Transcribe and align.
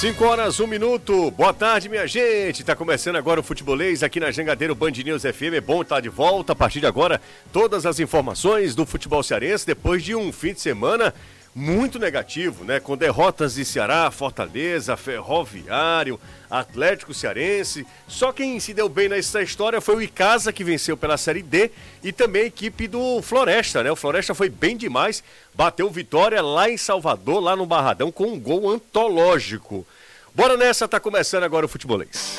5 0.00 0.22
horas, 0.26 0.60
1 0.60 0.64
um 0.64 0.66
minuto. 0.66 1.30
Boa 1.30 1.54
tarde, 1.54 1.88
minha 1.88 2.06
gente. 2.06 2.62
Tá 2.62 2.76
começando 2.76 3.16
agora 3.16 3.40
o 3.40 3.42
Futebolês 3.42 4.02
aqui 4.02 4.20
na 4.20 4.30
Jangadeiro 4.30 4.74
Band 4.74 4.90
News 4.90 5.22
FM. 5.22 5.54
É 5.54 5.60
bom 5.62 5.80
estar 5.80 6.00
de 6.00 6.10
volta. 6.10 6.52
A 6.52 6.54
partir 6.54 6.80
de 6.80 6.86
agora, 6.86 7.18
todas 7.50 7.86
as 7.86 7.98
informações 7.98 8.74
do 8.74 8.84
futebol 8.84 9.22
cearense 9.22 9.66
depois 9.66 10.04
de 10.04 10.14
um 10.14 10.30
fim 10.30 10.52
de 10.52 10.60
semana 10.60 11.14
muito 11.58 11.98
negativo, 11.98 12.64
né? 12.64 12.78
Com 12.78 12.98
derrotas 12.98 13.54
de 13.54 13.64
Ceará, 13.64 14.10
Fortaleza, 14.10 14.94
Ferroviário, 14.94 16.20
Atlético 16.50 17.14
Cearense. 17.14 17.86
Só 18.06 18.30
quem 18.30 18.60
se 18.60 18.74
deu 18.74 18.90
bem 18.90 19.08
nessa 19.08 19.40
história 19.40 19.80
foi 19.80 19.96
o 19.96 20.02
Icasa, 20.02 20.52
que 20.52 20.62
venceu 20.62 20.98
pela 20.98 21.16
Série 21.16 21.42
D, 21.42 21.70
e 22.04 22.12
também 22.12 22.42
a 22.42 22.46
equipe 22.46 22.86
do 22.86 23.22
Floresta, 23.22 23.82
né? 23.82 23.90
O 23.90 23.96
Floresta 23.96 24.34
foi 24.34 24.50
bem 24.50 24.76
demais, 24.76 25.24
bateu 25.54 25.88
vitória 25.88 26.42
lá 26.42 26.68
em 26.68 26.76
Salvador, 26.76 27.40
lá 27.40 27.56
no 27.56 27.64
Barradão, 27.64 28.12
com 28.12 28.26
um 28.26 28.38
gol 28.38 28.70
antológico. 28.70 29.86
Bora 30.34 30.58
nessa, 30.58 30.86
tá 30.86 31.00
começando 31.00 31.44
agora 31.44 31.64
o 31.64 31.68
futebolês. 31.70 32.38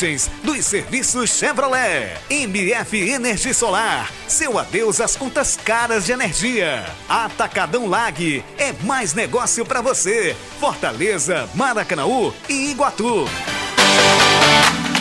vantagens 0.00 0.30
dos 0.42 0.64
serviços 0.64 1.30
Chevrolet. 1.30 2.16
MF 2.30 3.10
Energia 3.10 3.52
Solar. 3.52 4.10
Seu 4.26 4.58
adeus 4.58 5.00
às 5.00 5.16
contas 5.16 5.56
caras 5.56 6.06
de 6.06 6.12
energia. 6.12 6.84
Atacadão 7.08 7.86
Lag. 7.86 8.42
É 8.58 8.72
mais 8.84 9.12
negócio 9.12 9.64
para 9.64 9.80
você. 9.80 10.34
Fortaleza, 10.58 11.48
Maracanaú 11.54 12.32
e 12.48 12.70
Iguatu. 12.70 13.26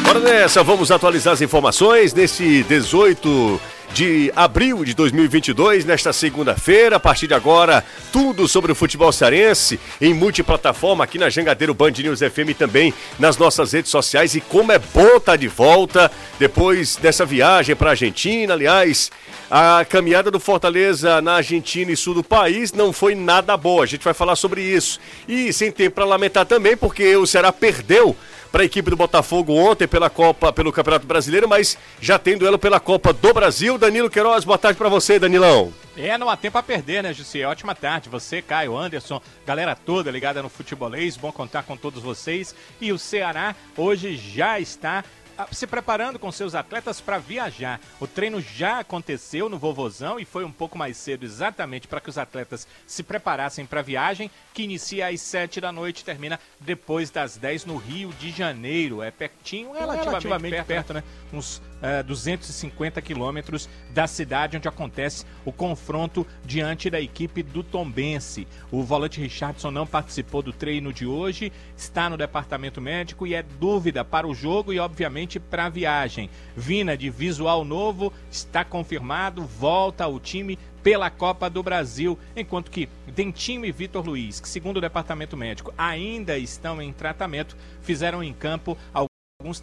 Bora 0.03 0.19
nessa, 0.19 0.63
vamos 0.63 0.91
atualizar 0.91 1.33
as 1.33 1.41
informações 1.41 2.13
nesse 2.13 2.63
18 2.63 3.61
de 3.93 4.31
abril 4.35 4.83
de 4.83 4.93
2022, 4.93 5.85
nesta 5.85 6.13
segunda-feira. 6.13 6.95
A 6.95 6.99
partir 6.99 7.27
de 7.27 7.33
agora, 7.33 7.83
tudo 8.11 8.47
sobre 8.47 8.71
o 8.71 8.75
futebol 8.75 9.11
cearense 9.11 9.79
em 9.99 10.13
multiplataforma 10.13 11.03
aqui 11.03 11.17
na 11.17 11.29
Jangadeiro 11.29 11.73
Band 11.73 11.91
News 11.91 12.19
FM 12.19 12.57
também 12.57 12.93
nas 13.17 13.37
nossas 13.37 13.73
redes 13.73 13.91
sociais. 13.91 14.35
E 14.35 14.41
como 14.41 14.71
é 14.71 14.79
bom 14.79 15.17
estar 15.17 15.19
tá 15.19 15.35
de 15.35 15.47
volta 15.47 16.11
depois 16.39 16.95
dessa 16.95 17.25
viagem 17.25 17.75
para 17.75 17.89
a 17.89 17.91
Argentina. 17.91 18.53
Aliás, 18.53 19.11
a 19.49 19.83
caminhada 19.83 20.29
do 20.29 20.39
Fortaleza 20.39 21.21
na 21.21 21.33
Argentina 21.33 21.91
e 21.91 21.97
sul 21.97 22.13
do 22.13 22.23
país 22.23 22.71
não 22.71 22.93
foi 22.93 23.15
nada 23.15 23.57
boa. 23.57 23.83
A 23.83 23.87
gente 23.87 24.03
vai 24.03 24.13
falar 24.13 24.35
sobre 24.35 24.61
isso. 24.61 24.99
E 25.27 25.51
sem 25.51 25.71
tempo 25.71 25.95
para 25.95 26.05
lamentar 26.05 26.45
também, 26.45 26.77
porque 26.77 27.15
o 27.15 27.25
Ceará 27.25 27.51
perdeu 27.51 28.15
para 28.51 28.61
a 28.63 28.65
equipe 28.65 28.89
do 28.89 28.95
Botafogo 28.95 29.53
ontem 29.53 29.87
pela 29.87 30.09
Copa, 30.09 30.51
pelo 30.51 30.71
Campeonato 30.71 31.05
Brasileiro, 31.05 31.47
mas 31.47 31.77
já 32.01 32.17
tem 32.17 32.37
duelo 32.37 32.57
pela 32.57 32.79
Copa 32.79 33.13
do 33.13 33.33
Brasil. 33.33 33.77
Danilo 33.77 34.09
Queiroz, 34.09 34.43
boa 34.43 34.57
tarde 34.57 34.77
para 34.77 34.89
você, 34.89 35.19
Danilão. 35.19 35.73
É, 35.97 36.17
não 36.17 36.29
há 36.29 36.37
tempo 36.37 36.57
a 36.57 36.63
perder, 36.63 37.03
né, 37.03 37.13
Jussi? 37.13 37.43
Ótima 37.43 37.75
tarde. 37.75 38.07
Você, 38.07 38.41
Caio, 38.41 38.77
Anderson, 38.77 39.21
galera 39.45 39.75
toda 39.75 40.09
ligada 40.09 40.41
no 40.41 40.47
futebolês, 40.47 41.17
bom 41.17 41.29
contar 41.29 41.63
com 41.63 41.75
todos 41.75 42.01
vocês. 42.01 42.55
E 42.79 42.93
o 42.93 42.97
Ceará 42.97 43.53
hoje 43.75 44.15
já 44.15 44.59
está 44.59 45.03
se 45.51 45.65
preparando 45.67 46.19
com 46.19 46.31
seus 46.31 46.55
atletas 46.55 46.99
para 46.99 47.17
viajar. 47.17 47.79
O 47.99 48.07
treino 48.07 48.41
já 48.41 48.79
aconteceu 48.79 49.49
no 49.49 49.57
Vovozão 49.57 50.19
e 50.19 50.25
foi 50.25 50.43
um 50.43 50.51
pouco 50.51 50.77
mais 50.77 50.97
cedo, 50.97 51.23
exatamente 51.25 51.87
para 51.87 52.01
que 52.01 52.09
os 52.09 52.17
atletas 52.17 52.67
se 52.85 53.03
preparassem 53.03 53.65
para 53.65 53.79
a 53.79 53.83
viagem, 53.83 54.29
que 54.53 54.63
inicia 54.63 55.07
às 55.07 55.21
7 55.21 55.61
da 55.61 55.71
noite 55.71 56.01
e 56.01 56.05
termina 56.05 56.39
depois 56.59 57.09
das 57.09 57.37
10 57.37 57.65
no 57.65 57.77
Rio 57.77 58.11
de 58.13 58.31
Janeiro. 58.31 59.01
É 59.01 59.11
pertinho, 59.11 59.71
relativamente, 59.71 60.05
relativamente 60.05 60.51
perto, 60.51 60.67
perto, 60.67 60.93
né? 60.93 61.03
Uns 61.31 61.57
uh, 61.57 62.03
250 62.05 63.01
quilômetros 63.01 63.69
da 63.91 64.07
cidade 64.07 64.57
onde 64.57 64.67
acontece 64.67 65.25
o 65.45 65.51
confronto 65.51 66.25
diante 66.43 66.89
da 66.89 66.99
equipe 66.99 67.43
do 67.43 67.63
Tombense. 67.63 68.47
O 68.71 68.83
volante 68.83 69.19
Richardson 69.19 69.71
não 69.71 69.85
participou 69.85 70.41
do 70.41 70.53
treino 70.53 70.91
de 70.91 71.05
hoje, 71.05 71.51
está 71.77 72.09
no 72.09 72.17
departamento 72.17 72.81
médico 72.81 73.25
e 73.25 73.33
é 73.33 73.43
dúvida 73.43 74.03
para 74.03 74.27
o 74.27 74.33
jogo 74.33 74.73
e, 74.73 74.79
obviamente, 74.79 75.28
para 75.37 75.65
a 75.65 75.69
viagem. 75.69 76.29
Vina 76.55 76.95
de 76.95 77.09
visual 77.09 77.65
novo, 77.65 78.13
está 78.31 78.63
confirmado, 78.63 79.43
volta 79.43 80.05
ao 80.05 80.17
time 80.17 80.57
pela 80.81 81.09
Copa 81.09 81.49
do 81.49 81.61
Brasil, 81.61 82.17
enquanto 82.33 82.71
que 82.71 82.87
Dentinho 83.05 83.65
e 83.65 83.71
Vitor 83.71 84.05
Luiz, 84.05 84.39
que 84.39 84.47
segundo 84.47 84.77
o 84.77 84.81
departamento 84.81 85.35
médico 85.35 85.73
ainda 85.77 86.37
estão 86.37 86.81
em 86.81 86.93
tratamento, 86.93 87.57
fizeram 87.81 88.23
em 88.23 88.31
campo 88.31 88.77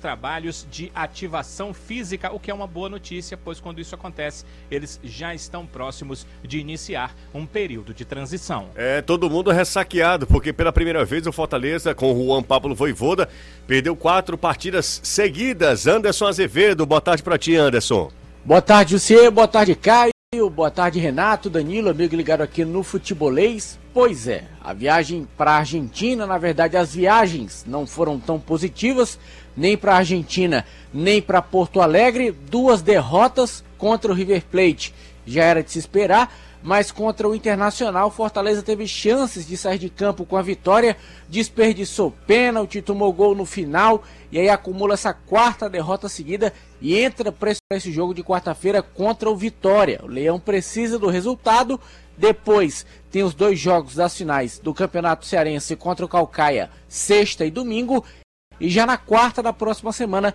trabalhos 0.00 0.66
de 0.70 0.91
ativação 0.94 1.75
física, 1.75 2.32
o 2.32 2.41
que 2.41 2.50
é 2.50 2.54
uma 2.54 2.66
boa 2.66 2.88
notícia, 2.88 3.37
pois 3.37 3.60
quando 3.60 3.78
isso 3.78 3.94
acontece, 3.94 4.42
eles 4.70 4.98
já 5.04 5.34
estão 5.34 5.66
próximos 5.66 6.26
de 6.42 6.59
iniciar 6.59 7.14
um 7.34 7.44
período 7.44 7.92
de 7.92 8.03
transição. 8.03 8.70
É, 8.75 9.03
todo 9.03 9.28
mundo 9.28 9.50
ressaqueado, 9.50 10.26
porque 10.26 10.50
pela 10.50 10.72
primeira 10.72 11.04
vez 11.04 11.26
o 11.26 11.32
Fortaleza, 11.32 11.94
com 11.94 12.10
o 12.10 12.25
Juan 12.25 12.42
Pablo 12.42 12.75
Voivoda, 12.75 13.28
perdeu 13.66 13.94
quatro 13.94 14.38
partidas 14.38 14.98
seguidas. 15.04 15.86
Anderson 15.86 16.26
Azevedo, 16.26 16.86
boa 16.86 17.03
tarde 17.03 17.22
para 17.22 17.36
ti, 17.36 17.54
Anderson. 17.54 18.10
Boa 18.47 18.62
tarde, 18.62 18.94
Lucier, 18.94 19.31
boa 19.31 19.47
tarde, 19.47 19.75
Caio. 19.75 20.16
Boa 20.36 20.70
tarde, 20.70 21.00
Renato, 21.00 21.48
Danilo, 21.48 21.88
amigo 21.88 22.14
ligado 22.14 22.42
aqui 22.42 22.62
no 22.62 22.82
Futebolês. 22.82 23.78
Pois 23.94 24.28
é, 24.28 24.44
a 24.62 24.74
viagem 24.74 25.26
para 25.34 25.52
a 25.52 25.56
Argentina, 25.56 26.26
na 26.26 26.36
verdade, 26.36 26.76
as 26.76 26.94
viagens 26.94 27.64
não 27.66 27.86
foram 27.86 28.20
tão 28.20 28.38
positivas, 28.38 29.19
nem 29.56 29.78
para 29.78 29.94
a 29.94 29.97
Argentina, 29.97 30.66
nem 30.92 31.22
para 31.22 31.41
Porto 31.41 31.80
Alegre. 31.80 32.30
Duas 32.30 32.82
derrotas 32.82 33.64
contra 33.78 34.12
o 34.12 34.14
River 34.14 34.44
Plate. 34.44 34.92
Já 35.26 35.42
era 35.42 35.62
de 35.62 35.70
se 35.70 35.78
esperar, 35.78 36.30
mas 36.62 36.90
contra 36.90 37.28
o 37.28 37.34
Internacional, 37.34 38.10
Fortaleza 38.10 38.62
teve 38.62 38.86
chances 38.86 39.46
de 39.46 39.56
sair 39.56 39.78
de 39.78 39.88
campo 39.88 40.24
com 40.24 40.36
a 40.36 40.42
vitória, 40.42 40.96
desperdiçou 41.28 42.12
pênalti, 42.26 42.82
tomou 42.82 43.12
gol 43.12 43.34
no 43.34 43.44
final 43.44 44.02
e 44.32 44.38
aí 44.38 44.48
acumula 44.48 44.94
essa 44.94 45.14
quarta 45.14 45.70
derrota 45.70 46.08
seguida 46.08 46.52
e 46.80 46.98
entra 46.98 47.30
para 47.30 47.52
esse 47.72 47.92
jogo 47.92 48.12
de 48.12 48.22
quarta-feira 48.22 48.82
contra 48.82 49.30
o 49.30 49.36
Vitória. 49.36 50.00
O 50.02 50.06
Leão 50.06 50.38
precisa 50.38 50.98
do 50.98 51.08
resultado. 51.08 51.80
Depois 52.18 52.84
tem 53.10 53.22
os 53.22 53.34
dois 53.34 53.58
jogos 53.58 53.94
das 53.94 54.16
finais 54.16 54.58
do 54.58 54.74
Campeonato 54.74 55.26
Cearense 55.26 55.76
contra 55.76 56.04
o 56.04 56.08
Calcaia, 56.08 56.70
sexta 56.88 57.44
e 57.44 57.50
domingo. 57.50 58.04
E 58.58 58.68
já 58.68 58.86
na 58.86 58.96
quarta 58.96 59.42
da 59.42 59.52
próxima 59.52 59.92
semana, 59.92 60.34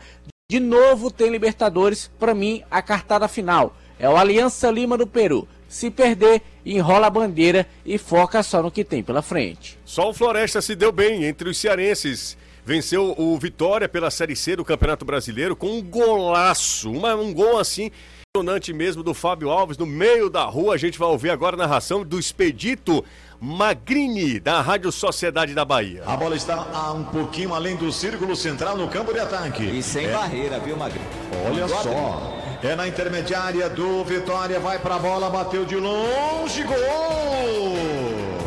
de 0.50 0.60
novo 0.60 1.10
tem 1.10 1.30
Libertadores. 1.30 2.10
Para 2.20 2.34
mim, 2.34 2.64
a 2.70 2.82
cartada 2.82 3.28
final 3.28 3.76
é 4.00 4.08
o 4.08 4.16
Aliança 4.16 4.70
Lima 4.70 4.98
do 4.98 5.08
Peru. 5.08 5.48
Se 5.72 5.90
perder, 5.90 6.42
enrola 6.66 7.08
a 7.08 7.10
bandeira 7.10 7.66
e 7.86 7.98
foca 7.98 8.44
só 8.44 8.62
no 8.62 8.70
que 8.70 8.84
tem 8.84 9.02
pela 9.02 9.22
frente. 9.22 9.80
Só 9.86 10.10
o 10.10 10.14
Floresta 10.14 10.62
se 10.62 10.76
deu 10.76 10.92
bem 10.92 11.24
entre 11.24 11.48
os 11.48 11.58
cearenses. 11.58 12.38
Venceu 12.66 13.16
o 13.18 13.40
Vitória 13.40 13.88
pela 13.88 14.12
Série 14.12 14.36
C 14.36 14.54
do 14.58 14.66
Campeonato 14.66 15.06
Brasileiro 15.06 15.56
com 15.56 15.68
um 15.68 15.82
golaço, 15.82 16.92
uma, 16.92 17.16
um 17.16 17.34
gol 17.34 17.58
assim 17.58 17.90
impressionante 18.36 18.74
mesmo 18.74 19.02
do 19.02 19.14
Fábio 19.14 19.50
Alves 19.50 19.78
no 19.78 19.86
meio 19.86 20.30
da 20.30 20.44
rua. 20.44 20.76
A 20.76 20.78
gente 20.78 21.00
vai 21.00 21.08
ouvir 21.08 21.30
agora 21.30 21.56
a 21.56 21.60
narração 21.60 22.04
do 22.04 22.20
Expedito 22.20 23.04
Magrini, 23.40 24.42
da 24.42 24.60
Rádio 24.60 24.92
Sociedade 24.92 25.54
da 25.54 25.64
Bahia. 25.64 26.04
A 26.06 26.18
bola 26.18 26.36
está 26.36 26.92
um 26.92 27.06
pouquinho 27.06 27.54
além 27.54 27.78
do 27.78 27.94
círculo 27.94 28.36
central 28.36 28.76
no 28.76 28.90
campo 28.90 29.14
de 29.14 29.20
ataque. 29.20 29.64
E 29.64 29.82
sem 29.82 30.06
é... 30.06 30.12
barreira, 30.12 30.60
viu, 30.60 30.76
Magrini? 30.76 31.06
Olha 31.50 31.68
só. 31.70 32.51
É 32.64 32.76
na 32.76 32.88
intermediária 32.88 33.68
do 33.70 34.04
Vitória, 34.04 34.60
vai 34.60 34.78
para 34.78 34.96
a 34.96 35.00
bola, 35.00 35.30
bateu 35.30 35.66
de 35.66 35.76
longe, 35.76 36.64
gol! 36.64 36.78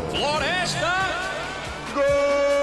Floresta! 0.09 0.93
Gol! 1.93 2.55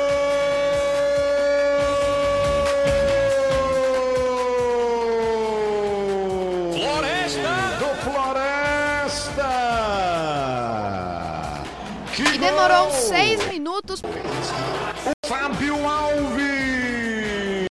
demorou 12.38 12.90
seis 12.90 13.46
minutos. 13.46 14.02
O 14.02 15.26
Fábio 15.28 15.76
Alves, 15.88 17.66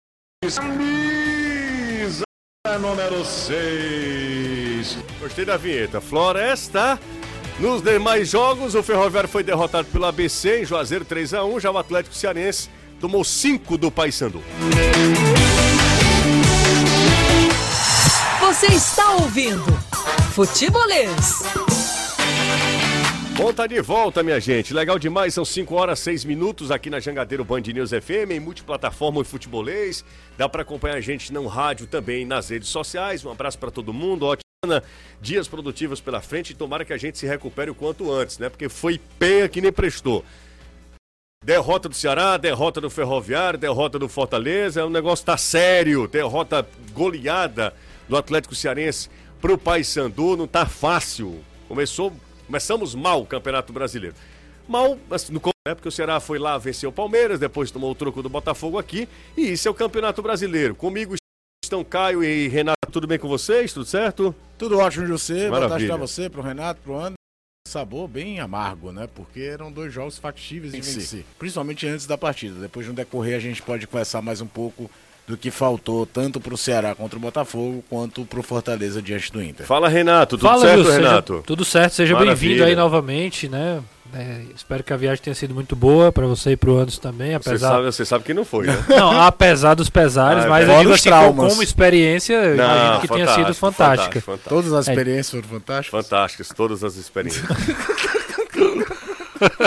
camisa 0.56 1.07
número 2.76 3.24
6. 3.24 4.98
Gostei 5.20 5.44
da 5.44 5.56
vinheta. 5.56 6.00
Floresta. 6.00 6.98
Nos 7.60 7.82
demais 7.82 8.28
jogos, 8.28 8.74
o 8.74 8.82
Ferroviário 8.82 9.28
foi 9.28 9.44
derrotado 9.44 9.86
pelo 9.88 10.06
ABC 10.06 10.62
em 10.62 10.64
Juazeiro 10.64 11.04
3 11.04 11.34
a 11.34 11.44
1 11.44 11.60
já 11.60 11.70
o 11.70 11.78
Atlético 11.78 12.14
Cearense 12.14 12.68
tomou 13.00 13.24
5 13.24 13.78
do 13.78 13.90
Paysandu. 13.90 14.42
Você 18.40 18.66
está 18.66 19.12
ouvindo 19.12 19.64
Futebolês. 20.32 21.42
Bom, 23.38 23.52
tá 23.52 23.68
de 23.68 23.80
volta, 23.80 24.20
minha 24.20 24.40
gente. 24.40 24.74
Legal 24.74 24.98
demais, 24.98 25.32
são 25.32 25.44
5 25.44 25.72
horas 25.72 26.00
6 26.00 26.24
minutos 26.24 26.72
aqui 26.72 26.90
na 26.90 26.98
Jangadeiro 26.98 27.44
Band 27.44 27.60
News 27.60 27.90
FM, 27.90 28.32
em 28.32 28.40
multiplataforma 28.40 29.20
e 29.20 29.24
futebolês. 29.24 30.04
Dá 30.36 30.48
para 30.48 30.62
acompanhar 30.62 30.96
a 30.96 31.00
gente 31.00 31.32
no 31.32 31.46
rádio 31.46 31.86
também 31.86 32.26
nas 32.26 32.48
redes 32.48 32.68
sociais. 32.68 33.24
Um 33.24 33.30
abraço 33.30 33.56
para 33.56 33.70
todo 33.70 33.92
mundo. 33.92 34.26
Ótima 34.26 34.82
dias 35.20 35.46
produtivos 35.46 36.00
pela 36.00 36.20
frente 36.20 36.50
e 36.50 36.56
tomara 36.56 36.84
que 36.84 36.92
a 36.92 36.96
gente 36.96 37.16
se 37.16 37.28
recupere 37.28 37.70
o 37.70 37.76
quanto 37.76 38.10
antes, 38.10 38.40
né? 38.40 38.48
Porque 38.48 38.68
foi 38.68 39.00
penha 39.20 39.48
que 39.48 39.60
nem 39.60 39.70
prestou. 39.70 40.24
Derrota 41.44 41.88
do 41.88 41.94
Ceará, 41.94 42.36
derrota 42.38 42.80
do 42.80 42.90
Ferroviário, 42.90 43.56
derrota 43.56 44.00
do 44.00 44.08
Fortaleza, 44.08 44.84
o 44.84 44.90
negócio 44.90 45.24
tá 45.24 45.36
sério. 45.36 46.08
Derrota 46.08 46.66
goleada 46.92 47.72
do 48.08 48.16
Atlético 48.16 48.56
Cearense 48.56 49.08
pro 49.40 49.56
Paysandu, 49.56 50.36
não 50.36 50.48
tá 50.48 50.66
fácil. 50.66 51.40
Começou, 51.68 52.12
começamos 52.48 52.94
mal 52.94 53.20
o 53.20 53.26
Campeonato 53.26 53.72
Brasileiro. 53.72 54.16
Mal, 54.66 54.98
assim, 55.10 55.32
no 55.32 55.40
né, 55.66 55.74
porque 55.74 55.88
o 55.88 55.92
Ceará 55.92 56.18
foi 56.18 56.38
lá 56.38 56.56
vencer 56.56 56.88
o 56.88 56.92
Palmeiras, 56.92 57.38
depois 57.38 57.70
tomou 57.70 57.90
o 57.90 57.94
troco 57.94 58.22
do 58.22 58.28
Botafogo 58.28 58.78
aqui, 58.78 59.06
e 59.36 59.52
isso 59.52 59.68
é 59.68 59.70
o 59.70 59.74
Campeonato 59.74 60.22
Brasileiro. 60.22 60.74
Comigo 60.74 61.14
estão 61.62 61.84
Caio 61.84 62.24
e 62.24 62.48
Renato, 62.48 62.90
tudo 62.90 63.06
bem 63.06 63.18
com 63.18 63.28
vocês? 63.28 63.72
Tudo 63.72 63.84
certo? 63.84 64.34
Tudo 64.56 64.78
ótimo, 64.78 65.06
José. 65.06 65.48
Boa 65.48 65.60
tarde 65.60 65.68
Maravilha. 65.68 65.88
pra 65.88 65.96
você, 65.98 66.30
pro 66.30 66.42
Renato, 66.42 66.80
pro 66.82 66.98
André. 66.98 67.14
Sabor 67.66 68.08
bem 68.08 68.40
amargo, 68.40 68.92
né? 68.92 69.06
Porque 69.14 69.40
eram 69.40 69.70
dois 69.70 69.92
jogos 69.92 70.16
factíveis 70.16 70.72
de 70.72 70.80
Vencer. 70.80 71.00
vencer. 71.00 71.24
Principalmente 71.38 71.86
antes 71.86 72.06
da 72.06 72.16
partida. 72.16 72.58
Depois, 72.58 72.86
no 72.86 72.94
decorrer, 72.94 73.36
a 73.36 73.40
gente 73.40 73.60
pode 73.60 73.86
conversar 73.86 74.22
mais 74.22 74.40
um 74.40 74.46
pouco 74.46 74.90
do 75.28 75.36
que 75.36 75.50
faltou 75.50 76.06
tanto 76.06 76.40
pro 76.40 76.56
Ceará 76.56 76.94
contra 76.94 77.18
o 77.18 77.20
Botafogo, 77.20 77.84
quanto 77.90 78.24
pro 78.24 78.42
Fortaleza 78.42 79.02
diante 79.02 79.30
do 79.30 79.42
Inter. 79.42 79.66
Fala, 79.66 79.88
Renato. 79.88 80.38
Tudo 80.38 80.48
Fala, 80.48 80.62
certo, 80.66 80.84
seja- 80.86 80.96
Renato? 80.96 81.42
tudo 81.46 81.64
certo, 81.64 81.92
seja 81.92 82.16
bem-vindo 82.16 82.64
aí 82.64 82.74
novamente, 82.74 83.48
né? 83.48 83.80
É, 84.14 84.40
espero 84.56 84.82
que 84.82 84.90
a 84.90 84.96
viagem 84.96 85.22
tenha 85.22 85.34
sido 85.34 85.52
muito 85.54 85.76
boa 85.76 86.10
pra 86.10 86.26
você 86.26 86.52
e 86.52 86.56
pro 86.56 86.78
Anderson 86.78 86.98
também, 87.02 87.32
Você 87.32 87.50
apesar. 87.50 87.68
sabe, 87.72 87.84
você 87.84 88.04
sabe 88.06 88.24
que 88.24 88.32
não 88.32 88.42
foi, 88.42 88.66
né? 88.66 88.84
Não, 88.88 89.20
apesar 89.20 89.74
dos 89.74 89.90
pesares, 89.90 90.44
Ah, 90.44 90.46
é 90.46 90.48
mas 90.48 90.62
eu 90.66 90.68
fora 90.72 90.80
digo 90.80 90.94
assim, 90.94 91.10
como, 91.10 91.20
traumas. 91.22 91.52
como 91.52 91.62
experiência, 91.62 92.32
eu 92.32 92.54
imagino 92.54 93.00
que 93.02 93.08
tenha 93.08 93.26
sido 93.26 93.52
fantástico, 93.54 93.60
fantástica. 93.60 94.20
fantástico, 94.22 94.48
Todas 94.48 94.72
as 94.72 94.88
É. 94.88 94.92
experiências 94.92 95.30
foram 95.30 95.48
fantásticas. 95.60 95.90
Fantásticas, 96.06 96.48
todas 96.56 96.82
as 96.84 96.96
experiências. 96.96 97.44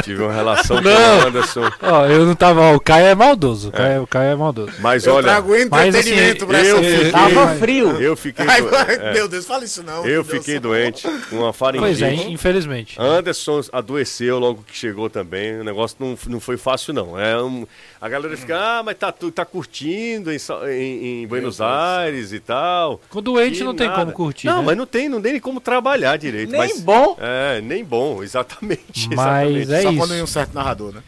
Tive 0.03 0.23
uma 0.23 0.33
relação 0.33 0.81
com 0.81 0.89
o 0.89 1.27
Anderson. 1.27 1.69
Ó, 1.81 2.05
eu 2.07 2.25
não 2.25 2.35
tava. 2.35 2.61
Ó, 2.61 2.75
o 2.75 2.79
Caio 2.79 3.05
é 3.07 3.15
maldoso. 3.15 3.69
O 3.69 3.71
Caio, 3.71 4.03
o 4.03 4.07
Caio 4.07 4.31
é 4.31 4.35
maldoso. 4.35 4.71
Mas 4.79 5.05
Eu 5.05 5.15
olha, 5.15 5.23
trago 5.23 5.55
entretenimento 5.55 6.43
assim, 6.43 6.45
pra 6.45 6.63
eu 6.63 6.77
essa 6.79 6.89
fiquei-. 6.89 7.11
Tava 7.11 7.47
frio. 7.55 8.01
eu 8.01 8.15
fiquei, 8.15 8.45
Ai, 8.47 8.61
do- 8.61 8.75
é, 8.75 9.13
Meu 9.13 9.27
Deus, 9.27 9.45
fala 9.45 9.63
isso 9.63 9.83
não. 9.83 9.97
eu 9.99 10.03
meu 10.03 10.23
Deus. 10.23 10.37
fiquei 10.37 10.59
doente 10.59 11.07
com 11.29 11.37
uma 11.37 11.53
faringite. 11.53 11.99
Pois 11.99 12.01
é, 12.01 12.29
infelizmente. 12.29 12.95
Anderson 12.99 13.61
adoeceu 13.71 14.39
logo 14.39 14.63
que 14.67 14.75
chegou 14.75 15.09
também. 15.09 15.59
O 15.59 15.63
negócio 15.63 15.97
não, 15.99 16.17
não 16.27 16.39
foi 16.39 16.57
fácil, 16.57 16.93
não. 16.93 17.19
É 17.19 17.41
um- 17.41 17.65
a 17.99 18.09
galera 18.09 18.35
fica, 18.35 18.57
ah, 18.57 18.83
mas 18.83 18.97
tá, 18.97 19.11
tu 19.11 19.31
tá 19.31 19.45
curtindo 19.45 20.31
em, 20.31 20.37
em- 20.69 21.23
em 21.23 21.27
Buenos 21.27 21.61
Aires 21.61 22.31
e 22.33 22.39
tal. 22.39 22.99
Com 23.09 23.21
doente 23.21 23.59
Que 23.59 23.63
não 23.63 23.75
tem 23.75 23.87
nada. 23.87 23.99
como 24.01 24.11
curtir. 24.11 24.47
Não, 24.47 24.57
né? 24.59 24.63
mas 24.67 24.77
não 24.77 24.85
tem, 24.85 25.07
não 25.09 25.21
tem 25.21 25.33
nem 25.33 25.41
como 25.41 25.59
trabalhar 25.61 26.17
direito. 26.17 26.49
Nem 26.51 26.59
mas- 26.59 26.79
bom. 26.81 27.17
É, 27.19 27.61
nem 27.61 27.83
bom, 27.83 28.21
exatamente. 28.23 29.09
Mas 29.15 29.49
exatamente. 29.55 29.60
É 29.69 29.81
Só 29.81 29.89
isso. 29.89 29.97
quando 29.97 30.11
tem 30.11 30.23
um 30.23 30.27
certo 30.27 30.53
narrador, 30.53 30.93
né? 30.93 31.01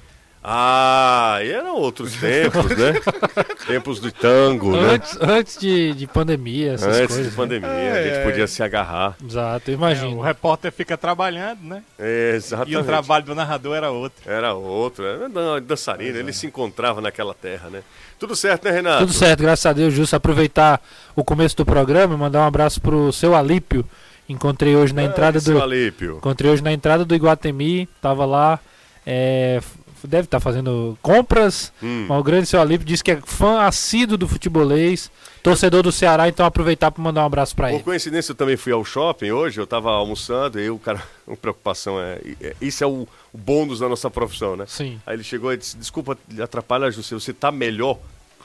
Ah, 0.46 1.40
e 1.42 1.50
eram 1.52 1.78
outros 1.78 2.16
tempos, 2.18 2.66
né? 2.66 2.94
tempos 3.66 4.02
do 4.02 4.12
tango, 4.12 4.76
né? 4.76 4.96
Antes, 4.96 5.18
antes 5.22 5.58
de, 5.58 5.94
de 5.94 6.06
pandemia, 6.06 6.74
essas 6.74 6.98
Antes 6.98 7.08
coisas. 7.16 7.24
de 7.24 7.30
né? 7.32 7.36
pandemia, 7.38 7.70
a 7.70 7.98
É, 7.98 8.04
gente 8.04 8.16
é. 8.18 8.24
podia 8.26 8.46
se 8.48 8.62
agarrar. 8.62 9.16
Exato, 9.26 9.72
eu 9.72 9.76
É, 9.76 9.78
imagino. 9.78 10.18
o 10.18 10.22
repórter 10.22 10.70
fica 10.74 10.98
trabalhando, 10.98 11.62
né? 11.64 11.82
É, 11.98 12.32
E 12.34 12.36
exatamente. 12.36 12.76
o 12.76 12.84
trabalho 12.84 13.24
do 13.24 13.34
narrador 13.34 13.78
era 13.78 13.90
outro. 13.90 14.30
Era 14.30 14.54
outro, 14.54 15.06
era 15.06 15.30
dan- 15.30 15.62
dançarino, 15.62 16.18
ele 16.18 16.34
se 16.34 16.46
encontrava 16.46 17.00
naquela 17.00 17.34
terra, 17.34 17.70
né? 17.70 17.82
Tudo 18.20 18.36
certo, 18.36 18.66
né, 18.66 18.72
Renato? 18.72 19.00
Tudo 19.06 19.14
certo, 19.14 19.40
graças 19.44 19.66
a 19.66 19.72
Deus, 19.72 19.94
Justo. 19.94 20.14
Aproveitar 20.18 20.82
o 21.16 21.24
começo 21.24 21.56
do 21.56 21.66
programa 21.66 22.16
e 22.16 22.18
mandar 22.18 22.42
um 22.42 22.48
abraço 22.48 22.82
pro 22.82 23.14
seu 23.14 23.34
Alípio. 23.34 23.86
Encontrei 24.33 24.75
hoje 24.75 24.94
na 24.94 25.03
entrada 25.03 25.38
É, 25.38 25.41
do. 25.41 25.62
Alípio. 25.62 26.18
Encontrei 26.18 26.51
hoje 26.51 26.62
na 26.63 26.74
entrada 26.74 27.06
do 27.06 27.15
Iguatemi, 27.15 27.88
tava 28.01 28.25
lá. 28.25 28.59
é, 29.06 29.62
deve 30.06 30.25
estar 30.25 30.39
fazendo 30.41 30.97
compras. 31.01 31.71
Hum. 31.81 32.07
O 32.09 32.21
grande 32.24 32.45
seu 32.45 32.59
Alípio 32.59 32.85
disse 32.85 33.01
que 33.03 33.12
é 33.12 33.21
fã 33.25 33.62
assíduo 33.62 34.18
do 34.18 34.27
futebolês, 34.27 35.09
torcedor 35.41 35.81
do 35.81 35.94
Ceará, 35.94 36.27
então 36.27 36.45
aproveitar 36.45 36.91
para 36.91 37.01
mandar 37.01 37.24
um 37.24 37.25
abraço 37.25 37.56
para 37.56 37.68
Por 37.69 37.75
ele. 37.75 37.83
coincidência, 37.83 38.31
eu 38.31 38.35
também 38.35 38.57
fui 38.57 38.74
ao 38.74 38.83
shopping 38.83 39.31
hoje, 39.31 39.62
eu 39.62 39.65
tava 39.68 39.91
almoçando, 39.91 40.59
e 40.59 40.69
o 40.69 40.77
cara, 40.77 41.01
uma 41.25 41.38
preocupação 41.38 42.01
é, 42.01 42.19
é- 42.41 42.53
Isso 42.59 42.83
é 42.83 42.88
o, 42.88 43.07
o 43.31 43.38
bônus 43.38 43.80
da 43.80 43.88
nossa 43.88 44.09
profissão, 44.12 44.57
né? 44.57 44.65
Sim. 44.68 45.00
Aí 45.07 45.15
ele 45.15 45.24
chegou 45.24 45.53
e 45.53 45.57
disse: 45.57 45.77
Desculpa 45.77 46.18
atrapalhar, 46.41 46.91
José, 46.91 47.13
você 47.15 47.31
tá 47.31 47.50
melhor? 47.50 47.97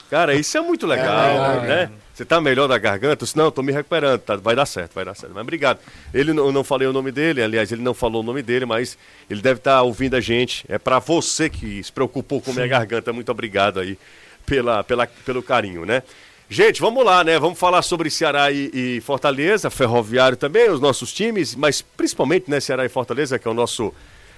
Cara, 0.09 0.33
isso 0.33 0.57
é 0.57 0.61
muito 0.61 0.87
legal, 0.87 1.27
legal, 1.27 1.61
né? 1.61 1.91
Você 2.13 2.25
tá 2.25 2.41
melhor 2.41 2.67
da 2.67 2.77
garganta? 2.77 3.23
Disse, 3.23 3.37
não, 3.37 3.51
tô 3.51 3.61
me 3.61 3.71
recuperando, 3.71 4.19
tá, 4.19 4.35
vai 4.35 4.55
dar 4.55 4.65
certo, 4.65 4.93
vai 4.93 5.05
dar 5.05 5.15
certo. 5.15 5.31
Mas 5.33 5.41
obrigado. 5.41 5.79
Ele 6.13 6.31
eu 6.31 6.51
não 6.51 6.63
falei 6.63 6.87
o 6.87 6.91
nome 6.91 7.11
dele, 7.11 7.41
aliás, 7.41 7.71
ele 7.71 7.81
não 7.81 7.93
falou 7.93 8.21
o 8.21 8.25
nome 8.25 8.41
dele, 8.41 8.65
mas 8.65 8.97
ele 9.29 9.41
deve 9.41 9.59
estar 9.59 9.81
ouvindo 9.83 10.15
a 10.15 10.19
gente. 10.19 10.65
É 10.67 10.77
pra 10.77 10.99
você 10.99 11.49
que 11.49 11.81
se 11.81 11.91
preocupou 11.91 12.41
com 12.41 12.51
minha 12.51 12.67
garganta. 12.67 13.13
Muito 13.13 13.31
obrigado 13.31 13.79
aí 13.79 13.97
pela, 14.45 14.83
pela, 14.83 15.07
pelo 15.07 15.43
carinho, 15.43 15.85
né? 15.85 16.03
Gente, 16.49 16.81
vamos 16.81 17.05
lá, 17.05 17.23
né? 17.23 17.37
Vamos 17.37 17.59
falar 17.59 17.83
sobre 17.83 18.09
Ceará 18.09 18.51
e, 18.51 18.71
e 18.73 19.01
Fortaleza, 19.01 19.69
Ferroviário 19.69 20.35
também, 20.35 20.69
os 20.71 20.81
nossos 20.81 21.13
times, 21.13 21.53
mas 21.53 21.81
principalmente, 21.81 22.49
né, 22.49 22.59
Ceará 22.59 22.83
e 22.83 22.89
Fortaleza, 22.89 23.37
que 23.37 23.47
é 23.47 23.51
o 23.51 23.53
nosso 23.53 23.93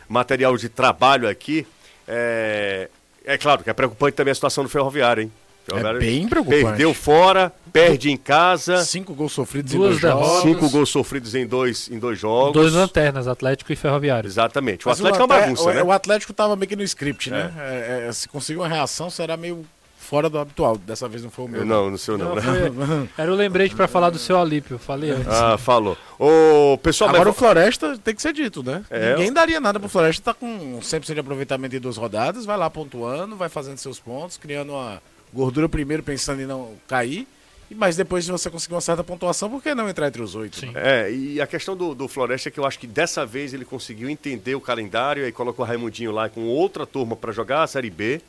material 0.10 0.58
de 0.58 0.68
trabalho 0.68 1.30
aqui. 1.30 1.66
É, 2.06 2.90
é 3.24 3.38
claro 3.38 3.64
que 3.64 3.70
é 3.70 3.74
preocupante 3.74 4.18
também 4.18 4.34
a 4.34 4.36
situação 4.36 4.64
do 4.64 4.70
Ferroviário, 4.70 5.24
hein? 5.24 5.32
Ferroviário 5.80 6.00
bem 6.00 6.28
preocupante. 6.28 6.64
Perdeu 6.64 6.94
fora, 6.94 7.52
perde 7.72 8.12
em 8.12 8.18
casa, 8.18 8.84
Cinco 8.84 9.14
gols 9.14 9.32
sofridos 9.32 9.72
Duas 9.74 9.98
em 9.98 10.00
dois 10.00 10.14
jogos. 10.14 10.42
cinco 10.42 10.70
gols 10.70 10.90
sofridos 10.90 11.36
em 11.36 11.46
dois, 11.48 11.90
em 11.90 11.98
dois 12.00 12.20
jogos. 12.20 12.54
Dois 12.54 12.74
lanternas, 12.74 13.28
Atlético 13.28 13.72
e 13.72 13.76
Ferroviário. 13.76 14.28
Exatamente. 14.28 14.86
O 14.86 14.90
Mas 14.90 15.00
Atlético 15.00 15.22
é 15.24 15.26
uma 15.26 15.40
bagunça, 15.40 15.64
o, 15.64 15.74
né? 15.74 15.84
O 15.84 15.92
Atlético 15.92 16.34
tava 16.34 16.56
meio 16.56 16.68
que 16.68 16.76
no 16.76 16.84
script, 16.84 17.30
né? 17.30 17.52
É, 17.58 18.08
é, 18.08 18.12
se 18.12 18.28
conseguir 18.28 18.60
uma 18.60 18.68
reação, 18.68 19.10
será 19.10 19.36
meio 19.38 19.66
fora 19.98 20.30
do 20.30 20.38
habitual. 20.38 20.78
Dessa 20.78 21.08
vez 21.08 21.24
não 21.24 21.30
foi 21.32 21.46
o 21.46 21.48
meu. 21.48 21.66
Não, 21.66 21.90
no 21.90 21.98
seu 21.98 22.18
não, 22.18 22.30
Não, 22.30 22.36
né? 22.36 22.42
foi- 22.42 23.10
era 23.24 23.32
o 23.32 23.36
lembrete 23.36 23.74
para 23.74 23.88
falar 23.88 24.10
do 24.10 24.20
seu 24.20 24.38
Alípio, 24.38 24.78
falei 24.78 25.12
antes. 25.12 25.28
Ah, 25.28 25.58
falou. 25.58 25.98
Ô, 26.20 26.78
pessoal, 26.80 27.12
Agora 27.12 27.30
o. 27.30 27.34
Floresta 27.34 27.98
tem 27.98 28.13
que 28.13 28.22
ser 28.22 28.34
dito, 28.34 28.62
né? 28.62 28.84
É. 28.90 29.16
Ninguém 29.16 29.32
daria 29.32 29.62
nada 29.62 29.80
pro 29.80 29.88
Floresta, 29.88 30.34
tá 30.34 30.34
com 30.34 30.80
100% 30.82 31.13
de 31.13 31.20
aproveitamento 31.22 31.78
em 31.78 31.80
duas 31.80 31.96
rodadas, 31.96 32.46
vai 32.46 32.58
lá 32.58 32.70
pontuando, 32.70 33.38
vai 33.38 33.48
fazendo 33.48 33.78
seus 33.78 34.00
pontos, 34.01 34.36
criando 34.36 34.74
uma 34.74 35.01
gordura 35.34 35.68
primeiro, 35.70 36.04
pensando 36.04 36.42
em 36.42 36.46
não 36.46 36.74
cair, 36.88 37.28
e 37.70 37.76
mas 37.76 37.96
depois 37.96 38.26
de 38.26 38.32
você 38.32 38.50
conseguir 38.50 38.76
uma 38.76 38.82
certa 38.82 39.04
pontuação, 39.04 39.50
por 39.50 39.64
que 39.64 39.74
não 39.74 39.88
entrar 39.88 40.08
entre 40.08 40.22
os 40.22 40.36
oito? 40.36 40.58
Sim. 40.58 40.74
É, 40.76 41.10
e 41.10 41.40
a 41.40 41.48
questão 41.48 41.76
do, 41.76 41.96
do 41.96 42.08
Floresta 42.08 42.50
é 42.50 42.52
que 42.52 42.60
eu 42.60 42.66
acho 42.66 42.78
que 42.78 42.86
dessa 42.86 43.26
vez 43.26 43.54
ele 43.54 43.64
conseguiu 43.64 44.10
entender 44.10 44.56
o 44.56 44.62
calendário 44.62 45.26
e 45.26 45.32
colocou 45.32 45.64
o 45.64 45.68
Raimundinho 45.68 46.12
lá 46.12 46.28
com 46.28 46.42
outra 46.48 46.86
turma 46.86 47.16
para 47.16 47.32
jogar 47.32 47.64
a 47.64 47.68
Série 47.68 47.90
B. 47.90 48.22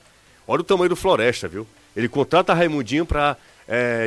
Olha 0.47 0.61
o 0.61 0.65
tamanho 0.65 0.91
do 0.91 0.97
Floresta, 0.97 1.49
viu? 1.49 1.67
Ele 1.97 2.09
contrata 2.09 2.55
Raimundinho 2.55 3.05
para 3.05 3.37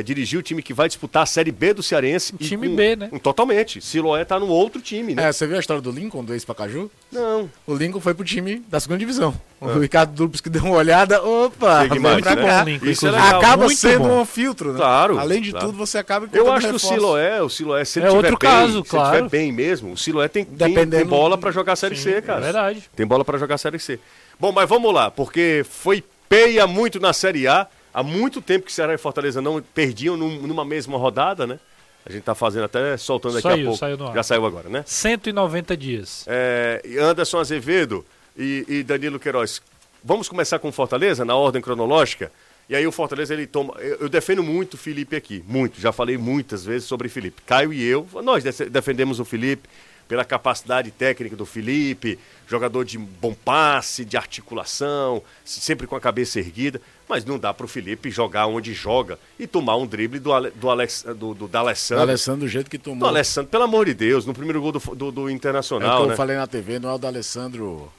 dirigir 0.04 0.38
o 0.38 0.42
time 0.42 0.62
que 0.62 0.72
vai 0.74 0.86
disputar 0.88 1.22
a 1.22 1.26
Série 1.26 1.50
B 1.50 1.72
do 1.74 1.82
Cearense. 1.82 2.34
e 2.38 2.44
Time 2.44 2.68
com- 2.68 2.76
B, 2.76 2.96
né? 2.96 3.08
com- 3.08 3.18
Totalmente. 3.18 3.80
Siloé 3.80 4.24
tá 4.24 4.38
no 4.38 4.46
outro 4.48 4.80
time, 4.80 5.14
né? 5.14 5.28
É, 5.28 5.32
você 5.32 5.46
viu 5.46 5.56
a 5.56 5.60
história 5.60 5.80
do 5.82 5.90
Lincoln, 5.90 6.24
do 6.24 6.32
ex-Pacaju? 6.32 6.90
Não. 7.10 7.50
O 7.66 7.74
Lincoln 7.74 8.00
foi 8.00 8.14
pro 8.14 8.24
time 8.24 8.62
da 8.68 8.78
segunda 8.80 8.98
divisão. 8.98 9.34
O 9.60 9.78
Ricardo 9.78 10.12
Dupes 10.12 10.40
que 10.40 10.50
deu 10.50 10.62
uma 10.64 10.76
olhada, 10.76 11.22
opa, 11.22 11.86
mais, 11.98 12.20
pra 12.22 12.34
né? 12.36 12.42
cá. 12.42 12.64
Lincoln, 12.64 12.86
Isso 12.86 13.06
é. 13.06 13.18
Acaba 13.18 13.64
Muito 13.64 13.78
sendo 13.78 14.00
bom. 14.08 14.20
um 14.20 14.24
filtro, 14.26 14.72
né? 14.72 14.78
Claro, 14.78 15.18
Além 15.18 15.40
de 15.40 15.50
claro. 15.50 15.66
tudo, 15.66 15.78
você 15.78 15.98
acaba 15.98 16.28
Eu 16.32 16.52
acho 16.52 16.68
que 16.68 16.74
o. 16.74 16.78
Siloé, 16.78 17.40
o 17.42 17.48
Siloé, 17.48 17.84
se 17.84 17.98
ele 17.98 18.06
É 18.06 18.08
tiver 18.10 18.16
outro 18.18 18.38
bem, 18.38 18.50
caso, 18.50 18.72
se 18.72 18.78
ele 18.78 18.88
claro. 18.88 19.16
tiver 19.16 19.28
bem 19.30 19.52
mesmo, 19.52 19.92
o 19.92 19.96
Siloé 19.96 20.28
tem, 20.28 20.44
tem, 20.44 20.56
tem 20.56 20.68
Dependendo- 20.74 21.06
bola 21.10 21.38
para 21.38 21.50
jogar 21.50 21.72
a 21.72 21.76
Série 21.76 21.96
C, 21.96 22.10
É 22.16 22.20
cara. 22.20 22.40
verdade. 22.40 22.82
Tem 22.94 23.06
bola 23.06 23.24
para 23.24 23.38
jogar 23.38 23.54
a 23.54 23.58
Série 23.58 23.78
C. 23.78 23.98
Bom, 24.38 24.52
mas 24.52 24.68
vamos 24.68 24.92
lá, 24.92 25.10
porque 25.10 25.64
foi 25.68 26.04
peia 26.28 26.66
muito 26.66 27.00
na 27.00 27.12
Série 27.12 27.48
A. 27.48 27.66
Há 27.98 28.02
muito 28.02 28.42
tempo 28.42 28.66
que 28.66 28.72
Ceará 28.72 28.92
e 28.92 28.98
Fortaleza 28.98 29.40
não 29.40 29.62
perdiam 29.62 30.16
num- 30.18 30.42
numa 30.46 30.66
mesma 30.66 30.98
rodada, 30.98 31.46
né? 31.46 31.58
A 32.04 32.12
gente 32.12 32.22
tá 32.24 32.34
fazendo 32.34 32.64
até, 32.64 32.94
soltando 32.98 33.34
daqui 33.36 33.48
a 33.48 33.50
Saiu, 33.52 33.64
pouco. 33.64 33.78
saiu 33.78 33.96
no 33.96 34.06
ar. 34.08 34.14
Já 34.14 34.22
saiu 34.22 34.44
agora, 34.44 34.68
né? 34.68 34.84
190 34.86 35.74
dias. 35.76 36.24
É, 36.28 36.82
e 36.84 36.98
Anderson 36.98 37.38
Azevedo 37.38 38.04
e, 38.36 38.64
e 38.68 38.82
Danilo 38.82 39.18
Queiroz. 39.18 39.62
Vamos 40.04 40.28
começar 40.28 40.58
com 40.58 40.70
Fortaleza, 40.70 41.24
na 41.24 41.34
ordem 41.34 41.62
cronológica? 41.62 42.30
E 42.68 42.76
aí 42.76 42.86
o 42.86 42.92
Fortaleza, 42.92 43.32
ele 43.32 43.46
toma... 43.46 43.74
Eu, 43.78 43.96
eu 44.02 44.08
defendo 44.08 44.42
muito 44.42 44.74
o 44.74 44.76
Felipe 44.76 45.16
aqui, 45.16 45.42
muito. 45.48 45.80
Já 45.80 45.90
falei 45.90 46.18
muitas 46.18 46.64
vezes 46.64 46.86
sobre 46.86 47.08
Felipe. 47.08 47.40
Caio 47.46 47.72
e 47.72 47.82
eu, 47.82 48.06
nós 48.22 48.44
def- 48.44 48.68
defendemos 48.68 49.18
o 49.18 49.24
Felipe 49.24 49.68
pela 50.08 50.24
capacidade 50.24 50.90
técnica 50.90 51.34
do 51.34 51.44
Felipe, 51.44 52.18
jogador 52.46 52.84
de 52.84 52.96
bom 52.98 53.34
passe, 53.34 54.04
de 54.04 54.16
articulação, 54.16 55.22
sempre 55.44 55.86
com 55.86 55.96
a 55.96 56.00
cabeça 56.00 56.38
erguida, 56.38 56.80
mas 57.08 57.24
não 57.24 57.38
dá 57.38 57.52
pro 57.52 57.66
Felipe 57.66 58.10
jogar 58.10 58.46
onde 58.46 58.72
joga 58.72 59.18
e 59.38 59.46
tomar 59.46 59.76
um 59.76 59.86
drible 59.86 60.18
do, 60.18 60.32
Ale, 60.32 60.50
do, 60.50 60.70
Alex, 60.70 61.04
do, 61.16 61.34
do, 61.34 61.48
da 61.48 61.60
Alessandro. 61.60 62.04
O 62.04 62.08
Alessandro 62.08 62.40
do 62.40 62.48
jeito 62.48 62.70
que 62.70 62.78
tomou. 62.78 63.00
Do 63.00 63.06
Alessandro, 63.06 63.50
pelo 63.50 63.64
amor 63.64 63.86
de 63.86 63.94
Deus, 63.94 64.24
no 64.26 64.32
primeiro 64.34 64.60
gol 64.60 64.72
do, 64.72 64.78
do, 64.78 65.10
do 65.10 65.20
É 65.22 65.24
o 65.24 65.30
Internacional, 65.30 65.96
que 65.98 66.02
eu 66.04 66.08
né? 66.10 66.16
falei 66.16 66.36
na 66.36 66.46
TV, 66.46 66.78
não 66.78 66.90
é 66.90 66.94
o 66.94 66.98
do 66.98 67.06
Alessandro 67.06 67.90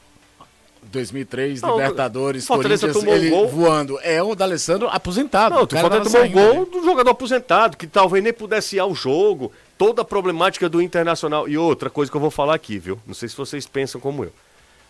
2003, 0.84 1.62
Não, 1.62 1.78
Libertadores, 1.78 2.48
Fortaleza 2.48 2.92
tomou 2.92 3.14
um 3.14 3.18
ele 3.18 3.30
gol. 3.30 3.48
voando. 3.48 4.00
É 4.02 4.22
o 4.22 4.34
do 4.36 4.44
Alessandro 4.44 4.88
aposentado. 4.88 5.56
Não, 5.56 5.64
o 5.64 5.68
Fortaleza 5.68 6.26
tomou 6.26 6.26
um 6.26 6.32
gol 6.32 6.66
do 6.66 6.84
jogador 6.84 7.12
aposentado, 7.12 7.78
que 7.78 7.88
talvez 7.88 8.24
nem 8.24 8.34
pudesse 8.34 8.78
ir 8.78 8.80
ao 8.80 8.94
jogo. 8.96 9.52
Toda 9.78 10.02
a 10.02 10.06
problemática 10.06 10.68
do 10.68 10.82
Internacional. 10.82 11.48
E 11.48 11.58
outra 11.58 11.90
coisa 11.90 12.12
que 12.12 12.18
eu 12.18 12.22
vou 12.22 12.32
falar 12.32 12.56
aqui, 12.56 12.80
viu? 12.80 13.00
Não 13.06 13.14
sei 13.14 13.30
se 13.30 13.38
vocês 13.38 13.68
pensam 13.68 14.02
como 14.02 14.24
eu. 14.24 14.34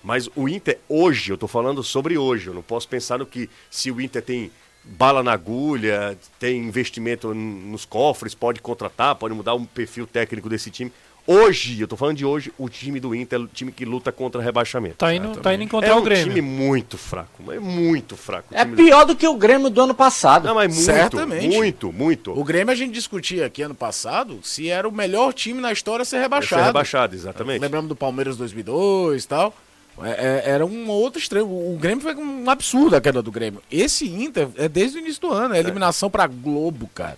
Mas 0.04 0.30
o 0.36 0.48
Inter, 0.48 0.80
hoje, 0.88 1.32
eu 1.32 1.38
tô 1.38 1.48
falando 1.48 1.84
sobre 1.84 2.18
hoje. 2.18 2.48
Eu 2.48 2.54
não 2.54 2.62
posso 2.62 2.88
pensar 2.88 3.18
no 3.18 3.26
que 3.26 3.50
se 3.70 3.92
o 3.92 4.00
Inter 4.00 4.22
tem 4.22 4.52
bala 4.84 5.22
na 5.22 5.34
agulha, 5.34 6.18
tem 6.40 6.62
investimento 6.64 7.34
nos 7.34 7.84
cofres, 7.84 8.34
pode 8.34 8.62
contratar, 8.62 9.16
pode 9.16 9.34
mudar 9.34 9.54
o 9.54 9.66
perfil 9.66 10.08
técnico 10.08 10.48
desse 10.48 10.72
time. 10.72 10.92
Hoje, 11.30 11.82
eu 11.82 11.90
tô 11.90 11.98
falando 11.98 12.16
de 12.16 12.26
hoje, 12.26 12.54
o 12.58 12.70
time 12.70 13.02
do 13.02 13.14
Inter 13.14 13.38
é 13.38 13.44
o 13.44 13.48
time 13.48 13.70
que 13.70 13.84
luta 13.84 14.14
contra 14.14 14.42
rebaixamento. 14.42 14.96
Tá 14.96 15.14
indo, 15.14 15.36
tá 15.42 15.54
indo 15.54 15.64
encontrar 15.64 15.90
É 15.90 15.94
o 15.94 15.98
um 16.00 16.04
Grêmio. 16.04 16.28
time 16.34 16.42
muito 16.42 16.98
fraco, 16.98 17.52
é 17.52 17.60
muito 17.60 18.16
fraco. 18.16 18.48
o 18.54 18.58
É 18.58 18.64
time 18.64 18.78
do- 18.78 18.84
pior 18.84 19.06
do 19.06 19.14
que 19.14 19.28
o 19.28 19.34
Grêmio 19.36 19.70
do 19.70 19.82
ano 19.82 19.94
passado. 19.94 20.46
Não, 20.48 20.56
mas 20.56 20.74
muito, 20.74 20.86
Certamente. 20.86 21.48
muito, 21.50 21.92
muito. 21.92 22.32
O 22.32 22.44
Grêmio 22.46 22.72
a 22.72 22.76
gente 22.76 22.94
discutia 22.94 23.46
aqui 23.46 23.62
ano 23.62 23.76
passado 23.76 24.40
se 24.42 24.70
era 24.70 24.88
o 24.88 24.92
melhor 24.92 25.34
time 25.34 25.60
na 25.60 25.74
história 25.74 26.04
a 26.04 26.06
ser 26.06 26.20
rebaixado. 26.20 26.62
Ser 26.62 26.68
rebaixado, 26.68 27.14
exatamente. 27.14 27.60
Lembramos 27.60 27.90
do 27.90 27.96
Palmeiras 27.96 28.38
2002 28.38 29.26
e 29.26 29.28
tal. 29.28 29.54
É- 30.02 30.44
é- 30.46 30.50
era 30.52 30.66
um 30.66 30.88
outro 30.88 31.20
extremo. 31.20 31.48
O 31.74 31.78
Grêmio 31.78 32.02
foi 32.04 32.16
um 32.16 32.50
absurdo 32.50 32.96
a 32.96 33.02
queda 33.02 33.22
do 33.22 33.32
Grêmio. 33.34 33.62
Esse 33.70 34.08
Inter 34.08 34.48
é 34.56 34.70
desde 34.70 34.98
o 34.98 35.02
início 35.02 35.20
do 35.20 35.34
ano. 35.34 35.56
É 35.56 35.60
eliminação 35.60 36.10
pra 36.10 36.26
Globo, 36.26 36.90
cara. 36.96 37.18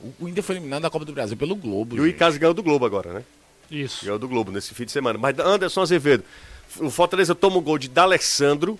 O- 0.00 0.24
O 0.24 0.28
Inter 0.28 0.42
foi 0.44 0.56
eliminado 0.56 0.82
da 0.82 0.90
Copa 0.90 1.04
do 1.04 1.12
Brasil 1.12 1.36
pelo 1.36 1.56
Globo. 1.56 1.96
E 1.96 2.00
o 2.00 2.04
gente. 2.04 2.14
Icasa 2.16 2.38
ganhou 2.38 2.52
do 2.54 2.62
Globo 2.62 2.84
agora, 2.86 3.12
né? 3.12 3.22
Isso. 3.74 4.04
Ganhou 4.04 4.18
do 4.18 4.28
Globo 4.28 4.52
nesse 4.52 4.74
fim 4.74 4.84
de 4.84 4.92
semana. 4.92 5.18
Mas 5.18 5.38
Anderson 5.38 5.82
Azevedo, 5.82 6.24
o 6.78 6.90
Fortaleza 6.90 7.34
toma 7.34 7.56
o 7.56 7.60
gol 7.60 7.78
de 7.78 7.88
D'Alessandro 7.88 8.78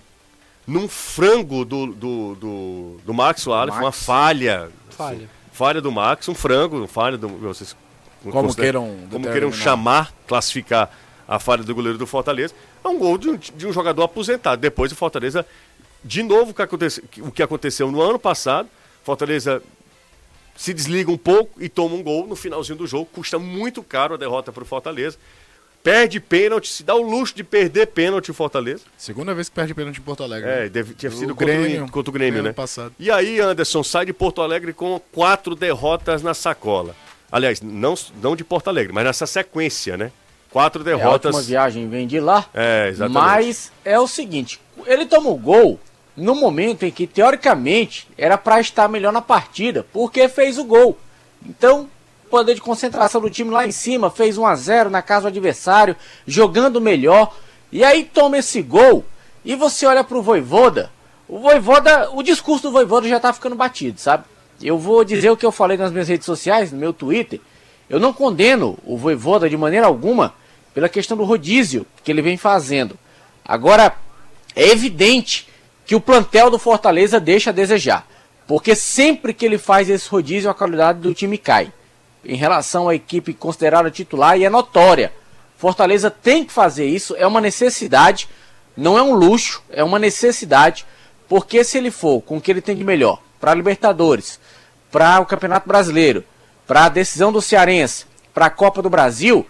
num 0.65 0.87
frango 0.87 1.63
do, 1.65 1.87
do, 1.87 2.35
do, 2.35 2.97
do 3.05 3.13
Max 3.13 3.41
Soares, 3.41 3.75
uma 3.75 3.91
falha. 3.91 4.69
Falha. 4.89 5.29
Falha 5.51 5.81
do 5.81 5.91
Max, 5.91 6.27
um 6.27 6.35
frango, 6.35 6.77
uma 6.77 6.87
falha 6.87 7.17
do. 7.17 7.27
Vocês 7.27 7.75
Como 8.23 8.53
queiram 8.53 9.07
como 9.11 9.29
queiram 9.29 9.51
chamar, 9.51 10.13
classificar 10.27 10.91
a 11.27 11.39
falha 11.39 11.63
do 11.63 11.75
goleiro 11.75 11.97
do 11.97 12.07
Fortaleza. 12.07 12.53
É 12.83 12.87
um 12.87 12.97
gol 12.97 13.17
de 13.17 13.29
um, 13.29 13.35
de 13.37 13.67
um 13.67 13.73
jogador 13.73 14.03
aposentado. 14.03 14.61
Depois 14.61 14.91
o 14.91 14.95
Fortaleza, 14.95 15.45
de 16.03 16.23
novo, 16.23 16.51
o 16.51 16.53
que, 16.53 16.61
aconteceu, 16.61 17.03
o 17.19 17.31
que 17.31 17.43
aconteceu 17.43 17.91
no 17.91 18.01
ano 18.01 18.19
passado, 18.19 18.69
Fortaleza 19.03 19.61
se 20.55 20.73
desliga 20.73 21.11
um 21.11 21.17
pouco 21.17 21.61
e 21.61 21.67
toma 21.69 21.95
um 21.95 22.01
gol 22.03 22.25
no 22.27 22.35
finalzinho 22.35 22.77
do 22.77 22.87
jogo. 22.87 23.05
Custa 23.13 23.37
muito 23.37 23.83
caro 23.83 24.13
a 24.13 24.17
derrota 24.17 24.51
para 24.51 24.63
o 24.63 24.65
Fortaleza. 24.65 25.17
Perde 25.83 26.19
pênalti, 26.19 26.67
se 26.69 26.81
dá 26.83 26.95
o 26.95 27.01
luxo 27.03 27.35
de 27.35 27.43
perder 27.43 27.85
pênalti 27.87 28.31
o 28.31 28.33
Fortaleza. 28.33 28.81
Segunda 28.97 29.35
vez 29.35 29.49
que 29.49 29.55
perde 29.55 29.71
pênalti 29.75 29.99
em 29.99 30.01
Porto 30.01 30.23
Alegre. 30.23 30.49
É, 30.49 30.59
né? 30.63 30.69
deve, 30.69 30.95
tinha 30.95 31.11
O 31.11 31.15
sido 31.15 31.35
contra, 31.35 31.45
o, 31.45 31.59
Grêmio, 31.59 31.83
In- 31.85 31.87
contra 31.87 32.09
o 32.09 32.13
Grêmio, 32.13 32.39
ano 32.39 32.47
né? 32.47 32.53
passado. 32.53 32.91
E 32.97 33.11
aí, 33.11 33.39
Anderson, 33.39 33.83
sai 33.83 34.03
de 34.05 34.11
Porto 34.13 34.41
Alegre 34.41 34.73
com 34.73 34.99
quatro 35.11 35.55
derrotas 35.55 36.23
na 36.23 36.33
sacola. 36.33 36.95
Aliás, 37.31 37.61
não, 37.61 37.93
não 38.19 38.35
de 38.35 38.43
Porto 38.43 38.67
Alegre, 38.69 38.91
mas 38.93 39.03
nessa 39.03 39.27
sequência, 39.27 39.95
né? 39.95 40.11
Quatro 40.49 40.81
É 40.81 40.93
a 40.93 40.97
derrotas. 40.97 41.35
última 41.35 41.47
viagem 41.47 41.87
vem 41.87 42.07
de 42.07 42.19
lá. 42.19 42.49
É, 42.53 42.87
exatamente. 42.89 43.21
Mas 43.23 43.71
é 43.83 43.99
o 43.99 44.07
seguinte, 44.07 44.59
ele 44.87 45.05
toma 45.05 45.29
o 45.29 45.35
gol 45.37 45.79
no 46.15 46.35
momento 46.35 46.83
em 46.83 46.91
que, 46.91 47.05
teoricamente, 47.05 48.07
era 48.17 48.37
pra 48.37 48.59
estar 48.59 48.87
melhor 48.87 49.11
na 49.11 49.21
partida, 49.21 49.85
porque 49.91 50.29
fez 50.29 50.57
o 50.57 50.63
gol. 50.63 50.97
Então, 51.45 51.89
poder 52.29 52.55
de 52.55 52.61
concentração 52.61 53.21
do 53.21 53.29
time 53.29 53.51
lá 53.51 53.67
em 53.67 53.71
cima, 53.71 54.09
fez 54.09 54.37
1 54.37 54.45
a 54.45 54.55
0 54.55 54.89
na 54.89 55.01
casa 55.01 55.23
do 55.23 55.27
adversário, 55.27 55.95
jogando 56.25 56.81
melhor. 56.81 57.35
E 57.71 57.83
aí 57.83 58.03
toma 58.03 58.37
esse 58.37 58.61
gol, 58.61 59.03
e 59.43 59.55
você 59.55 59.85
olha 59.85 60.03
pro 60.03 60.21
Voivoda, 60.21 60.91
o 61.27 61.39
Voivoda, 61.39 62.11
o 62.11 62.21
discurso 62.21 62.63
do 62.63 62.71
Voivoda 62.71 63.07
já 63.07 63.19
tá 63.19 63.33
ficando 63.33 63.55
batido, 63.55 63.99
sabe? 63.99 64.25
Eu 64.61 64.77
vou 64.77 65.03
dizer 65.03 65.29
o 65.31 65.37
que 65.37 65.45
eu 65.45 65.51
falei 65.51 65.75
nas 65.75 65.91
minhas 65.91 66.07
redes 66.07 66.25
sociais, 66.25 66.71
no 66.71 66.77
meu 66.77 66.93
Twitter. 66.93 67.41
Eu 67.89 67.99
não 67.99 68.13
condeno 68.13 68.77
o 68.85 68.97
Voivoda 68.97 69.49
de 69.49 69.57
maneira 69.57 69.87
alguma 69.87 70.33
pela 70.73 70.87
questão 70.87 71.17
do 71.17 71.23
rodízio 71.23 71.85
que 72.03 72.11
ele 72.11 72.21
vem 72.21 72.37
fazendo. 72.37 72.97
Agora, 73.43 73.95
é 74.55 74.69
evidente 74.69 75.47
que 75.85 75.95
o 75.95 76.01
plantel 76.01 76.49
do 76.49 76.57
Fortaleza 76.57 77.19
deixa 77.19 77.51
a 77.51 77.53
desejar. 77.53 78.07
Porque 78.47 78.75
sempre 78.75 79.33
que 79.33 79.45
ele 79.45 79.57
faz 79.57 79.89
esse 79.89 80.07
rodízio, 80.09 80.49
a 80.49 80.53
qualidade 80.53 80.99
do 80.99 81.13
time 81.13 81.37
cai. 81.37 81.71
Em 82.23 82.35
relação 82.35 82.89
à 82.89 82.95
equipe 82.95 83.33
considerada 83.33 83.91
titular, 83.91 84.37
e 84.37 84.43
é 84.43 84.49
notória. 84.49 85.13
Fortaleza 85.57 86.11
tem 86.11 86.43
que 86.43 86.51
fazer 86.51 86.85
isso, 86.85 87.15
é 87.17 87.25
uma 87.25 87.41
necessidade, 87.41 88.27
não 88.75 88.97
é 88.97 89.01
um 89.01 89.13
luxo, 89.13 89.63
é 89.69 89.83
uma 89.83 89.99
necessidade. 89.99 90.85
Porque 91.27 91.63
se 91.63 91.77
ele 91.77 91.91
for 91.91 92.21
com 92.21 92.37
o 92.37 92.41
que 92.41 92.51
ele 92.51 92.61
tem 92.61 92.75
de 92.75 92.83
melhor 92.83 93.21
para 93.39 93.51
a 93.51 93.55
Libertadores, 93.55 94.39
para 94.91 95.19
o 95.19 95.25
Campeonato 95.25 95.67
Brasileiro, 95.67 96.23
para 96.67 96.85
a 96.85 96.89
decisão 96.89 97.31
do 97.31 97.41
Cearense, 97.41 98.05
para 98.33 98.47
a 98.47 98.49
Copa 98.49 98.81
do 98.81 98.89
Brasil, 98.89 99.45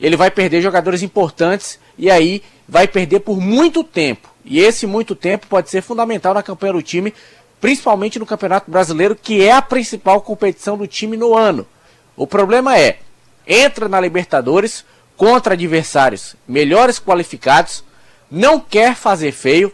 ele 0.00 0.16
vai 0.16 0.30
perder 0.30 0.62
jogadores 0.62 1.02
importantes 1.02 1.78
e 1.98 2.10
aí 2.10 2.42
vai 2.68 2.86
perder 2.86 3.20
por 3.20 3.40
muito 3.40 3.82
tempo. 3.82 4.28
E 4.44 4.60
esse 4.60 4.86
muito 4.86 5.14
tempo 5.14 5.46
pode 5.46 5.70
ser 5.70 5.82
fundamental 5.82 6.34
na 6.34 6.42
campanha 6.42 6.74
do 6.74 6.82
time, 6.82 7.12
principalmente 7.60 8.18
no 8.18 8.26
Campeonato 8.26 8.70
Brasileiro, 8.70 9.16
que 9.16 9.42
é 9.42 9.52
a 9.52 9.62
principal 9.62 10.20
competição 10.20 10.76
do 10.76 10.86
time 10.86 11.16
no 11.16 11.34
ano. 11.34 11.66
O 12.16 12.26
problema 12.26 12.78
é, 12.78 12.98
entra 13.46 13.88
na 13.88 14.00
Libertadores 14.00 14.84
contra 15.16 15.54
adversários 15.54 16.36
melhores 16.46 16.98
qualificados, 16.98 17.82
não 18.30 18.60
quer 18.60 18.94
fazer 18.94 19.32
feio, 19.32 19.72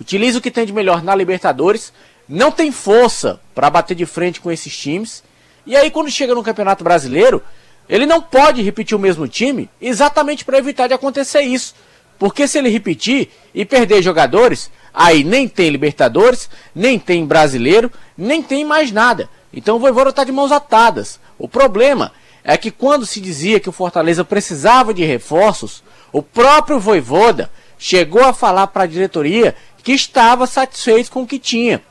utiliza 0.00 0.38
o 0.38 0.42
que 0.42 0.50
tem 0.50 0.66
de 0.66 0.72
melhor 0.72 1.02
na 1.02 1.14
Libertadores, 1.14 1.92
não 2.28 2.50
tem 2.50 2.72
força 2.72 3.40
para 3.54 3.70
bater 3.70 3.94
de 3.94 4.06
frente 4.06 4.40
com 4.40 4.50
esses 4.50 4.76
times, 4.76 5.22
e 5.64 5.76
aí 5.76 5.90
quando 5.90 6.10
chega 6.10 6.34
no 6.34 6.42
Campeonato 6.42 6.82
Brasileiro, 6.82 7.42
ele 7.88 8.06
não 8.06 8.20
pode 8.20 8.62
repetir 8.62 8.96
o 8.96 9.00
mesmo 9.00 9.26
time 9.28 9.68
exatamente 9.80 10.44
para 10.44 10.58
evitar 10.58 10.86
de 10.86 10.94
acontecer 10.94 11.42
isso. 11.42 11.74
Porque 12.18 12.46
se 12.46 12.58
ele 12.58 12.68
repetir 12.68 13.30
e 13.54 13.64
perder 13.64 14.02
jogadores, 14.02 14.70
aí 14.94 15.24
nem 15.24 15.48
tem 15.48 15.70
Libertadores, 15.70 16.48
nem 16.74 16.98
tem 16.98 17.26
Brasileiro, 17.26 17.90
nem 18.16 18.42
tem 18.42 18.64
mais 18.64 18.92
nada. 18.92 19.28
Então 19.52 19.76
o 19.76 19.78
Voivoda 19.78 20.10
está 20.10 20.24
de 20.24 20.32
mãos 20.32 20.52
atadas. 20.52 21.20
O 21.38 21.48
problema 21.48 22.12
é 22.44 22.56
que 22.56 22.70
quando 22.70 23.06
se 23.06 23.20
dizia 23.20 23.60
que 23.60 23.68
o 23.68 23.72
Fortaleza 23.72 24.24
precisava 24.24 24.94
de 24.94 25.04
reforços, 25.04 25.82
o 26.12 26.22
próprio 26.22 26.78
Voivoda 26.78 27.50
chegou 27.78 28.24
a 28.24 28.32
falar 28.32 28.68
para 28.68 28.84
a 28.84 28.86
diretoria 28.86 29.54
que 29.82 29.92
estava 29.92 30.46
satisfeito 30.46 31.10
com 31.10 31.22
o 31.22 31.26
que 31.26 31.38
tinha. 31.38 31.82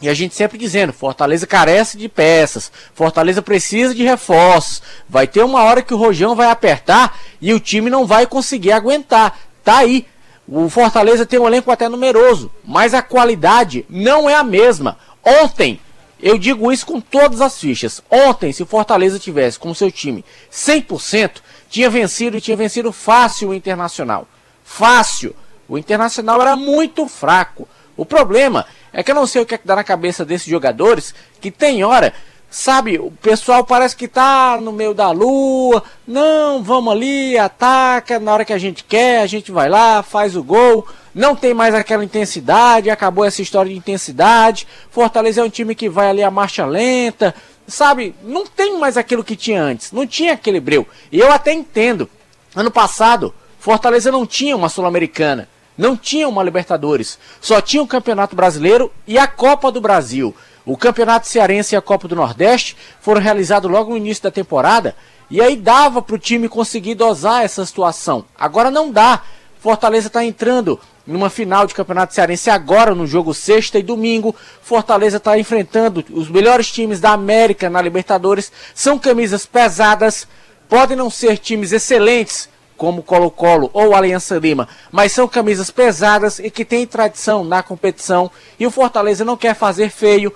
E 0.00 0.08
a 0.08 0.14
gente 0.14 0.34
sempre 0.34 0.56
dizendo, 0.56 0.92
Fortaleza 0.92 1.46
carece 1.46 1.98
de 1.98 2.08
peças, 2.08 2.72
Fortaleza 2.94 3.42
precisa 3.42 3.94
de 3.94 4.02
reforços. 4.02 4.82
Vai 5.08 5.26
ter 5.26 5.42
uma 5.42 5.62
hora 5.62 5.82
que 5.82 5.92
o 5.92 5.96
Rojão 5.98 6.34
vai 6.34 6.50
apertar 6.50 7.18
e 7.40 7.52
o 7.52 7.60
time 7.60 7.90
não 7.90 8.06
vai 8.06 8.26
conseguir 8.26 8.72
aguentar. 8.72 9.38
Tá 9.62 9.78
aí. 9.78 10.06
O 10.48 10.68
Fortaleza 10.70 11.26
tem 11.26 11.38
um 11.38 11.46
elenco 11.46 11.70
até 11.70 11.88
numeroso, 11.88 12.50
mas 12.64 12.94
a 12.94 13.02
qualidade 13.02 13.84
não 13.88 14.28
é 14.28 14.34
a 14.34 14.42
mesma. 14.42 14.98
Ontem, 15.22 15.78
eu 16.22 16.36
digo 16.38 16.72
isso 16.72 16.86
com 16.86 17.00
todas 17.00 17.40
as 17.40 17.58
fichas. 17.58 18.02
Ontem, 18.10 18.52
se 18.52 18.62
o 18.62 18.66
Fortaleza 18.66 19.18
tivesse 19.18 19.58
com 19.58 19.72
seu 19.74 19.92
time 19.92 20.24
100%, 20.50 21.42
tinha 21.68 21.88
vencido 21.88 22.36
e 22.36 22.40
tinha 22.40 22.56
vencido 22.56 22.90
fácil 22.90 23.50
o 23.50 23.54
Internacional. 23.54 24.26
Fácil. 24.64 25.36
O 25.68 25.78
Internacional 25.78 26.40
era 26.40 26.56
muito 26.56 27.06
fraco. 27.06 27.68
O 27.96 28.04
problema 28.04 28.66
é 28.92 29.02
que 29.02 29.10
eu 29.10 29.14
não 29.14 29.26
sei 29.26 29.42
o 29.42 29.46
que 29.46 29.54
é 29.54 29.58
que 29.58 29.66
dá 29.66 29.76
na 29.76 29.84
cabeça 29.84 30.24
desses 30.24 30.46
jogadores 30.46 31.14
que 31.40 31.50
tem 31.50 31.84
hora, 31.84 32.12
sabe, 32.50 32.98
o 32.98 33.10
pessoal 33.10 33.64
parece 33.64 33.94
que 33.94 34.08
tá 34.08 34.58
no 34.60 34.72
meio 34.72 34.92
da 34.92 35.10
lua. 35.12 35.82
Não, 36.06 36.62
vamos 36.62 36.92
ali, 36.92 37.38
ataca, 37.38 38.18
na 38.18 38.32
hora 38.32 38.44
que 38.44 38.52
a 38.52 38.58
gente 38.58 38.82
quer, 38.82 39.22
a 39.22 39.26
gente 39.26 39.52
vai 39.52 39.68
lá, 39.68 40.02
faz 40.02 40.36
o 40.36 40.42
gol. 40.42 40.86
Não 41.14 41.36
tem 41.36 41.54
mais 41.54 41.74
aquela 41.74 42.04
intensidade, 42.04 42.90
acabou 42.90 43.24
essa 43.24 43.40
história 43.40 43.70
de 43.70 43.78
intensidade. 43.78 44.66
Fortaleza 44.90 45.40
é 45.40 45.44
um 45.44 45.50
time 45.50 45.74
que 45.74 45.88
vai 45.88 46.08
ali 46.08 46.22
a 46.22 46.30
marcha 46.30 46.66
lenta, 46.66 47.34
sabe? 47.66 48.14
Não 48.24 48.44
tem 48.44 48.76
mais 48.78 48.96
aquilo 48.96 49.24
que 49.24 49.36
tinha 49.36 49.62
antes, 49.62 49.92
não 49.92 50.06
tinha 50.06 50.34
aquele 50.34 50.60
breu. 50.60 50.86
E 51.12 51.18
eu 51.20 51.32
até 51.32 51.52
entendo. 51.52 52.08
Ano 52.54 52.70
passado, 52.70 53.32
Fortaleza 53.60 54.10
não 54.10 54.26
tinha 54.26 54.56
uma 54.56 54.68
Sul-Americana 54.68 55.48
não 55.80 55.96
tinha 55.96 56.28
uma 56.28 56.42
Libertadores, 56.42 57.18
só 57.40 57.58
tinha 57.58 57.82
o 57.82 57.86
Campeonato 57.86 58.36
Brasileiro 58.36 58.92
e 59.06 59.18
a 59.18 59.26
Copa 59.26 59.72
do 59.72 59.80
Brasil. 59.80 60.36
O 60.66 60.76
Campeonato 60.76 61.26
Cearense 61.26 61.74
e 61.74 61.76
a 61.76 61.80
Copa 61.80 62.06
do 62.06 62.14
Nordeste 62.14 62.76
foram 63.00 63.18
realizados 63.18 63.70
logo 63.70 63.90
no 63.90 63.96
início 63.96 64.22
da 64.22 64.30
temporada 64.30 64.94
E 65.30 65.40
aí 65.40 65.56
dava 65.56 66.02
para 66.02 66.16
o 66.16 66.18
time 66.18 66.50
conseguir 66.50 66.96
dosar 66.96 67.44
essa 67.44 67.64
situação. 67.64 68.26
Agora 68.38 68.70
não 68.70 68.92
dá. 68.92 69.22
Fortaleza 69.58 70.08
está 70.08 70.22
entrando 70.22 70.78
numa 71.06 71.30
final 71.30 71.66
de 71.66 71.74
Campeonato 71.74 72.12
Cearense 72.12 72.50
agora, 72.50 72.94
no 72.94 73.06
jogo 73.06 73.32
sexta 73.32 73.78
e 73.78 73.82
domingo. 73.82 74.36
Fortaleza 74.60 75.16
está 75.16 75.38
enfrentando 75.38 76.04
os 76.10 76.28
melhores 76.28 76.70
times 76.70 77.00
da 77.00 77.12
América 77.12 77.70
na 77.70 77.80
Libertadores. 77.80 78.52
São 78.74 78.98
camisas 78.98 79.46
pesadas, 79.46 80.28
podem 80.68 80.94
não 80.94 81.08
ser 81.08 81.38
times 81.38 81.72
excelentes, 81.72 82.49
como 82.80 83.02
Colo-Colo 83.02 83.68
ou 83.74 83.94
Aliança 83.94 84.38
Lima, 84.38 84.66
mas 84.90 85.12
são 85.12 85.28
camisas 85.28 85.70
pesadas 85.70 86.38
e 86.38 86.50
que 86.50 86.64
têm 86.64 86.86
tradição 86.86 87.44
na 87.44 87.62
competição. 87.62 88.30
E 88.58 88.66
o 88.66 88.70
Fortaleza 88.70 89.22
não 89.22 89.36
quer 89.36 89.54
fazer 89.54 89.90
feio. 89.90 90.32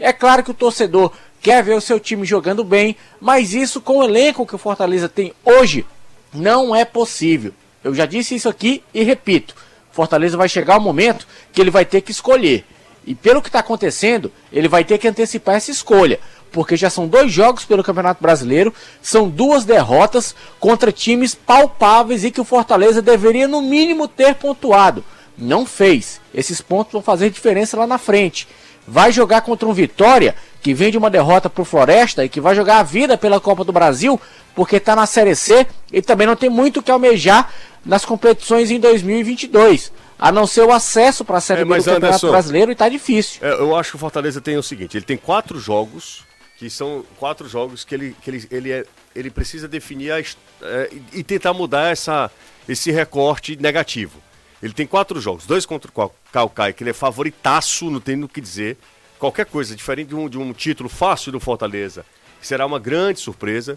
É 0.00 0.10
claro 0.10 0.42
que 0.42 0.50
o 0.50 0.54
torcedor 0.54 1.12
quer 1.38 1.62
ver 1.62 1.74
o 1.74 1.82
seu 1.82 2.00
time 2.00 2.24
jogando 2.24 2.64
bem, 2.64 2.96
mas 3.20 3.52
isso 3.52 3.78
com 3.78 3.98
o 3.98 4.04
elenco 4.04 4.46
que 4.46 4.54
o 4.54 4.58
Fortaleza 4.58 5.06
tem 5.06 5.34
hoje 5.44 5.84
não 6.32 6.74
é 6.74 6.82
possível. 6.82 7.52
Eu 7.84 7.94
já 7.94 8.06
disse 8.06 8.34
isso 8.34 8.48
aqui 8.48 8.82
e 8.94 9.02
repito. 9.02 9.54
Fortaleza 9.90 10.34
vai 10.34 10.48
chegar 10.48 10.78
o 10.78 10.80
momento 10.80 11.28
que 11.52 11.60
ele 11.60 11.70
vai 11.70 11.84
ter 11.84 12.00
que 12.00 12.10
escolher. 12.10 12.64
E 13.04 13.14
pelo 13.14 13.42
que 13.42 13.50
está 13.50 13.58
acontecendo, 13.58 14.32
ele 14.50 14.66
vai 14.66 14.82
ter 14.82 14.96
que 14.96 15.08
antecipar 15.08 15.56
essa 15.56 15.70
escolha. 15.70 16.18
Porque 16.52 16.76
já 16.76 16.90
são 16.90 17.08
dois 17.08 17.32
jogos 17.32 17.64
pelo 17.64 17.82
Campeonato 17.82 18.22
Brasileiro, 18.22 18.72
são 19.00 19.28
duas 19.28 19.64
derrotas 19.64 20.34
contra 20.60 20.92
times 20.92 21.34
palpáveis 21.34 22.24
e 22.24 22.30
que 22.30 22.40
o 22.40 22.44
Fortaleza 22.44 23.00
deveria, 23.00 23.48
no 23.48 23.62
mínimo, 23.62 24.06
ter 24.06 24.34
pontuado. 24.34 25.02
Não 25.36 25.64
fez. 25.64 26.20
Esses 26.34 26.60
pontos 26.60 26.92
vão 26.92 27.02
fazer 27.02 27.30
diferença 27.30 27.76
lá 27.76 27.86
na 27.86 27.98
frente. 27.98 28.46
Vai 28.86 29.12
jogar 29.12 29.40
contra 29.40 29.66
um 29.68 29.72
Vitória, 29.72 30.34
que 30.60 30.74
vem 30.74 30.90
de 30.90 30.98
uma 30.98 31.08
derrota 31.08 31.48
para 31.48 31.62
o 31.62 31.64
Floresta 31.64 32.24
e 32.24 32.28
que 32.28 32.40
vai 32.40 32.54
jogar 32.54 32.78
a 32.78 32.82
vida 32.82 33.16
pela 33.16 33.40
Copa 33.40 33.64
do 33.64 33.72
Brasil, 33.72 34.20
porque 34.54 34.76
está 34.76 34.94
na 34.94 35.06
Série 35.06 35.34
C 35.34 35.66
e 35.92 36.02
também 36.02 36.26
não 36.26 36.36
tem 36.36 36.50
muito 36.50 36.80
o 36.80 36.82
que 36.82 36.90
almejar 36.90 37.50
nas 37.84 38.04
competições 38.04 38.70
em 38.70 38.78
2022. 38.78 39.92
A 40.18 40.30
não 40.30 40.46
ser 40.46 40.62
o 40.62 40.72
acesso 40.72 41.24
para 41.24 41.38
a 41.38 41.40
Série 41.40 41.62
É, 41.62 41.64
B 41.64 41.70
do 41.70 41.84
Campeonato 41.84 42.06
Anderson, 42.06 42.30
Brasileiro 42.30 42.70
e 42.70 42.76
tá 42.76 42.88
difícil. 42.88 43.40
É, 43.42 43.52
eu 43.54 43.74
acho 43.76 43.90
que 43.90 43.96
o 43.96 43.98
Fortaleza 43.98 44.40
tem 44.40 44.56
o 44.56 44.62
seguinte: 44.62 44.96
ele 44.96 45.04
tem 45.04 45.16
quatro 45.16 45.58
jogos, 45.58 46.22
que 46.62 46.70
são 46.70 47.04
quatro 47.18 47.48
jogos 47.48 47.84
que 47.84 47.92
ele, 47.92 48.16
que 48.22 48.30
ele, 48.30 48.46
ele, 48.48 48.70
é, 48.70 48.86
ele 49.16 49.30
precisa 49.32 49.66
definir 49.66 50.12
a 50.12 50.20
é, 50.20 50.90
e 51.12 51.24
tentar 51.24 51.52
mudar 51.52 51.90
essa, 51.90 52.30
esse 52.68 52.92
recorte 52.92 53.56
negativo. 53.56 54.22
Ele 54.62 54.72
tem 54.72 54.86
quatro 54.86 55.20
jogos, 55.20 55.44
dois 55.44 55.66
contra 55.66 55.90
o 55.90 55.92
Cal- 55.92 56.14
Calcaia, 56.30 56.72
que 56.72 56.84
ele 56.84 56.90
é 56.90 56.92
favoritaço, 56.92 57.90
não 57.90 57.98
tem 57.98 58.14
no 58.14 58.28
que 58.28 58.40
dizer. 58.40 58.76
Qualquer 59.18 59.46
coisa, 59.46 59.74
diferente 59.74 60.10
de 60.10 60.14
um, 60.14 60.28
de 60.28 60.38
um 60.38 60.52
título 60.52 60.88
fácil 60.88 61.32
do 61.32 61.40
Fortaleza, 61.40 62.06
será 62.40 62.64
uma 62.64 62.78
grande 62.78 63.18
surpresa. 63.18 63.76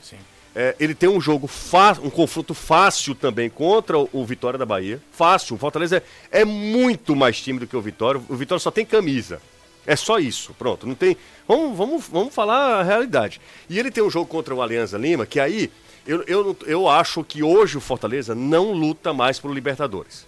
É, 0.56 0.76
ele 0.80 0.94
tem 0.94 1.10
um 1.10 1.20
jogo 1.20 1.48
fácil, 1.48 2.06
um 2.06 2.12
confronto 2.12 2.54
fácil 2.54 3.16
também 3.16 3.50
contra 3.50 3.98
o, 3.98 4.08
o 4.14 4.24
Vitória 4.24 4.60
da 4.60 4.66
Bahia. 4.66 5.02
Fácil. 5.12 5.56
O 5.56 5.58
Fortaleza 5.58 6.04
é, 6.32 6.42
é 6.42 6.46
muito 6.46 7.16
mais 7.16 7.42
time 7.42 7.60
do 7.60 7.66
que 7.66 7.76
o 7.76 7.82
Vitória. 7.82 8.22
O 8.30 8.36
Vitória 8.36 8.60
só 8.60 8.70
tem 8.70 8.86
camisa. 8.86 9.42
É 9.86 9.96
só 9.96 10.20
isso. 10.20 10.54
Pronto. 10.58 10.88
Não 10.88 10.96
tem. 10.96 11.16
Vamos, 11.48 11.78
vamos, 11.78 12.08
vamos 12.08 12.34
falar 12.34 12.80
a 12.80 12.84
realidade. 12.84 13.40
E 13.70 13.78
ele 13.78 13.92
tem 13.92 14.04
um 14.04 14.10
jogo 14.10 14.26
contra 14.28 14.54
o 14.54 14.62
Alianza 14.62 14.98
Lima, 14.98 15.26
que 15.26 15.40
aí 15.40 15.72
eu, 16.08 16.24
eu, 16.24 16.58
eu 16.66 16.88
acho 16.88 17.24
que 17.24 17.44
hoje 17.44 17.78
o 17.78 17.82
Fortaleza 17.82 18.34
não 18.36 18.72
luta 18.72 19.14
mais 19.14 19.40
por 19.40 19.54
Libertadores. 19.54 20.28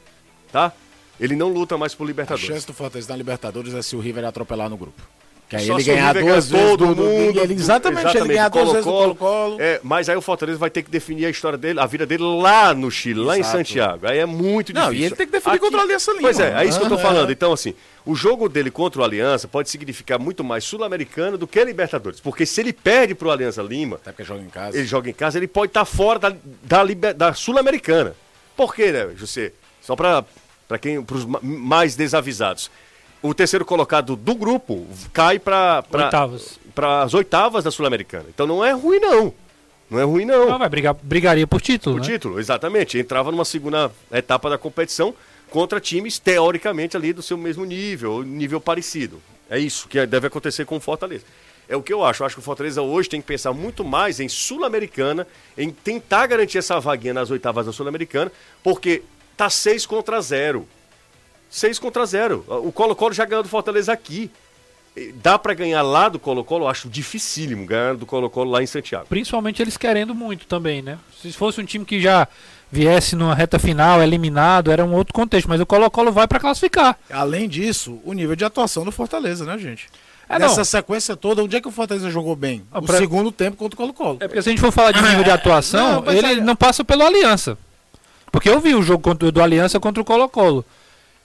Tá? 0.51 0.71
Ele 1.19 1.35
não 1.35 1.49
luta 1.51 1.77
mais 1.77 1.95
por 1.95 2.03
A 2.03 2.07
Libertadores. 2.07 2.45
chance 2.47 2.67
do 2.67 2.73
Fortaleza 2.73 3.09
na 3.09 3.15
Libertadores 3.15 3.73
é 3.73 3.81
se 3.81 3.95
o 3.95 3.99
River 3.99 4.25
atropelar 4.25 4.69
no 4.69 4.77
grupo. 4.77 5.01
Que 5.49 5.55
aí 5.55 5.65
Só 5.65 5.75
ele 5.75 5.83
ganhar 5.85 6.13
duas 6.13 6.49
vezes 6.49 6.67
todo 6.69 6.87
do, 6.87 6.95
do, 6.95 7.03
mundo, 7.03 7.39
ele, 7.39 7.53
exatamente, 7.53 8.17
ele 8.17 8.27
ganhar 8.27 8.49
duas 8.49 8.67
vezes 8.69 8.83
do 8.85 8.91
Colo-Colo. 8.91 9.57
É, 9.61 9.79
mas 9.81 10.09
aí 10.09 10.17
o 10.17 10.21
Fortaleza 10.21 10.59
vai 10.59 10.69
ter 10.69 10.81
que 10.83 10.91
definir 10.91 11.25
a 11.25 11.29
história 11.29 11.57
dele, 11.57 11.79
a 11.79 11.85
vida 11.85 12.05
dele 12.05 12.23
lá 12.23 12.73
no 12.73 12.91
Chile, 12.91 13.21
lá 13.21 13.37
em 13.37 13.39
Exato. 13.39 13.57
Santiago. 13.57 14.07
Aí 14.07 14.17
é 14.17 14.25
muito 14.25 14.73
Não, 14.73 14.81
difícil. 14.87 15.01
e 15.01 15.05
ele 15.05 15.15
tem 15.15 15.25
que 15.25 15.31
definir 15.31 15.57
contra 15.59 15.77
o 15.77 15.81
Aliança 15.81 16.11
Lima. 16.11 16.21
Pois 16.23 16.37
é, 16.41 16.53
é 16.61 16.65
isso 16.65 16.77
que 16.77 16.83
eu 16.85 16.89
tô 16.89 16.95
Ah, 16.95 16.99
falando. 16.99 17.29
é. 17.29 17.31
Então, 17.31 17.53
assim, 17.53 17.73
o 18.05 18.13
jogo 18.13 18.49
dele 18.49 18.69
contra 18.69 18.99
o 18.99 19.05
Aliança 19.05 19.47
pode 19.47 19.69
significar 19.69 20.19
muito 20.19 20.43
mais 20.43 20.65
Sul-Americano 20.65 21.37
do 21.37 21.47
que 21.47 21.63
Libertadores. 21.63 22.19
Porque 22.19 22.45
se 22.45 22.59
ele 22.59 22.73
perde 22.73 23.15
pro 23.15 23.31
Aliança 23.31 23.61
Lima, 23.61 23.95
Até 23.95 24.11
porque 24.11 24.25
joga 24.25 24.41
em 24.41 24.49
casa. 24.49 24.77
ele 24.77 24.85
joga 24.85 25.09
em 25.09 25.13
casa, 25.13 25.37
ele 25.39 25.47
pode 25.47 25.69
estar 25.69 25.85
fora 25.85 26.19
da, 26.19 26.35
da, 26.63 26.83
liber- 26.83 27.13
da 27.13 27.33
Sul-Americana. 27.33 28.13
Por 28.53 28.75
quê, 28.75 28.91
né, 28.91 29.11
José? 29.15 29.53
Só 29.81 29.95
para 29.95 30.25
quem, 30.81 31.01
pros 31.01 31.23
ma- 31.23 31.39
mais 31.41 31.95
desavisados. 31.95 32.69
O 33.21 33.33
terceiro 33.33 33.65
colocado 33.65 34.15
do 34.15 34.35
grupo 34.35 34.85
cai 35.11 35.39
para 35.39 35.83
as 37.03 37.13
oitavas 37.13 37.63
da 37.63 37.71
Sul-Americana. 37.71 38.25
Então 38.29 38.45
não 38.45 38.63
é 38.63 38.71
ruim 38.71 38.99
não. 38.99 39.33
Não 39.89 39.99
é 39.99 40.03
ruim 40.03 40.25
não. 40.25 40.49
Não, 40.49 40.59
vai 40.59 40.69
brigar, 40.69 40.93
brigaria 41.01 41.47
por 41.47 41.61
título, 41.61 41.95
o 41.95 41.99
né? 41.99 42.05
título, 42.05 42.39
exatamente. 42.39 42.97
Entrava 42.97 43.31
numa 43.31 43.45
segunda 43.45 43.91
etapa 44.11 44.49
da 44.49 44.57
competição 44.57 45.13
contra 45.49 45.79
times 45.79 46.19
teoricamente 46.19 46.97
ali 46.97 47.13
do 47.13 47.21
seu 47.21 47.37
mesmo 47.37 47.63
nível, 47.65 48.11
ou 48.13 48.23
nível 48.23 48.59
parecido. 48.59 49.21
É 49.49 49.57
isso 49.57 49.87
que 49.87 50.05
deve 50.05 50.27
acontecer 50.27 50.65
com 50.65 50.75
o 50.75 50.79
Fortaleza. 50.79 51.23
É 51.69 51.75
o 51.75 51.81
que 51.81 51.91
eu 51.91 52.03
acho. 52.03 52.21
Eu 52.21 52.27
acho 52.27 52.35
que 52.35 52.39
o 52.39 52.43
Fortaleza 52.43 52.81
hoje 52.81 53.09
tem 53.09 53.21
que 53.21 53.27
pensar 53.27 53.53
muito 53.53 53.83
mais 53.83 54.19
em 54.19 54.27
Sul-Americana, 54.27 55.25
em 55.57 55.69
tentar 55.69 56.27
garantir 56.27 56.57
essa 56.57 56.79
vaguinha 56.79 57.13
nas 57.13 57.31
oitavas 57.31 57.65
da 57.65 57.73
Sul-Americana, 57.73 58.31
porque 58.61 59.03
tá 59.35 59.49
6 59.49 59.85
contra 59.85 60.21
0. 60.21 60.67
6 61.49 61.79
contra 61.79 62.05
0. 62.05 62.43
O 62.47 62.71
Colo-Colo 62.71 63.13
já 63.13 63.25
ganhou 63.25 63.43
do 63.43 63.49
Fortaleza 63.49 63.91
aqui. 63.91 64.29
Dá 65.21 65.37
pra 65.37 65.53
ganhar 65.53 65.83
lá 65.83 66.09
do 66.09 66.17
Colo-Colo? 66.17 66.65
Eu 66.65 66.69
acho 66.69 66.89
dificílimo 66.89 67.65
ganhar 67.67 67.95
do 67.95 68.05
Colo-Colo 68.05 68.49
lá 68.49 68.63
em 68.63 68.65
Santiago. 68.65 69.05
Principalmente 69.07 69.61
eles 69.61 69.77
querendo 69.77 70.15
muito 70.15 70.47
também, 70.47 70.81
né? 70.81 70.97
Se 71.21 71.31
fosse 71.33 71.61
um 71.61 71.65
time 71.65 71.85
que 71.85 72.01
já 72.01 72.27
viesse 72.71 73.15
numa 73.15 73.35
reta 73.35 73.59
final, 73.59 74.01
eliminado, 74.01 74.71
era 74.71 74.83
um 74.83 74.93
outro 74.95 75.13
contexto. 75.13 75.47
Mas 75.47 75.61
o 75.61 75.65
Colo-Colo 75.67 76.11
vai 76.11 76.27
pra 76.27 76.39
classificar. 76.39 76.97
Além 77.11 77.47
disso, 77.47 77.99
o 78.03 78.11
nível 78.13 78.35
de 78.35 78.43
atuação 78.43 78.83
do 78.83 78.91
Fortaleza, 78.91 79.45
né, 79.45 79.55
gente? 79.59 79.87
É, 80.27 80.39
Nessa 80.39 80.57
não. 80.57 80.65
sequência 80.65 81.15
toda, 81.15 81.43
onde 81.43 81.55
é 81.55 81.61
que 81.61 81.67
o 81.67 81.71
Fortaleza 81.71 82.09
jogou 82.09 82.35
bem? 82.35 82.63
Ah, 82.71 82.79
O 82.79 82.81
pra- 82.81 82.97
segundo 82.97 83.31
tempo 83.31 83.55
contra 83.55 83.75
o 83.75 83.77
Colo-Colo. 83.77 84.17
É 84.19 84.27
porque 84.27 84.41
se 84.41 84.49
a 84.49 84.51
gente 84.51 84.59
for 84.59 84.71
falar 84.71 84.91
de 84.91 85.01
nível 85.01 85.23
de 85.23 85.29
atuação, 85.31 86.01
Não, 86.01 86.11
ele 86.11 86.25
é- 86.27 86.35
não 86.41 86.55
passa 86.55 86.83
pelo 86.83 87.03
Aliança. 87.05 87.55
Porque 88.31 88.49
eu 88.49 88.59
vi 88.59 88.73
o 88.75 88.81
jogo 88.81 89.13
do 89.13 89.41
Aliança 89.43 89.79
contra 89.79 90.01
o 90.01 90.05
Colo-Colo. 90.05 90.65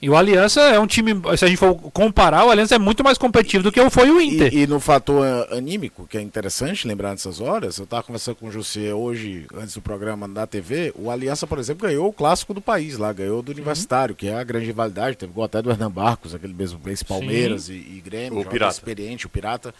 E 0.03 0.09
o 0.09 0.17
Aliança 0.17 0.59
é 0.59 0.77
um 0.77 0.85
time, 0.85 1.13
se 1.37 1.45
a 1.45 1.47
gente 1.47 1.55
for 1.55 1.75
comparar, 1.93 2.43
o 2.43 2.49
Aliança 2.49 2.75
é 2.75 2.77
muito 2.77 3.05
mais 3.05 3.17
competitivo 3.17 3.63
do 3.63 3.71
que 3.71 3.89
foi 3.89 4.11
o 4.11 4.19
Inter. 4.19 4.53
E, 4.53 4.63
e 4.63 4.67
no 4.67 4.77
fator 4.77 5.25
ah, 5.25 5.55
anímico, 5.55 6.05
que 6.05 6.17
é 6.17 6.21
interessante 6.21 6.85
lembrar 6.85 7.11
nessas 7.11 7.39
horas, 7.39 7.77
eu 7.77 7.85
estava 7.85 8.03
conversando 8.03 8.35
com 8.35 8.47
o 8.47 8.51
José 8.51 8.93
hoje, 8.93 9.47
antes 9.55 9.75
do 9.75 9.81
programa 9.81 10.27
da 10.27 10.45
TV, 10.45 10.91
o 10.97 11.09
Aliança, 11.09 11.47
por 11.47 11.57
exemplo, 11.57 11.87
ganhou 11.87 12.09
o 12.09 12.11
clássico 12.11 12.53
do 12.53 12.59
país 12.59 12.97
lá, 12.97 13.13
ganhou 13.13 13.41
do 13.41 13.53
Universitário, 13.53 14.13
que 14.13 14.27
é 14.27 14.35
a 14.35 14.43
grande 14.43 14.65
rivalidade, 14.65 15.15
teve 15.15 15.31
gol 15.31 15.45
até 15.45 15.61
do 15.61 15.71
Hernan 15.71 15.89
Barcos, 15.89 16.35
aquele 16.35 16.53
mesmo 16.53 16.81
ex-Palmeiras 16.85 17.69
e, 17.69 17.71
e 17.71 18.01
Grêmio, 18.03 18.41
O 18.41 18.45
Pirata. 18.45 18.73
experiente, 18.73 19.25
o 19.25 19.29
Pirata. 19.29 19.73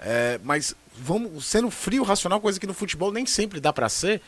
É, 0.00 0.40
mas 0.42 0.74
vamos 0.96 1.44
sendo 1.44 1.70
frio, 1.70 2.02
racional, 2.02 2.40
coisa 2.40 2.58
que 2.58 2.66
no 2.66 2.72
futebol 2.72 3.12
nem 3.12 3.26
sempre 3.26 3.60
dá 3.60 3.74
pra 3.74 3.90
ser. 3.90 4.22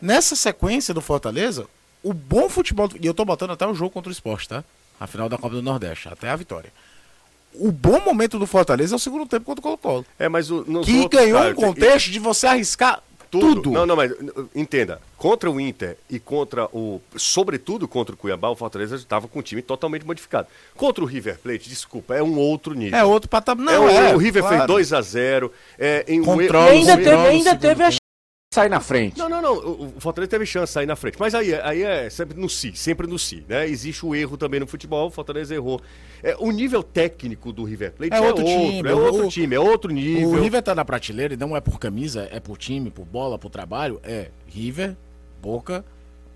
Nessa 0.00 0.34
sequência 0.34 0.92
do 0.92 1.00
Fortaleza, 1.00 1.68
o 2.02 2.12
bom 2.12 2.48
futebol, 2.48 2.88
e 3.00 3.06
eu 3.06 3.14
tô 3.14 3.24
botando 3.24 3.50
até 3.52 3.66
o 3.66 3.74
jogo 3.74 3.90
contra 3.90 4.08
o 4.08 4.12
esporte, 4.12 4.48
tá? 4.48 4.64
A 5.00 5.06
final 5.06 5.28
da 5.28 5.36
Copa 5.38 5.54
do 5.54 5.62
Nordeste, 5.62 6.08
até 6.08 6.28
a 6.30 6.36
vitória. 6.36 6.72
O 7.54 7.70
bom 7.70 8.00
momento 8.00 8.38
do 8.38 8.46
Fortaleza 8.46 8.94
é 8.94 8.96
o 8.96 8.98
segundo 8.98 9.26
tempo 9.26 9.44
contra 9.44 9.60
o 9.60 9.62
Colo-Colo. 9.62 10.06
É, 10.18 10.28
mas 10.28 10.50
o, 10.50 10.64
nos 10.66 10.86
Que 10.86 11.00
outros, 11.00 11.20
ganhou 11.22 11.38
cara, 11.38 11.52
um 11.52 11.54
contexto 11.54 12.10
de 12.10 12.18
você 12.18 12.46
arriscar 12.46 13.02
tudo. 13.30 13.70
Não, 13.70 13.86
não, 13.86 13.96
mas 13.96 14.12
uh, 14.12 14.48
entenda, 14.54 15.00
contra 15.16 15.50
o 15.50 15.58
Inter 15.58 15.96
e 16.08 16.18
contra 16.18 16.66
o. 16.66 17.00
Sobretudo 17.16 17.88
contra 17.88 18.14
o 18.14 18.18
Cuiabá, 18.18 18.50
o 18.50 18.56
Fortaleza 18.56 18.94
estava 18.96 19.26
com 19.26 19.38
o 19.38 19.42
time 19.42 19.62
totalmente 19.62 20.04
modificado. 20.04 20.48
Contra 20.76 21.02
o 21.02 21.06
River 21.06 21.38
Plate, 21.38 21.68
desculpa, 21.68 22.14
é 22.14 22.22
um 22.22 22.38
outro 22.38 22.74
nível. 22.74 22.98
É 22.98 23.04
outro 23.04 23.30
patamar. 23.30 23.74
É 23.74 23.78
Não, 23.78 23.86
o- 23.86 23.90
é, 23.90 24.14
o 24.14 24.18
River 24.18 24.42
claro. 24.42 24.56
fez 24.58 24.66
2 24.66 24.92
a 24.92 25.00
0 25.00 25.52
é, 25.78 26.04
em 26.08 26.20
um 26.20 26.24
Controla 26.24 26.74
E 26.74 26.78
ainda 26.78 26.96
teve, 26.96 27.10
ainda 27.16 27.56
teve 27.56 27.82
a 27.84 27.90
sair 28.54 28.68
na 28.68 28.80
frente. 28.80 29.18
Não, 29.18 29.28
não, 29.28 29.40
não. 29.42 29.54
O 29.54 29.92
o 29.96 30.00
Fortaleza 30.00 30.30
teve 30.30 30.44
chance 30.46 30.66
de 30.70 30.74
sair 30.74 30.86
na 30.86 30.96
frente. 30.96 31.16
Mas 31.18 31.34
aí, 31.34 31.54
aí 31.54 31.82
é 31.82 32.08
sempre 32.10 32.38
no 32.38 32.48
si, 32.48 32.72
sempre 32.74 33.06
no 33.06 33.18
si, 33.18 33.44
né? 33.48 33.68
Existe 33.68 34.04
o 34.04 34.14
erro 34.14 34.36
também 34.36 34.60
no 34.60 34.66
futebol, 34.66 35.08
o 35.08 35.10
Fortaleza 35.10 35.54
errou. 35.54 35.80
É, 36.22 36.36
o 36.38 36.50
nível 36.50 36.82
técnico 36.82 37.52
do 37.52 37.64
River 37.64 37.92
Plate 37.92 38.12
É 38.14 38.16
é, 38.16 38.20
outro 38.20 38.44
outro, 38.44 38.60
time, 38.70 38.88
é 38.88 38.94
outro 38.94 39.26
o- 39.26 39.28
time, 39.28 39.54
é 39.56 39.60
outro 39.60 39.92
nível. 39.92 40.28
O 40.30 40.40
River 40.40 40.62
tá 40.62 40.74
na 40.74 40.84
prateleira 40.84 41.34
e 41.34 41.36
não 41.36 41.56
é 41.56 41.60
por 41.60 41.78
camisa, 41.78 42.28
é 42.30 42.38
por 42.40 42.56
time, 42.58 42.90
por 42.90 43.04
bola, 43.04 43.38
por 43.38 43.50
trabalho. 43.50 44.00
É 44.04 44.28
River, 44.46 44.96
Boca, 45.42 45.84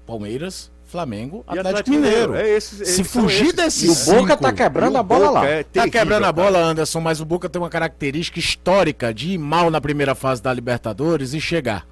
Palmeiras, 0.07 0.71
Flamengo, 0.87 1.45
E 1.53 1.59
Atlético, 1.59 1.91
Mineiro. 1.91 2.35
É 2.35 2.49
esses, 2.49 2.89
Se 2.89 3.03
fugir 3.05 3.55
esses. 3.59 3.83
E 3.83 3.89
o 4.13 4.15
Boca 4.15 4.29
cinco, 4.33 4.43
tá 4.43 4.53
quebrando 4.53 4.97
a 4.99 5.03
bola 5.03 5.31
lá. 5.31 5.47
é 5.47 5.63
Tá 5.65 5.71
terrível, 5.83 5.93
quebrando 5.93 6.25
a 6.25 6.33
cara. 6.33 6.33
bola, 6.33 6.59
Anderson, 6.61 7.01
mas 7.01 7.21
o 7.21 7.25
Boca 7.25 7.49
tem 7.49 7.61
uma 7.61 7.71
característica 7.71 8.39
histórica 8.39 9.13
de 9.13 9.33
ir 9.33 9.39
mal 9.39 9.71
na 9.71 9.81
primeira 9.81 10.15
fase 10.15 10.41
da 10.43 10.53
Libertadores 10.53 11.35
e 11.35 11.41
chegar. 11.41 11.87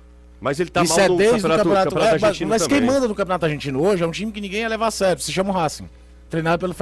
Mas 0.45 0.61
ele 0.61 0.69
tá 0.69 0.83
Isso 0.83 0.95
mal 0.95 1.01
é 1.07 1.09
no 1.09 1.17
desde 1.17 1.37
o 1.39 1.41
campeonato, 1.41 1.63
campeonato. 1.65 1.89
campeonato 1.89 2.09
é, 2.17 2.19
mas 2.19 2.25
argentino 2.25 2.51
mas 2.51 2.67
quem 2.67 2.77
também. 2.81 2.95
manda 2.95 3.09
no 3.09 3.15
campeonato 3.15 3.47
argentino 3.47 3.83
hoje 3.83 4.05
é 4.05 4.07
um 4.07 4.11
time 4.11 4.31
que 4.31 4.43
ninguém 4.43 4.61
ia 4.61 4.69
levar 4.69 4.89
a 4.89 4.91
sério, 4.91 5.23
se 5.23 5.33
chama 5.33 5.49
o 5.49 5.53
Racing. 5.55 5.89
Treinado 6.29 6.61
pelo 6.61 6.75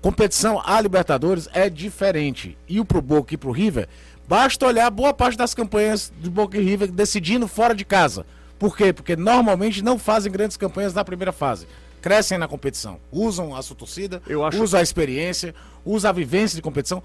Competição 0.00 0.62
a 0.64 0.80
Libertadores 0.80 1.48
é 1.52 1.68
diferente. 1.68 2.56
E 2.68 2.78
o 2.78 2.84
pro 2.84 3.02
Boca 3.02 3.34
e 3.34 3.36
pro 3.36 3.50
River, 3.50 3.88
Basta 4.28 4.64
olhar 4.64 4.88
boa 4.90 5.12
parte 5.12 5.36
das 5.36 5.54
campanhas 5.54 6.10
do 6.20 6.30
Boca 6.30 6.56
e 6.56 6.62
River 6.62 6.90
decidindo 6.90 7.46
fora 7.48 7.74
de 7.74 7.84
casa. 7.84 8.24
Por 8.58 8.74
quê? 8.76 8.90
Porque 8.92 9.16
normalmente 9.16 9.82
não 9.82 9.98
fazem 9.98 10.30
grandes 10.32 10.56
campanhas 10.56 10.94
na 10.94 11.04
primeira 11.04 11.32
fase. 11.32 11.66
Crescem 12.00 12.38
na 12.38 12.46
competição. 12.48 12.98
Usam 13.12 13.54
a 13.56 13.60
sua 13.60 13.76
torcida, 13.76 14.22
acho- 14.46 14.62
usam 14.62 14.80
a 14.80 14.82
experiência, 14.82 15.52
usam 15.84 16.08
a 16.08 16.12
vivência 16.12 16.56
de 16.56 16.62
competição. 16.62 17.02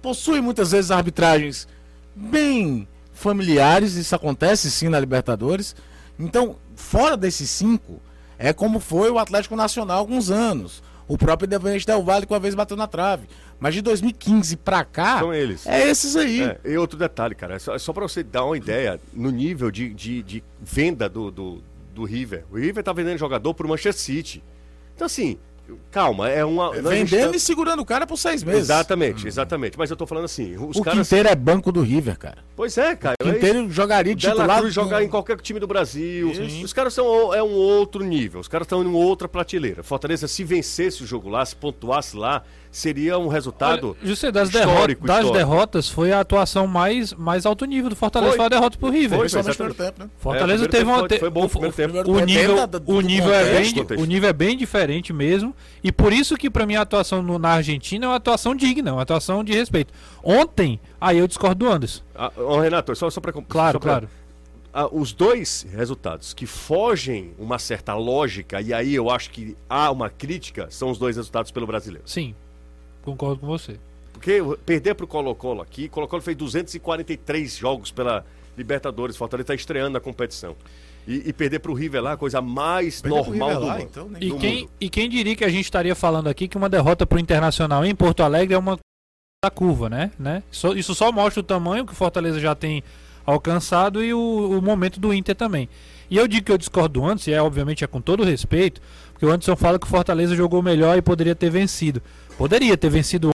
Possuem 0.00 0.40
muitas 0.40 0.70
vezes 0.70 0.90
arbitragens 0.90 1.68
bem 2.16 2.86
familiares, 3.18 3.94
isso 3.94 4.14
acontece 4.14 4.70
sim 4.70 4.88
na 4.88 4.98
Libertadores. 4.98 5.74
Então, 6.18 6.56
fora 6.76 7.16
desses 7.16 7.50
cinco, 7.50 8.00
é 8.38 8.52
como 8.52 8.80
foi 8.80 9.10
o 9.10 9.18
Atlético 9.18 9.56
Nacional 9.56 9.96
há 9.96 10.00
alguns 10.00 10.30
anos. 10.30 10.82
O 11.06 11.16
próprio 11.16 11.46
Independente 11.46 11.86
Del 11.86 12.02
Vale 12.02 12.26
que 12.26 12.32
uma 12.32 12.38
vez 12.38 12.54
bateu 12.54 12.76
na 12.76 12.86
trave. 12.86 13.26
Mas 13.58 13.74
de 13.74 13.82
2015 13.82 14.56
pra 14.58 14.84
cá, 14.84 15.18
São 15.18 15.34
eles. 15.34 15.66
é 15.66 15.88
esses 15.88 16.14
aí. 16.14 16.42
É, 16.42 16.60
e 16.64 16.76
outro 16.76 16.98
detalhe, 16.98 17.34
cara, 17.34 17.56
é 17.56 17.58
só, 17.58 17.74
é 17.74 17.78
só 17.78 17.92
para 17.92 18.06
você 18.06 18.22
dar 18.22 18.44
uma 18.44 18.56
ideia 18.56 19.00
no 19.12 19.30
nível 19.30 19.70
de, 19.70 19.92
de, 19.92 20.22
de 20.22 20.44
venda 20.60 21.08
do, 21.08 21.30
do, 21.30 21.62
do 21.94 22.04
River. 22.04 22.44
O 22.52 22.56
River 22.56 22.84
tá 22.84 22.92
vendendo 22.92 23.18
jogador 23.18 23.52
pro 23.54 23.66
Manchester 23.66 23.94
City. 23.94 24.44
Então, 24.94 25.06
assim, 25.06 25.38
calma, 25.90 26.28
é 26.28 26.44
uma. 26.44 26.74
nós 26.80 26.92
Vendendo 26.94 27.34
e 27.36 27.40
segurando 27.40 27.80
o 27.80 27.84
cara 27.84 28.06
por 28.06 28.16
seis 28.16 28.42
meses. 28.42 28.62
Exatamente, 28.62 29.26
exatamente. 29.26 29.78
Mas 29.78 29.90
eu 29.90 29.96
tô 29.96 30.06
falando 30.06 30.24
assim, 30.24 30.56
os 30.56 30.76
o 30.76 30.82
caras. 30.82 31.06
Quinteiro 31.08 31.28
é 31.28 31.34
banco 31.34 31.70
do 31.72 31.80
River, 31.82 32.18
cara. 32.18 32.38
Pois 32.56 32.76
é, 32.78 32.94
cara. 32.96 33.14
O 33.20 33.24
Quinteiro 33.24 33.70
jogaria 33.70 34.14
Dela 34.14 34.34
titular. 34.34 34.58
Cruz 34.60 34.74
jogar 34.74 34.98
com- 34.98 35.04
em 35.04 35.08
qualquer 35.08 35.40
time 35.40 35.60
do 35.60 35.66
Brasil. 35.66 36.30
Os 36.64 36.72
caras 36.72 36.94
são 36.94 37.34
é 37.34 37.42
um 37.42 37.52
outro 37.52 38.04
nível. 38.04 38.40
Os 38.40 38.48
caras 38.48 38.64
estão 38.66 38.82
em 38.82 38.86
uma 38.86 38.98
outra 38.98 39.28
prateleira. 39.28 39.82
Fortaleza, 39.82 40.26
se 40.28 40.44
vencesse 40.44 41.02
o 41.02 41.06
jogo 41.06 41.28
lá, 41.28 41.44
se 41.44 41.54
pontuasse 41.56 42.16
lá, 42.16 42.42
seria 42.78 43.18
um 43.18 43.28
resultado 43.28 43.96
Olha, 44.00 44.08
José, 44.08 44.30
das, 44.30 44.48
histórico, 44.48 44.68
derrotas, 44.72 45.06
das 45.06 45.16
histórico. 45.24 45.36
derrotas 45.36 45.88
foi 45.88 46.12
a 46.12 46.20
atuação 46.20 46.66
mais, 46.66 47.12
mais 47.12 47.44
alto 47.44 47.64
nível 47.64 47.90
do 47.90 47.96
Fortaleza. 47.96 48.30
Foi. 48.32 48.36
Foi, 48.38 48.46
a 48.46 48.48
derrota 48.48 48.78
pro 48.78 48.88
River. 48.90 49.10
Foi, 49.10 49.28
Principalmente 49.28 49.58
no 49.58 49.64
exatamente. 49.66 49.74
primeiro 49.74 49.92
tempo, 49.96 50.04
né? 50.04 50.10
Fortaleza 50.18 50.64
É, 50.64 50.68
teve 50.68 50.84
uma. 50.84 51.08
te- 51.08 51.18
foi 51.18 51.30
bom, 51.30 51.44
o 51.44 51.48
primeiro 51.48 51.74
tempo. 51.76 52.10
O 52.10 52.20
nível, 52.20 52.56
o, 52.86 53.00
nível 53.00 53.32
é 53.34 53.44
bem, 53.60 53.74
contexto. 53.74 54.02
o 54.02 54.04
nível 54.06 54.28
é 54.28 54.32
bem 54.32 54.56
diferente 54.56 55.12
mesmo. 55.12 55.54
E 55.82 55.90
por 55.92 56.12
isso 56.12 56.36
que, 56.36 56.48
pra 56.48 56.64
mim, 56.66 56.76
a 56.76 56.82
atuação 56.82 57.22
no- 57.22 57.38
na 57.38 57.50
Argentina 57.50 58.06
é 58.06 58.08
uma 58.08 58.16
atuação 58.16 58.54
digna, 58.54 58.92
uma 58.92 59.02
atuação 59.02 59.42
de 59.44 59.52
respeito. 59.52 59.92
Ontem, 60.22 60.80
aí 61.00 61.18
eu 61.18 61.26
discordo 61.26 61.64
do 61.66 61.70
Anderson. 61.72 62.02
Ah, 62.14 62.30
ô, 62.36 62.58
Renato, 62.60 62.94
só, 62.96 63.10
só 63.10 63.20
para 63.20 63.32
Claro, 63.32 63.80
claro. 63.80 64.08
os 64.92 65.12
dois 65.12 65.66
resultados 65.74 66.32
que 66.32 66.46
fogem 66.46 67.32
uma 67.38 67.58
certa 67.58 67.94
lógica, 67.94 68.60
e 68.60 68.72
aí 68.72 68.94
eu 68.94 69.10
acho 69.10 69.30
que 69.30 69.56
há 69.68 69.90
uma 69.90 70.08
crítica, 70.08 70.68
são 70.70 70.90
os 70.90 70.98
dois 70.98 71.16
resultados 71.16 71.50
pelo 71.50 71.66
brasileiro. 71.66 72.04
Sim, 72.08 72.34
concordo 73.10 73.40
com 73.40 73.46
você. 73.46 73.76
Porque 74.12 74.40
perder 74.66 74.94
pro 74.94 75.06
Colo-Colo 75.06 75.62
aqui, 75.62 75.88
Colo-Colo 75.88 76.22
fez 76.22 76.36
243 76.36 77.56
jogos 77.56 77.90
pela 77.90 78.24
Libertadores, 78.56 79.16
Fortaleza 79.16 79.44
está 79.44 79.54
estreando 79.54 79.90
na 79.90 80.00
competição. 80.00 80.56
E, 81.06 81.28
e 81.28 81.32
perder 81.32 81.60
pro 81.60 81.72
River 81.72 82.02
lá, 82.02 82.12
a 82.12 82.16
coisa 82.16 82.42
mais 82.42 83.00
Perder 83.00 83.16
normal 83.16 83.48
River 83.48 83.60
do 83.60 83.66
lá, 83.66 83.80
então, 83.80 84.08
nem- 84.08 84.22
E 84.24 84.28
do 84.30 84.36
quem, 84.38 84.60
mundo. 84.62 84.70
e 84.80 84.90
quem 84.90 85.08
diria 85.08 85.36
que 85.36 85.44
a 85.44 85.48
gente 85.48 85.64
estaria 85.64 85.94
falando 85.94 86.28
aqui 86.28 86.48
que 86.48 86.56
uma 86.56 86.68
derrota 86.68 87.06
pro 87.06 87.18
Internacional 87.18 87.84
em 87.84 87.94
Porto 87.94 88.22
Alegre 88.22 88.54
é 88.54 88.58
uma 88.58 88.78
da 89.42 89.50
curva, 89.50 89.88
né? 89.88 90.10
né? 90.18 90.42
Isso 90.74 90.94
só 90.96 91.12
mostra 91.12 91.40
o 91.40 91.44
tamanho 91.44 91.86
que 91.86 91.92
o 91.92 91.96
Fortaleza 91.96 92.40
já 92.40 92.54
tem 92.56 92.82
alcançado 93.24 94.02
e 94.02 94.12
o, 94.12 94.58
o 94.58 94.60
momento 94.60 94.98
do 94.98 95.14
Inter 95.14 95.34
também. 95.36 95.68
E 96.10 96.16
eu 96.16 96.26
digo 96.26 96.46
que 96.46 96.52
eu 96.52 96.58
discordo 96.58 97.00
do 97.00 97.06
Anderson, 97.06 97.30
e 97.30 97.34
é 97.34 97.40
obviamente 97.42 97.84
é 97.84 97.86
com 97.86 98.00
todo 98.00 98.24
respeito, 98.24 98.80
porque 99.12 99.24
o 99.26 99.30
Anderson 99.30 99.54
fala 99.54 99.78
que 99.78 99.86
o 99.86 99.88
Fortaleza 99.88 100.34
jogou 100.34 100.62
melhor 100.62 100.96
e 100.98 101.02
poderia 101.02 101.34
ter 101.34 101.50
vencido. 101.50 102.02
Poderia 102.38 102.76
ter 102.76 102.88
vencido 102.88 103.30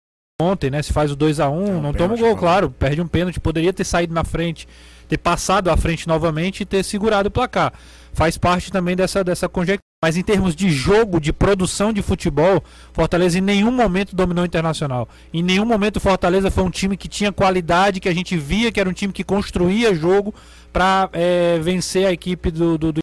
ontem, 0.42 0.70
né? 0.70 0.84
Se 0.84 0.92
faz 0.92 1.10
o 1.10 1.16
2 1.16 1.40
a 1.40 1.50
1 1.50 1.78
um 1.78 1.82
não 1.82 1.94
toma 1.94 2.16
o 2.16 2.18
gol, 2.18 2.32
não. 2.32 2.36
claro, 2.36 2.70
perde 2.70 3.02
um 3.02 3.08
pênalti, 3.08 3.40
poderia 3.40 3.72
ter 3.72 3.86
saído 3.86 4.14
na 4.14 4.26
frente, 4.26 4.68
ter 5.08 5.18
passado 5.18 5.70
à 5.70 5.78
frente 5.78 6.06
novamente 6.06 6.62
e 6.62 6.66
ter 6.66 6.84
segurado 6.84 7.30
o 7.30 7.32
placar. 7.32 7.72
Faz 8.12 8.38
parte 8.38 8.70
também 8.70 8.98
dessa, 8.98 9.24
dessa 9.24 9.48
conjectura. 9.48 9.80
Mas 10.04 10.16
em 10.16 10.22
termos 10.22 10.56
de 10.56 10.70
jogo, 10.70 11.20
de 11.20 11.34
produção 11.34 11.92
de 11.92 12.02
futebol, 12.02 12.64
Fortaleza 12.94 13.38
em 13.38 13.42
nenhum 13.42 13.72
momento 13.72 14.16
dominou 14.16 14.44
o 14.44 14.46
Internacional. 14.46 15.10
Em 15.34 15.44
nenhum 15.44 15.66
momento 15.66 16.00
Fortaleza 16.00 16.52
foi 16.52 16.64
um 16.64 16.70
time 16.70 16.96
que 16.96 17.10
tinha 17.10 17.34
qualidade, 17.34 18.00
que 18.00 18.08
a 18.08 18.14
gente 18.14 18.38
via 18.38 18.72
que 18.72 18.80
era 18.80 18.90
um 18.90 18.94
time 18.94 19.12
que 19.12 19.26
construía 19.26 19.94
jogo 19.94 20.34
para 20.72 21.10
vencer 21.62 22.06
a 22.06 22.14
equipe 22.14 22.50
do, 22.50 22.78
do, 22.78 22.94
do 22.94 23.00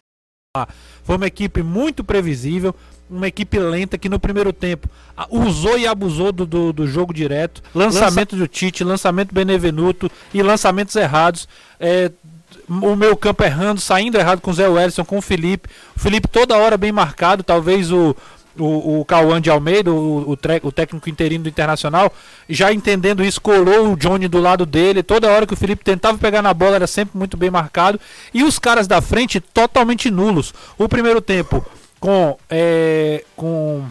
lá. 0.57 0.67
Foi 1.03 1.15
uma 1.15 1.27
equipe 1.27 1.61
muito 1.61 2.03
previsível, 2.03 2.73
uma 3.09 3.27
equipe 3.27 3.57
lenta 3.57 3.97
que 3.97 4.09
no 4.09 4.19
primeiro 4.19 4.51
tempo 4.51 4.89
usou 5.29 5.77
e 5.77 5.87
abusou 5.87 6.31
do, 6.31 6.45
do, 6.45 6.73
do 6.73 6.87
jogo 6.87 7.13
direto. 7.13 7.61
Lançamento 7.73 8.35
do 8.35 8.47
Tite, 8.47 8.83
lançamento 8.83 9.29
do 9.29 9.35
Benevenuto 9.35 10.11
e 10.33 10.43
lançamentos 10.43 10.95
errados. 10.95 11.47
É, 11.79 12.11
o 12.67 12.95
meu 12.95 13.15
campo 13.15 13.43
errando, 13.43 13.79
saindo 13.79 14.17
errado 14.17 14.41
com 14.41 14.51
o 14.51 14.53
Zé 14.53 14.67
Wellison, 14.67 15.05
com 15.05 15.17
o 15.17 15.21
Felipe. 15.21 15.69
O 15.95 15.99
Felipe 15.99 16.27
toda 16.27 16.57
hora 16.57 16.77
bem 16.77 16.91
marcado, 16.91 17.43
talvez 17.43 17.91
o. 17.91 18.15
O, 18.59 19.01
o 19.01 19.05
Cauã 19.05 19.39
de 19.39 19.51
Almeida, 19.51 19.91
o, 19.91 20.31
o, 20.31 20.35
tre- 20.35 20.59
o 20.63 20.71
técnico 20.71 21.07
interino 21.07 21.43
do 21.43 21.47
Internacional, 21.47 22.11
já 22.49 22.73
entendendo 22.73 23.23
isso, 23.23 23.39
colou 23.39 23.93
o 23.93 23.95
Johnny 23.95 24.27
do 24.27 24.39
lado 24.39 24.65
dele. 24.65 25.03
Toda 25.03 25.29
hora 25.29 25.45
que 25.45 25.53
o 25.53 25.55
Felipe 25.55 25.83
tentava 25.83 26.17
pegar 26.17 26.41
na 26.41 26.55
bola 26.55 26.77
era 26.77 26.87
sempre 26.87 27.15
muito 27.15 27.37
bem 27.37 27.51
marcado. 27.51 27.99
E 28.33 28.43
os 28.43 28.57
caras 28.57 28.87
da 28.87 28.99
frente 28.99 29.39
totalmente 29.39 30.09
nulos. 30.09 30.55
O 30.75 30.89
primeiro 30.89 31.21
tempo 31.21 31.63
com, 31.99 32.37
é, 32.49 33.23
com 33.35 33.87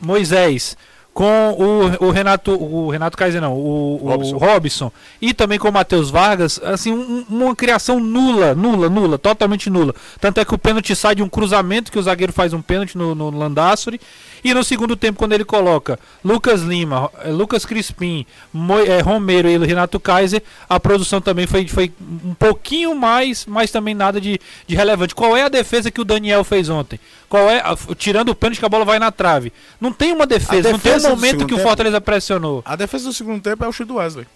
Moisés, 0.00 0.76
com 1.20 1.54
o, 2.00 2.06
o 2.06 2.10
Renato, 2.10 2.52
o 2.52 2.88
Renato 2.88 3.14
Kaiser 3.14 3.42
não, 3.42 3.52
o, 3.52 4.00
o 4.02 4.08
Robson. 4.08 4.36
Robson. 4.38 4.92
e 5.20 5.34
também 5.34 5.58
com 5.58 5.68
o 5.68 5.72
Matheus 5.72 6.08
Vargas, 6.08 6.58
assim, 6.64 6.92
um- 6.94 7.26
uma 7.28 7.54
criação 7.54 8.00
nula, 8.00 8.54
nula, 8.54 8.88
nula, 8.88 9.18
totalmente 9.18 9.68
nula. 9.68 9.94
Tanto 10.18 10.40
é 10.40 10.46
que 10.46 10.54
o 10.54 10.56
pênalti 10.58 10.96
sai 10.96 11.14
de 11.14 11.22
um 11.22 11.28
cruzamento 11.28 11.92
que 11.92 11.98
o 11.98 12.02
zagueiro 12.02 12.32
faz 12.32 12.54
um 12.54 12.62
pênalti 12.62 12.96
no, 12.96 13.14
no 13.14 13.28
Landassori, 13.30 14.00
e 14.42 14.54
no 14.54 14.64
segundo 14.64 14.96
tempo 14.96 15.18
quando 15.18 15.34
ele 15.34 15.44
coloca 15.44 15.98
Lucas 16.24 16.62
Lima, 16.62 17.10
eh, 17.22 17.28
Lucas 17.30 17.66
Crispim, 17.66 18.24
Moi- 18.50 18.88
eh, 18.88 19.02
Romero 19.02 19.46
e 19.46 19.58
Renato 19.58 20.00
Kaiser, 20.00 20.42
a 20.70 20.80
produção 20.80 21.20
também 21.20 21.46
foi, 21.46 21.68
foi 21.68 21.92
um 22.24 22.32
pouquinho 22.32 22.94
mais, 22.94 23.44
mas 23.44 23.70
também 23.70 23.94
nada 23.94 24.18
de, 24.18 24.40
de 24.66 24.74
relevante. 24.74 25.14
Qual 25.14 25.36
é 25.36 25.42
a 25.42 25.48
defesa 25.50 25.90
que 25.90 26.00
o 26.00 26.04
Daniel 26.04 26.42
fez 26.44 26.70
ontem? 26.70 26.98
Qual 27.30 27.48
é, 27.48 27.60
a- 27.60 27.76
tirando 27.96 28.30
o 28.30 28.34
pênalti 28.34 28.58
que 28.58 28.66
a 28.66 28.68
bola 28.68 28.84
vai 28.84 28.98
na 28.98 29.10
trave. 29.12 29.52
Não 29.80 29.92
tem 29.92 30.12
uma 30.12 30.26
defesa, 30.26 30.72
não 30.72 30.78
tem 30.80 30.92
defesa 30.94 31.06
um 31.06 31.10
momento 31.16 31.38
que 31.46 31.54
o 31.54 31.56
tempo- 31.56 31.62
Fortaleza 31.62 32.00
pressionou. 32.00 32.60
A 32.66 32.74
defesa 32.74 33.04
do 33.08 33.12
segundo 33.14 33.40
tempo 33.40 33.64
é 33.64 33.68
o 33.68 33.72
chute 33.72 33.86
do 33.86 33.94
Wesley. 33.94 34.26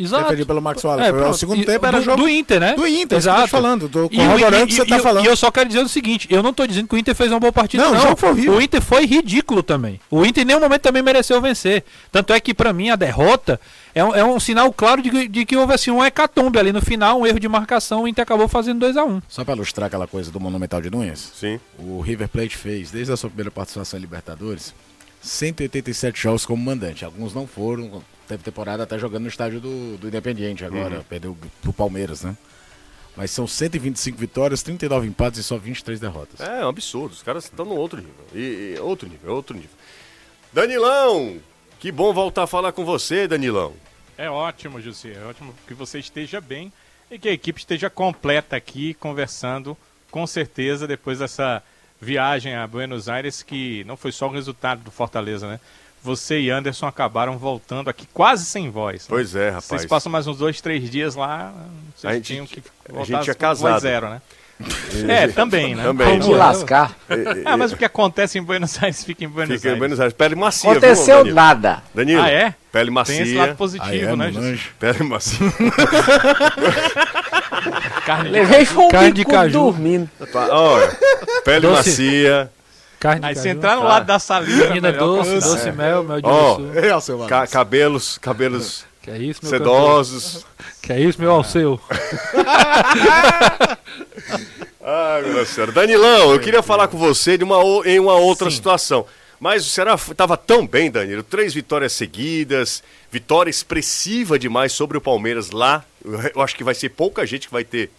Exato. 0.00 0.24
Defendido 0.24 0.46
pelo 0.46 0.60
Max 0.62 0.82
Wallace. 0.84 1.08
É, 1.08 1.12
Foi- 1.12 1.28
o 1.28 1.34
segundo 1.34 1.62
E- 1.62 1.64
tempo 1.66 1.84
era 1.86 1.98
do, 1.98 2.04
jogo 2.04 2.22
do 2.22 2.28
Inter, 2.28 2.60
né? 2.60 2.74
do 2.74 2.86
Inter, 2.86 3.18
Exato. 3.18 3.42
te 3.44 3.48
falando, 3.50 3.88
tô 3.88 4.02
E 4.02 4.04
o- 4.04 4.08
corroborando 4.10 4.64
o 4.64 4.66
que 4.66 4.74
você 4.74 4.86
tá 4.86 4.98
e 4.98 5.00
falando. 5.00 5.24
E 5.24 5.28
eu 5.28 5.36
só 5.36 5.50
quero 5.50 5.68
dizer 5.68 5.80
o 5.82 5.88
seguinte, 5.88 6.26
eu 6.30 6.42
não 6.42 6.52
tô 6.52 6.66
dizendo 6.66 6.88
que 6.88 6.94
o 6.94 6.98
Inter 6.98 7.14
fez 7.14 7.30
uma 7.30 7.40
boa 7.40 7.52
partida, 7.52 7.82
Não, 7.84 7.92
não. 7.92 7.98
o 7.98 8.02
jogo 8.02 8.16
foi 8.16 8.30
horrível. 8.30 8.54
O 8.54 8.62
Inter 8.62 8.80
foi 8.82 9.06
ridículo 9.06 9.62
também. 9.62 10.00
O 10.10 10.24
Inter 10.24 10.42
em 10.42 10.46
nenhum 10.46 10.60
momento 10.60 10.82
também 10.82 11.02
mereceu 11.02 11.40
vencer. 11.40 11.84
Tanto 12.10 12.32
é 12.32 12.40
que, 12.40 12.52
pra 12.54 12.72
mim, 12.72 12.90
a 12.90 12.96
derrota 12.96 13.60
é 13.94 14.04
um, 14.04 14.14
é 14.14 14.24
um 14.24 14.38
sinal 14.40 14.72
claro 14.72 15.02
de, 15.02 15.10
que- 15.10 15.28
de 15.28 15.44
que 15.44 15.56
houve 15.56 15.74
assim, 15.74 15.90
um 15.90 16.04
hecatombe 16.04 16.58
ali 16.58 16.72
no 16.72 16.80
final, 16.80 17.20
um 17.20 17.26
erro 17.26 17.40
de 17.40 17.48
marcação, 17.48 18.02
o 18.04 18.08
Inter 18.08 18.22
acabou 18.22 18.48
fazendo 18.48 18.78
2 18.80 18.96
a 18.96 19.04
1 19.04 19.20
Só 19.28 19.44
pra 19.44 19.54
ilustrar 19.54 19.86
aquela 19.88 20.06
coisa 20.06 20.30
do 20.30 20.38
Monumental 20.40 20.80
de 20.80 20.90
Nunes, 20.90 21.32
Sim. 21.38 21.58
o 21.78 22.00
River 22.00 22.28
Plate 22.28 22.56
fez, 22.56 22.90
desde 22.90 23.12
a 23.12 23.16
sua 23.16 23.28
primeira 23.28 23.50
participação 23.50 23.98
em 23.98 24.00
Libertadores, 24.02 24.72
187 25.22 26.20
jogos 26.22 26.46
como 26.46 26.62
mandante. 26.64 27.04
Alguns 27.04 27.34
não 27.34 27.46
foram, 27.46 28.02
teve 28.30 28.42
temporada 28.42 28.82
até 28.84 28.98
jogando 28.98 29.22
no 29.22 29.28
estádio 29.28 29.60
do, 29.60 29.96
do 29.98 30.08
Independiente 30.08 30.64
agora, 30.64 30.96
Uhum. 30.98 31.02
perdeu 31.04 31.36
pro 31.62 31.72
Palmeiras, 31.72 32.22
né? 32.22 32.36
Mas 33.16 33.30
são 33.32 33.46
125 33.46 34.16
vitórias, 34.16 34.62
39 34.62 35.06
empates 35.08 35.40
e 35.40 35.42
só 35.42 35.58
23 35.58 35.98
derrotas. 36.00 36.40
É 36.40 36.64
um 36.64 36.68
absurdo, 36.68 37.12
os 37.12 37.22
caras 37.22 37.44
estão 37.44 37.64
no 37.64 37.74
outro 37.74 37.98
nível. 37.98 38.14
E, 38.34 38.74
e 38.76 38.80
outro 38.80 39.08
nível, 39.08 39.34
outro 39.34 39.54
nível. 39.54 39.70
Danilão, 40.52 41.38
que 41.78 41.90
bom 41.92 42.12
voltar 42.12 42.44
a 42.44 42.46
falar 42.46 42.72
com 42.72 42.84
você, 42.84 43.26
Danilão. 43.28 43.74
É 44.16 44.28
ótimo, 44.30 44.80
José. 44.80 45.12
É 45.14 45.24
ótimo 45.24 45.54
que 45.66 45.74
você 45.74 45.98
esteja 45.98 46.40
bem 46.40 46.72
e 47.10 47.18
que 47.18 47.28
a 47.28 47.32
equipe 47.32 47.58
esteja 47.58 47.90
completa 47.90 48.56
aqui, 48.56 48.94
conversando, 48.94 49.76
com 50.10 50.26
certeza, 50.26 50.86
depois 50.86 51.18
dessa 51.18 51.62
viagem 52.00 52.54
a 52.54 52.66
Buenos 52.66 53.08
Aires, 53.08 53.42
que 53.42 53.84
não 53.84 53.96
foi 53.96 54.12
só 54.12 54.28
o 54.28 54.32
resultado 54.32 54.82
do 54.82 54.90
Fortaleza, 54.90 55.48
né? 55.48 55.60
Você 56.02 56.40
e 56.40 56.50
Anderson 56.50 56.86
acabaram 56.86 57.36
voltando 57.36 57.90
aqui 57.90 58.06
quase 58.12 58.44
sem 58.46 58.70
voz. 58.70 59.00
né? 59.02 59.06
Pois 59.08 59.34
é, 59.36 59.48
rapaz. 59.48 59.64
Vocês 59.66 59.86
passam 59.86 60.10
mais 60.10 60.26
uns 60.26 60.38
dois, 60.38 60.60
três 60.60 60.88
dias 60.90 61.14
lá, 61.14 61.52
vocês 61.94 62.10
A 62.10 62.14
gente- 62.14 62.26
tinham 62.26 62.46
que 62.46 62.60
a 62.88 62.92
voltar 62.92 63.04
gente 63.06 63.30
é 63.30 63.34
com 63.34 63.46
voz 63.46 63.58
casado. 63.60 63.80
zero, 63.80 64.08
né? 64.10 64.22
É, 65.08 65.26
também, 65.28 65.74
né? 65.74 65.82
Também. 65.82 66.06
Tem 66.06 66.18
de 66.18 66.34
lascar. 66.34 66.94
Ah, 67.46 67.56
mas 67.56 67.72
o 67.72 67.76
que 67.78 67.84
acontece 67.84 68.38
em 68.38 68.42
Buenos 68.42 68.82
Aires 68.82 69.02
fica 69.02 69.24
em 69.24 69.28
Buenos 69.28 69.54
Fica 69.56 69.68
em 69.68 69.70
Aires. 69.70 69.78
Buenos 69.78 70.00
Aires. 70.00 70.12
Pele 70.12 70.34
macia, 70.34 70.70
viu, 70.70 70.78
Aconteceu 70.78 71.16
Danilo? 71.18 71.34
nada. 71.34 71.82
Danilo, 71.94 72.22
Ah, 72.22 72.28
é? 72.30 72.54
pele 72.70 72.90
macia. 72.90 73.14
Tem 73.16 73.24
esse 73.24 73.34
lado 73.36 73.56
positivo, 73.56 74.10
é, 74.12 74.16
né, 74.16 74.30
lanche. 74.34 74.68
Pele 74.78 75.02
macia. 75.02 75.38
Carne 78.04 78.24
de 78.24 78.30
Levei 78.30 78.68
um 78.76 78.88
Carne 78.88 79.12
de 79.12 79.24
caju. 79.24 79.52
dormindo. 79.52 80.10
Olha, 80.34 80.98
pele 81.44 81.60
Doce. 81.66 81.90
macia. 81.90 82.50
Carne 83.00 83.24
Aí 83.26 83.34
você 83.34 83.48
entrar 83.48 83.76
no 83.76 83.82
lado 83.84 84.04
da 84.04 84.18
salina, 84.18 84.66
Menina 84.68 84.92
doce, 84.92 85.40
doce 85.40 85.72
mel, 85.72 86.04
mel 86.04 86.20
de. 86.20 86.78
É, 86.78 86.90
Alceu 86.90 87.18
Ca- 87.26 87.46
cabelos, 87.46 88.18
cabelos 88.18 88.84
Que 89.02 89.10
é 89.10 89.16
isso, 89.16 89.40
meu 89.42 89.50
sedosos. 89.50 90.46
Que 90.82 90.92
é 90.92 91.00
isso, 91.00 91.18
meu 91.18 91.30
Alceu. 91.30 91.80
Ai, 94.82 95.22
meu 95.22 95.34
Deus 95.34 95.48
do 95.48 95.54
céu. 95.54 95.72
Danilão, 95.72 96.32
eu 96.32 96.38
queria 96.40 96.62
falar 96.62 96.88
com 96.88 96.98
você 96.98 97.38
de 97.38 97.44
uma, 97.44 97.56
em 97.86 97.98
uma 97.98 98.14
outra 98.16 98.50
situação. 98.50 99.06
Mas 99.38 99.64
o 99.66 99.70
Ceará 99.70 99.94
estava 99.94 100.36
tão 100.36 100.66
bem, 100.66 100.90
Danilo. 100.90 101.22
Três 101.22 101.54
vitórias 101.54 101.94
seguidas, 101.94 102.82
vitória 103.10 103.48
expressiva 103.48 104.38
demais 104.38 104.72
sobre 104.72 104.98
o 104.98 105.00
Palmeiras 105.00 105.50
lá. 105.50 105.82
Eu, 106.04 106.20
eu 106.34 106.42
acho 106.42 106.54
que 106.54 106.62
vai 106.62 106.74
ser 106.74 106.90
pouca 106.90 107.24
gente 107.26 107.46
que 107.46 107.52
vai 107.52 107.64
ter 107.64 107.90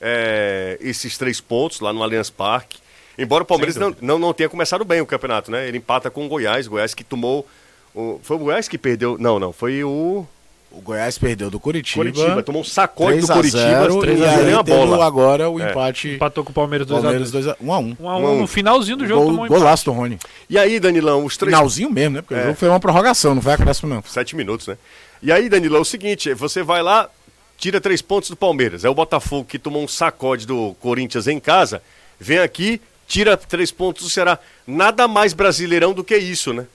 é, 0.00 0.76
esses 0.80 1.16
três 1.16 1.40
pontos 1.40 1.78
lá 1.78 1.92
no 1.92 2.02
Allianz 2.02 2.30
Parque. 2.30 2.78
Embora 3.18 3.42
o 3.42 3.46
Palmeiras 3.46 3.76
não, 3.76 3.94
não, 4.00 4.18
não 4.18 4.32
tenha 4.32 4.48
começado 4.48 4.84
bem 4.84 5.00
o 5.00 5.06
campeonato, 5.06 5.50
né? 5.50 5.66
Ele 5.66 5.78
empata 5.78 6.08
com 6.10 6.24
o 6.24 6.28
Goiás. 6.28 6.66
Goiás 6.68 6.94
que 6.94 7.02
tomou. 7.02 7.46
o- 7.94 8.20
foi 8.22 8.36
o 8.36 8.38
Goiás 8.38 8.68
que 8.68 8.78
perdeu. 8.78 9.16
Não, 9.18 9.38
não. 9.40 9.52
Foi 9.52 9.82
o. 9.82 10.24
O 10.70 10.82
Goiás 10.82 11.16
perdeu 11.16 11.50
do 11.50 11.58
Curitiba. 11.58 12.04
Curitiba. 12.04 12.42
Tomou 12.42 12.60
um 12.60 12.64
sacode 12.64 13.20
do 13.20 13.26
3 13.26 13.30
a 13.30 13.34
Curitiba. 13.34 13.60
0, 13.62 14.00
três 14.00 14.20
e 14.20 14.52
a 14.52 14.62
bola. 14.62 15.04
agora 15.06 15.48
o 15.48 15.58
É. 15.58 15.70
empate. 15.70 16.10
Empatou 16.10 16.44
com 16.44 16.50
o 16.50 16.54
Palmeiras 16.54 16.86
2x1. 16.86 17.02
Palmeiras 17.02 17.30
2 17.32 17.48
a 17.48 17.56
1 17.58 17.72
a 17.72 17.78
1. 17.78 17.96
1 17.98 18.08
a 18.08 18.16
1 18.18 18.40
no 18.40 18.46
finalzinho 18.46 18.98
do 18.98 19.06
jogo 19.06 19.22
Gol, 19.22 19.30
tomou 19.30 19.44
um 19.46 19.48
golaço 19.48 19.86
do 19.86 19.92
Rony. 19.92 20.18
E 20.48 20.58
aí, 20.58 20.78
Danilão, 20.78 21.24
os 21.24 21.38
três. 21.38 21.54
Finalzinho 21.54 21.90
mesmo, 21.90 22.16
né? 22.16 22.22
Porque 22.22 22.34
É. 22.34 22.38
o 22.40 22.42
jogo 22.48 22.54
foi 22.56 22.68
uma 22.68 22.78
prorrogação, 22.78 23.34
não 23.34 23.40
foi 23.42 23.54
acréscimo 23.54 23.92
não. 23.92 24.02
Sete 24.06 24.36
minutos, 24.36 24.66
né? 24.66 24.76
E 25.22 25.32
aí, 25.32 25.48
Danilo, 25.48 25.74
é 25.76 25.80
o 25.80 25.84
seguinte, 25.86 26.32
você 26.34 26.62
vai 26.62 26.82
lá, 26.82 27.08
tira 27.56 27.80
três 27.80 28.02
pontos 28.02 28.28
do 28.28 28.36
Palmeiras. 28.36 28.84
É 28.84 28.90
o 28.90 28.94
Botafogo 28.94 29.46
que 29.48 29.58
tomou 29.58 29.82
um 29.82 29.88
sacode 29.88 30.46
do 30.46 30.76
Corinthians 30.80 31.26
em 31.26 31.40
casa, 31.40 31.82
vem 32.20 32.38
aqui, 32.40 32.78
tira 33.08 33.36
três 33.36 33.72
pontos 33.72 34.04
do 34.04 34.10
Ceará. 34.10 34.38
Nada 34.66 35.08
mais 35.08 35.32
brasileirão 35.32 35.94
do 35.94 36.04
que 36.04 36.16
isso, 36.16 36.52
né? 36.52 36.66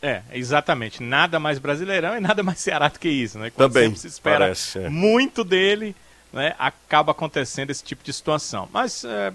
É, 0.00 0.22
exatamente. 0.32 1.02
Nada 1.02 1.38
mais 1.38 1.58
brasileirão 1.58 2.16
e 2.16 2.20
nada 2.20 2.42
mais 2.42 2.60
Ceará 2.60 2.88
do 2.88 2.98
que 2.98 3.08
isso, 3.08 3.38
né? 3.38 3.50
Também, 3.50 3.88
sempre 3.88 3.98
se 3.98 4.06
espera 4.06 4.38
parece, 4.38 4.78
é. 4.78 4.88
muito 4.88 5.44
dele, 5.44 5.94
né? 6.32 6.54
Acaba 6.58 7.10
acontecendo 7.10 7.70
esse 7.70 7.84
tipo 7.84 8.02
de 8.02 8.12
situação. 8.12 8.68
Mas 8.72 9.04
é, 9.04 9.32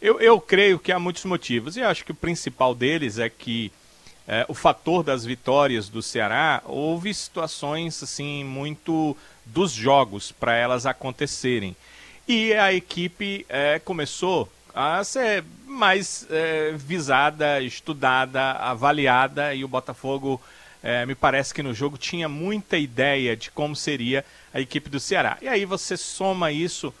eu, 0.00 0.18
eu 0.20 0.40
creio 0.40 0.78
que 0.78 0.90
há 0.90 0.98
muitos 0.98 1.24
motivos. 1.24 1.76
E 1.76 1.82
acho 1.82 2.04
que 2.04 2.10
o 2.10 2.16
principal 2.16 2.74
deles 2.74 3.18
é 3.18 3.28
que 3.28 3.70
é, 4.26 4.46
o 4.48 4.54
fator 4.54 5.04
das 5.04 5.24
vitórias 5.24 5.88
do 5.88 6.02
Ceará, 6.02 6.62
houve 6.64 7.12
situações 7.12 8.02
assim 8.02 8.42
muito 8.42 9.16
dos 9.44 9.70
jogos 9.70 10.32
para 10.32 10.56
elas 10.56 10.86
acontecerem. 10.86 11.76
E 12.26 12.54
a 12.54 12.72
equipe 12.72 13.44
é, 13.50 13.78
começou 13.78 14.50
a 14.74 15.04
ser 15.04 15.44
mais 15.66 16.26
é, 16.28 16.72
visada, 16.72 17.60
estudada, 17.60 18.52
avaliada, 18.52 19.54
e 19.54 19.64
o 19.64 19.68
Botafogo, 19.68 20.42
é, 20.82 21.06
me 21.06 21.14
parece 21.14 21.54
que 21.54 21.62
no 21.62 21.72
jogo 21.72 21.96
tinha 21.96 22.28
muita 22.28 22.76
ideia 22.76 23.36
de 23.36 23.50
como 23.52 23.76
seria 23.76 24.24
a 24.52 24.60
equipe 24.60 24.90
do 24.90 24.98
Ceará. 24.98 25.38
E 25.40 25.48
aí 25.48 25.64
você 25.64 25.96
soma 25.96 26.50
isso, 26.50 26.92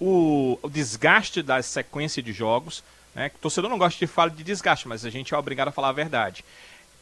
o, 0.00 0.58
o 0.60 0.68
desgaste 0.68 1.40
da 1.40 1.62
sequência 1.62 2.20
de 2.20 2.32
jogos, 2.32 2.82
né, 3.14 3.30
o 3.34 3.38
torcedor 3.38 3.70
não 3.70 3.78
gosta 3.78 3.98
de 3.98 4.06
falar 4.06 4.30
de 4.30 4.42
desgaste, 4.42 4.88
mas 4.88 5.04
a 5.04 5.10
gente 5.10 5.32
é 5.32 5.38
obrigado 5.38 5.68
a 5.68 5.72
falar 5.72 5.90
a 5.90 5.92
verdade. 5.92 6.44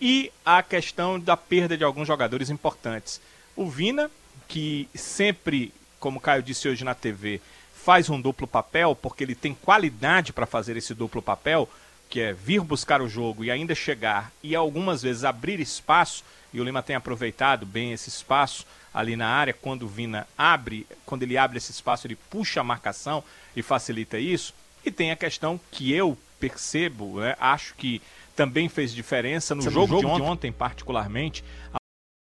E 0.00 0.30
a 0.44 0.62
questão 0.62 1.18
da 1.18 1.36
perda 1.36 1.76
de 1.76 1.84
alguns 1.84 2.06
jogadores 2.06 2.50
importantes. 2.50 3.20
O 3.56 3.68
Vina, 3.68 4.10
que 4.46 4.88
sempre, 4.94 5.72
como 5.98 6.18
o 6.18 6.20
Caio 6.20 6.42
disse 6.42 6.68
hoje 6.68 6.84
na 6.84 6.94
TV, 6.94 7.40
faz 7.84 8.10
um 8.10 8.20
duplo 8.20 8.46
papel, 8.46 8.94
porque 8.94 9.24
ele 9.24 9.34
tem 9.34 9.54
qualidade 9.54 10.32
para 10.32 10.46
fazer 10.46 10.76
esse 10.76 10.94
duplo 10.94 11.22
papel, 11.22 11.68
que 12.08 12.20
é 12.20 12.32
vir 12.32 12.60
buscar 12.60 13.00
o 13.00 13.08
jogo 13.08 13.44
e 13.44 13.50
ainda 13.50 13.74
chegar 13.74 14.32
e 14.42 14.54
algumas 14.54 15.02
vezes 15.02 15.24
abrir 15.24 15.60
espaço, 15.60 16.24
e 16.52 16.60
o 16.60 16.64
Lima 16.64 16.82
tem 16.82 16.96
aproveitado 16.96 17.64
bem 17.64 17.92
esse 17.92 18.08
espaço 18.08 18.66
ali 18.92 19.16
na 19.16 19.28
área, 19.28 19.52
quando 19.52 19.82
o 19.82 19.88
Vina 19.88 20.26
abre, 20.36 20.86
quando 21.04 21.22
ele 21.22 21.36
abre 21.36 21.58
esse 21.58 21.70
espaço, 21.70 22.06
ele 22.06 22.16
puxa 22.16 22.60
a 22.60 22.64
marcação 22.64 23.22
e 23.54 23.62
facilita 23.62 24.18
isso. 24.18 24.54
E 24.84 24.90
tem 24.90 25.10
a 25.10 25.16
questão 25.16 25.60
que 25.70 25.92
eu 25.92 26.16
percebo, 26.40 27.20
né, 27.20 27.36
acho 27.38 27.74
que 27.74 28.00
também 28.34 28.68
fez 28.68 28.92
diferença 28.92 29.54
no 29.54 29.62
jogo, 29.62 29.72
jogo 29.72 29.96
de 29.96 30.00
de 30.00 30.06
ontem, 30.06 30.22
ontem 30.22 30.52
particularmente, 30.52 31.44
a 31.72 31.78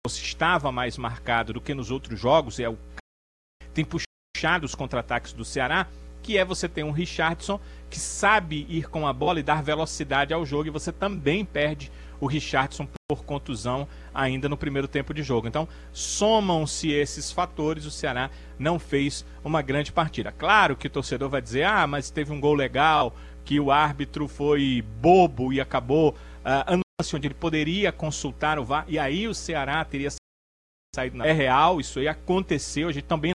estava 0.06 0.70
mais 0.70 0.96
marcado 0.96 1.54
do 1.54 1.60
que 1.60 1.74
nos 1.74 1.90
outros 1.90 2.18
jogos, 2.20 2.60
é 2.60 2.68
o 2.68 2.78
tem 3.72 3.84
puxado 3.84 4.03
os 4.62 4.74
contra-ataques 4.74 5.32
do 5.32 5.44
Ceará, 5.44 5.86
que 6.22 6.36
é 6.36 6.44
você 6.44 6.68
ter 6.68 6.82
um 6.82 6.90
Richardson 6.90 7.58
que 7.88 7.98
sabe 7.98 8.66
ir 8.68 8.88
com 8.88 9.06
a 9.06 9.12
bola 9.12 9.40
e 9.40 9.42
dar 9.42 9.62
velocidade 9.62 10.34
ao 10.34 10.44
jogo, 10.44 10.66
e 10.66 10.70
você 10.70 10.92
também 10.92 11.44
perde 11.44 11.90
o 12.20 12.26
Richardson 12.26 12.88
por 13.08 13.24
contusão 13.24 13.86
ainda 14.12 14.48
no 14.48 14.56
primeiro 14.56 14.88
tempo 14.88 15.14
de 15.14 15.22
jogo. 15.22 15.46
Então, 15.46 15.68
somam-se 15.92 16.90
esses 16.90 17.30
fatores, 17.30 17.84
o 17.84 17.90
Ceará 17.90 18.30
não 18.58 18.78
fez 18.78 19.24
uma 19.42 19.62
grande 19.62 19.92
partida. 19.92 20.32
Claro 20.32 20.76
que 20.76 20.86
o 20.88 20.90
torcedor 20.90 21.28
vai 21.28 21.40
dizer: 21.40 21.64
"Ah, 21.64 21.86
mas 21.86 22.10
teve 22.10 22.32
um 22.32 22.40
gol 22.40 22.54
legal, 22.54 23.14
que 23.44 23.60
o 23.60 23.70
árbitro 23.70 24.26
foi 24.26 24.82
bobo 25.00 25.52
e 25.52 25.60
acabou 25.60 26.14
ah, 26.44 26.64
anulando, 26.66 26.84
onde 27.14 27.26
ele 27.26 27.34
poderia 27.34 27.92
consultar 27.92 28.58
o 28.58 28.64
VAR, 28.64 28.84
e 28.88 28.98
aí 28.98 29.28
o 29.28 29.34
Ceará 29.34 29.84
teria 29.84 30.10
saído 30.94 31.16
na... 31.16 31.26
É 31.26 31.32
real, 31.32 31.80
isso 31.80 31.98
aí 31.98 32.08
aconteceu, 32.08 32.88
a 32.88 32.92
gente 32.92 33.04
também 33.04 33.33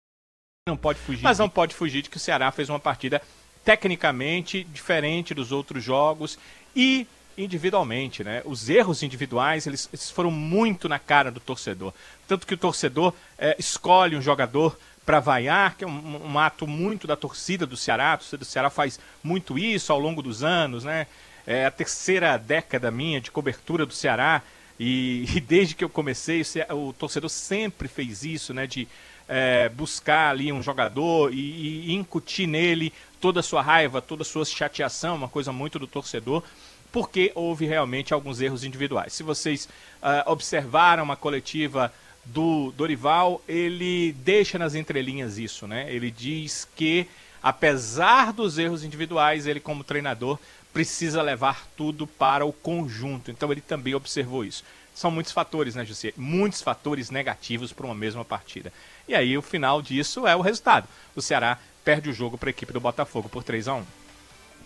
não 0.70 0.78
pode 0.78 1.00
fugir. 1.00 1.24
Mas 1.24 1.40
não 1.40 1.50
pode 1.50 1.76
fugir 1.76 2.02
de 2.02 2.10
que 2.10 2.18
o 2.18 2.20
Ceará 2.20 2.52
fez 2.52 2.70
uma 2.70 2.80
partida 2.80 3.22
tecnicamente 3.66 4.64
diferente 4.64 5.34
dos 5.34 5.52
outros 5.52 5.84
jogos 5.84 6.40
e 6.76 7.06
individualmente, 7.38 8.24
né? 8.24 8.42
Os 8.46 8.70
erros 8.70 9.02
individuais, 9.02 9.66
eles, 9.66 9.90
eles 9.92 10.10
foram 10.12 10.32
muito 10.32 10.90
na 10.90 11.00
cara 11.00 11.32
do 11.32 11.40
torcedor. 11.40 11.94
Tanto 12.28 12.46
que 12.46 12.54
o 12.54 12.58
torcedor 12.58 13.14
eh, 13.38 13.56
escolhe 13.58 14.16
um 14.16 14.22
jogador 14.22 14.78
para 15.06 15.20
vaiar, 15.20 15.76
que 15.76 15.84
é 15.84 15.88
um, 15.88 16.32
um 16.34 16.40
ato 16.40 16.68
muito 16.68 17.08
da 17.08 17.16
torcida 17.16 17.66
do 17.66 17.78
Ceará. 17.78 18.14
A 18.14 18.18
torcida 18.18 18.38
do 18.38 18.46
Ceará 18.46 18.70
faz 18.70 19.00
muito 19.24 19.58
isso 19.58 19.92
ao 19.92 20.00
longo 20.00 20.22
dos 20.22 20.44
anos, 20.44 20.84
né? 20.84 21.08
É 21.48 21.66
a 21.66 21.72
terceira 21.72 22.38
década 22.38 22.92
minha 22.92 23.22
de 23.22 23.32
cobertura 23.32 23.86
do 23.86 23.94
Ceará 23.94 24.44
e, 24.80 25.26
e 25.36 25.40
desde 25.40 25.76
que 25.76 25.84
eu 25.84 25.90
comecei, 25.90 26.44
o, 26.70 26.90
o 26.90 26.94
torcedor 26.94 27.30
sempre 27.30 27.88
fez 27.88 28.24
isso, 28.24 28.54
né? 28.54 28.68
De 28.68 28.88
é, 29.30 29.70
buscar 29.70 30.32
ali 30.32 30.52
um 30.52 30.62
jogador 30.62 31.32
e, 31.32 31.92
e 31.92 31.94
incutir 31.94 32.48
nele 32.48 32.92
toda 33.22 33.42
a 33.42 33.44
sua 33.44 33.62
raiva, 33.62 34.02
toda 34.02 34.24
a 34.24 34.26
sua 34.26 34.44
chateação, 34.44 35.16
uma 35.16 35.30
coisa 35.30 35.52
muito 35.54 35.78
do 35.78 35.86
torcedor, 35.86 36.44
porque 36.92 37.32
houve 37.36 37.68
realmente 37.68 38.14
alguns 38.14 38.42
erros 38.42 38.64
individuais. 38.64 39.14
Se 39.14 39.22
vocês 39.22 39.70
ah, 40.02 40.24
observaram 40.26 41.12
a 41.12 41.16
coletiva 41.16 41.94
do 42.26 42.72
Dorival, 42.72 43.42
ele 43.48 44.14
deixa 44.24 44.58
nas 44.58 44.74
entrelinhas 44.74 45.38
isso, 45.38 45.68
né? 45.68 45.94
Ele 45.94 46.10
diz 46.10 46.68
que, 46.76 47.08
apesar 47.42 48.34
dos 48.34 48.58
erros 48.58 48.84
individuais, 48.84 49.46
ele, 49.46 49.60
como 49.60 49.84
treinador, 49.84 50.40
precisa 50.74 51.22
levar 51.22 51.68
tudo 51.78 52.06
para 52.08 52.46
o 52.46 52.54
conjunto. 52.54 53.32
Então, 53.32 53.52
ele 53.52 53.62
também 53.62 53.94
observou 53.94 54.44
isso. 54.44 54.64
São 54.94 55.10
muitos 55.10 55.32
fatores, 55.32 55.76
né, 55.76 55.86
José? 55.86 56.14
Muitos 56.18 56.62
fatores 56.62 57.10
negativos 57.10 57.72
para 57.72 57.86
uma 57.86 57.96
mesma 57.96 58.26
partida. 58.26 58.72
E 59.10 59.16
aí, 59.16 59.36
o 59.36 59.42
final 59.42 59.82
disso 59.82 60.28
é 60.28 60.36
o 60.36 60.42
resultado. 60.42 60.88
O 61.16 61.22
Ceará 61.22 61.58
perde 61.84 62.12
o 62.12 62.14
jogo 62.14 62.38
para 62.38 62.50
a 62.50 62.52
equipe 62.52 62.72
do 62.72 62.80
Botafogo 62.80 63.28
por 63.28 63.44
3 63.44 63.68
a 63.68 63.74
1 63.74 63.84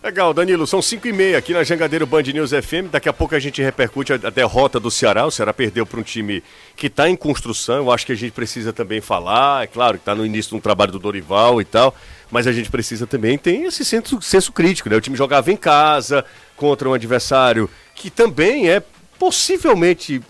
Legal, 0.03 0.33
Danilo, 0.33 0.67
são 0.67 0.81
5 0.81 1.07
e 1.07 1.13
meia 1.13 1.37
aqui 1.37 1.53
na 1.53 1.63
Jangadeiro 1.63 2.05
Band 2.05 2.23
News 2.23 2.51
FM. 2.51 2.91
Daqui 2.91 3.07
a 3.07 3.13
pouco 3.13 3.33
a 3.35 3.39
gente 3.39 3.61
repercute 3.61 4.11
a, 4.11 4.17
derrota 4.17 4.81
do 4.81 4.91
Ceará. 4.91 5.25
O 5.25 5.31
Ceará 5.31 5.53
perdeu 5.53 5.85
para 5.85 5.97
um 5.97 6.03
time 6.03 6.43
que 6.75 6.87
está 6.87 7.07
em 7.07 7.15
construção. 7.15 7.77
Eu 7.77 7.89
acho 7.89 8.05
que 8.05 8.11
a 8.11 8.15
gente 8.15 8.33
precisa 8.33 8.73
também 8.73 8.99
falar. 8.99 9.63
É 9.63 9.67
claro 9.67 9.93
que 9.93 10.01
está 10.01 10.13
no 10.13 10.25
início 10.25 10.49
de 10.49 10.57
um 10.57 10.59
trabalho 10.59 10.91
do 10.91 10.99
Dorival 10.99 11.61
e 11.61 11.63
tal. 11.63 11.95
Mas 12.29 12.45
a 12.45 12.51
gente 12.51 12.69
precisa 12.69 13.07
também 13.07 13.37
ter 13.37 13.53
esse 13.61 13.85
senso, 13.85 14.21
senso 14.21 14.51
crítico, 14.51 14.89
né? 14.89 14.97
O 14.97 15.01
time 15.01 15.15
jogava 15.15 15.49
em 15.53 15.55
casa 15.55 16.25
contra 16.57 16.89
um 16.89 16.93
adversário 16.93 17.69
que 17.95 18.09
também 18.09 18.69
é 18.69 18.83
possivelmente 19.17 20.21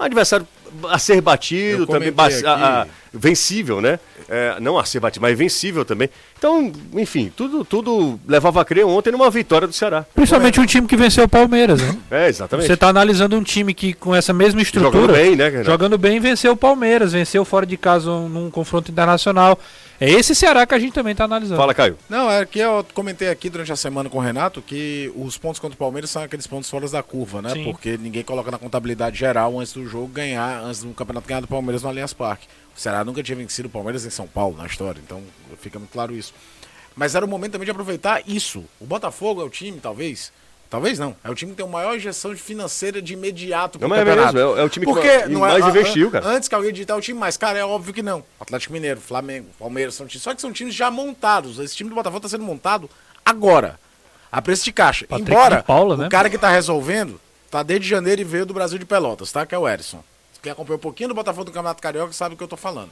um 0.00 0.02
adversário 0.02 0.48
a 0.88 0.98
ser 0.98 1.20
batido, 1.20 1.86
também 1.86 2.12
a- 2.46 2.82
a-. 2.82 2.86
vencível, 3.12 3.80
né? 3.80 3.98
É, 4.28 4.56
não 4.60 4.78
a 4.78 4.84
ser 4.84 5.00
batido, 5.00 5.22
mas 5.22 5.36
vencível 5.38 5.84
também. 5.84 6.10
Então, 6.36 6.70
enfim, 6.94 7.32
tudo, 7.34 7.64
tudo 7.64 8.20
levava 8.26 8.60
a 8.60 8.64
crer 8.64 8.84
ontem 8.84 9.10
numa 9.10 9.30
vitória 9.30 9.66
do 9.66 9.72
Ceará. 9.72 10.04
Principalmente 10.14 10.60
um 10.60 10.66
time 10.66 10.86
que 10.86 10.96
venceu 10.96 11.24
o 11.24 11.28
Palmeiras, 11.28 11.80
né? 11.80 11.96
É, 12.10 12.28
exatamente. 12.28 12.66
Você 12.66 12.74
está 12.74 12.88
analisando 12.88 13.36
um 13.36 13.42
time 13.42 13.72
que 13.74 13.92
com 13.94 14.14
essa 14.14 14.32
mesma 14.32 14.60
estrutura, 14.60 14.92
Jogando 15.00 15.12
bem, 15.14 15.34
né, 15.36 15.48
Renato? 15.48 15.64
jogando 15.70 15.98
bem, 15.98 16.20
venceu 16.20 16.52
o 16.52 16.56
Palmeiras, 16.56 17.12
venceu 17.12 17.44
fora 17.44 17.64
de 17.66 17.76
casa 17.76 18.10
um- 18.10 18.28
num 18.28 18.50
confronto 18.50 18.90
internacional. 18.90 19.58
É 20.00 20.08
esse 20.08 20.32
Ceará 20.32 20.64
que 20.64 20.74
a 20.74 20.78
gente 20.78 20.92
também 20.92 21.10
está 21.10 21.24
analisando. 21.24 21.58
Fala, 21.60 21.74
Caio. 21.74 21.98
Não, 22.08 22.30
é 22.30 22.46
que 22.46 22.60
eu 22.60 22.86
comentei 22.94 23.28
aqui 23.30 23.50
durante 23.50 23.72
a 23.72 23.76
semana 23.76 24.08
com 24.08 24.18
o 24.18 24.20
Renato 24.20 24.62
que 24.62 25.10
os 25.16 25.36
pontos 25.36 25.58
contra 25.58 25.74
o 25.74 25.78
Palmeiras 25.78 26.08
são 26.10 26.22
aqueles 26.22 26.46
pontos 26.46 26.70
fora 26.70 26.88
da 26.88 27.02
curva, 27.02 27.42
né? 27.42 27.50
Sim. 27.50 27.64
Porque 27.64 27.98
ninguém 28.00 28.22
coloca 28.22 28.48
na 28.48 28.58
contabilidade 28.58 29.18
geral 29.18 29.58
antes 29.58 29.72
do 29.72 29.84
jogo 29.88 30.06
ganhar, 30.06 30.60
antes 30.62 30.84
do 30.84 30.90
campeonato 30.90 31.26
ganhar 31.26 31.40
do 31.40 31.48
Palmeiras 31.48 31.82
no 31.82 31.88
Allianz 31.88 32.12
Parque. 32.12 32.46
O 32.78 32.80
Ceará 32.80 33.04
nunca 33.04 33.20
tinha 33.24 33.34
vencido 33.34 33.66
o 33.66 33.70
Palmeiras 33.70 34.04
em 34.06 34.10
São 34.10 34.28
Paulo 34.28 34.56
na 34.56 34.64
história, 34.64 35.00
então 35.04 35.20
fica 35.60 35.80
muito 35.80 35.90
claro 35.90 36.14
isso. 36.14 36.32
Mas 36.94 37.16
era 37.16 37.24
o 37.24 37.28
momento 37.28 37.52
também 37.52 37.64
de 37.64 37.72
aproveitar 37.72 38.22
isso. 38.24 38.64
O 38.78 38.86
Botafogo 38.86 39.40
é 39.42 39.44
o 39.44 39.50
time, 39.50 39.78
talvez, 39.80 40.32
Talvez 40.70 40.98
não. 40.98 41.16
É 41.24 41.30
o 41.30 41.34
time 41.34 41.52
que 41.52 41.56
tem 41.56 41.64
a 41.64 41.68
maior 41.68 41.96
injeção 41.96 42.36
financeira 42.36 43.00
de 43.00 43.14
imediato 43.14 43.80
Não, 43.80 43.88
mas 43.88 44.00
é 44.00 44.04
mesmo, 44.04 44.38
é 44.38 44.44
o- 44.46 44.58
é 44.58 44.62
o 44.62 44.68
time 44.68 44.84
que 44.84 44.92
Porque 44.92 45.08
mais- 45.08 45.28
não 45.30 45.40
mais 45.40 45.64
é, 45.64 45.68
investiu, 45.70 46.08
an- 46.08 46.10
cara. 46.10 46.26
Antes 46.28 46.46
que 46.46 46.54
alguém 46.54 46.70
digitar 46.70 46.94
o 46.94 47.00
time 47.00 47.18
mais 47.18 47.38
caro, 47.38 47.56
é 47.56 47.64
óbvio 47.64 47.94
que 47.94 48.02
não. 48.02 48.22
Atlético 48.38 48.74
Mineiro, 48.74 49.00
Flamengo, 49.00 49.46
Palmeiras 49.58 49.94
são 49.94 50.06
times. 50.06 50.22
Só 50.22 50.34
que 50.34 50.42
são 50.42 50.52
times 50.52 50.74
já 50.74 50.90
montados. 50.90 51.58
Esse 51.58 51.74
time 51.74 51.88
do 51.88 51.96
Botafogo 51.96 52.18
está 52.18 52.28
sendo 52.28 52.44
montado 52.44 52.88
agora. 53.24 53.80
A 54.30 54.42
preço 54.42 54.62
de 54.62 54.70
caixa. 54.72 55.06
Patrick 55.06 55.30
Embora 55.30 55.56
de 55.56 55.62
Paula, 55.62 55.94
o 55.94 55.98
né? 55.98 56.08
cara 56.10 56.28
que 56.28 56.36
tá 56.36 56.50
resolvendo 56.50 57.18
tá 57.50 57.62
desde 57.62 57.88
janeiro 57.88 58.20
e 58.20 58.24
veio 58.24 58.44
do 58.44 58.52
Brasil 58.52 58.78
de 58.78 58.84
Pelotas, 58.84 59.32
tá? 59.32 59.46
Que 59.46 59.54
é 59.54 59.58
o 59.58 59.66
Erisson. 59.66 60.04
Quem 60.42 60.52
acompanhou 60.52 60.78
um 60.78 60.80
pouquinho 60.82 61.08
do 61.08 61.14
Botafogo 61.14 61.44
do 61.44 61.50
Campeonato 61.52 61.82
Carioca 61.82 62.12
sabe 62.12 62.34
o 62.34 62.38
que 62.38 62.44
eu 62.44 62.48
tô 62.48 62.56
falando. 62.56 62.90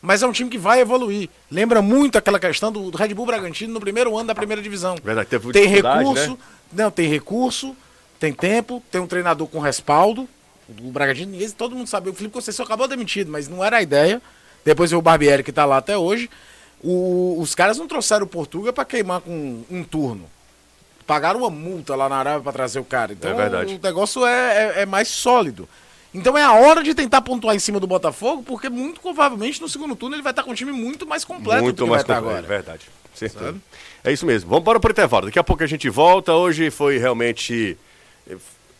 Mas 0.00 0.22
é 0.22 0.26
um 0.26 0.32
time 0.32 0.50
que 0.50 0.58
vai 0.58 0.80
evoluir. 0.80 1.28
Lembra 1.50 1.80
muito 1.80 2.18
aquela 2.18 2.38
questão 2.38 2.70
do 2.70 2.90
do 2.90 2.98
Red 2.98 3.14
Bull 3.14 3.26
Bragantino 3.26 3.72
no 3.72 3.80
primeiro 3.80 4.16
ano 4.16 4.26
da 4.28 4.34
primeira 4.34 4.60
divisão. 4.62 4.96
Verdade, 5.02 5.28
teve 5.28 5.50
Tem 5.52 5.66
recurso, 5.66 6.30
né? 6.32 6.36
não, 6.72 6.90
tem 6.90 7.08
recurso, 7.08 7.74
tem 8.20 8.32
tempo, 8.32 8.82
tem 8.90 9.00
um 9.00 9.06
treinador 9.06 9.46
com 9.48 9.58
respaldo. 9.60 10.28
O 10.68 10.90
Bragantino, 10.90 11.32
ninguém, 11.32 11.50
todo 11.50 11.74
mundo 11.74 11.86
sabe. 11.86 12.10
O 12.10 12.14
Felipe 12.14 12.34
Conceição 12.34 12.64
acabou 12.64 12.86
demitido, 12.86 13.30
mas 13.30 13.48
não 13.48 13.64
era 13.64 13.78
a 13.78 13.82
ideia. 13.82 14.20
Depois 14.64 14.90
veio 14.90 14.98
o 14.98 15.02
Barbieri, 15.02 15.42
que 15.42 15.52
tá 15.52 15.64
lá 15.64 15.78
até 15.78 15.96
hoje. 15.96 16.30
O- 16.82 17.36
os 17.40 17.54
caras 17.54 17.78
não 17.78 17.86
trouxeram 17.88 18.24
o 18.24 18.28
Portuga 18.28 18.72
pra 18.72 18.84
queimar 18.84 19.20
com 19.20 19.62
um 19.70 19.82
turno. 19.84 20.28
Pagaram 21.06 21.40
uma 21.40 21.50
multa 21.50 21.94
lá 21.94 22.08
na 22.08 22.16
Arábia 22.16 22.40
pra 22.42 22.52
trazer 22.52 22.78
o 22.78 22.84
cara. 22.84 23.12
Então 23.12 23.30
É 23.30 23.34
verdade. 23.34 23.74
o 23.74 23.80
negócio 23.82 24.24
é, 24.26 24.74
é- 24.78 24.82
é 24.82 24.86
mais 24.86 25.08
sólido. 25.08 25.68
Então 26.14 26.38
é 26.38 26.42
a 26.44 26.52
hora 26.52 26.82
de 26.82 26.94
tentar 26.94 27.20
pontuar 27.22 27.56
em 27.56 27.58
cima 27.58 27.80
do 27.80 27.86
Botafogo, 27.88 28.42
porque 28.44 28.68
muito 28.68 29.00
provavelmente 29.00 29.60
no 29.60 29.68
segundo 29.68 29.96
turno 29.96 30.14
ele 30.14 30.22
vai 30.22 30.30
estar 30.32 30.44
com 30.44 30.52
um 30.52 30.54
time 30.54 30.70
muito 30.70 31.06
mais 31.06 31.24
completo 31.24 31.60
do 31.60 31.64
Muito 31.64 31.84
que 31.84 31.90
mais 31.90 31.90
vai 31.90 32.00
estar 32.02 32.14
completo, 32.22 32.38
agora. 32.38 32.54
é 32.54 32.56
verdade. 32.56 32.82
Certeza. 33.14 33.56
É 34.04 34.12
isso 34.12 34.24
mesmo. 34.24 34.48
Vamos 34.50 34.64
para 34.64 34.78
o 34.78 34.90
intervalo. 34.90 35.26
Daqui 35.26 35.38
a 35.38 35.44
pouco 35.44 35.62
a 35.62 35.66
gente 35.66 35.88
volta. 35.88 36.32
Hoje 36.32 36.70
foi 36.70 36.98
realmente 36.98 37.76
eh, 38.28 38.36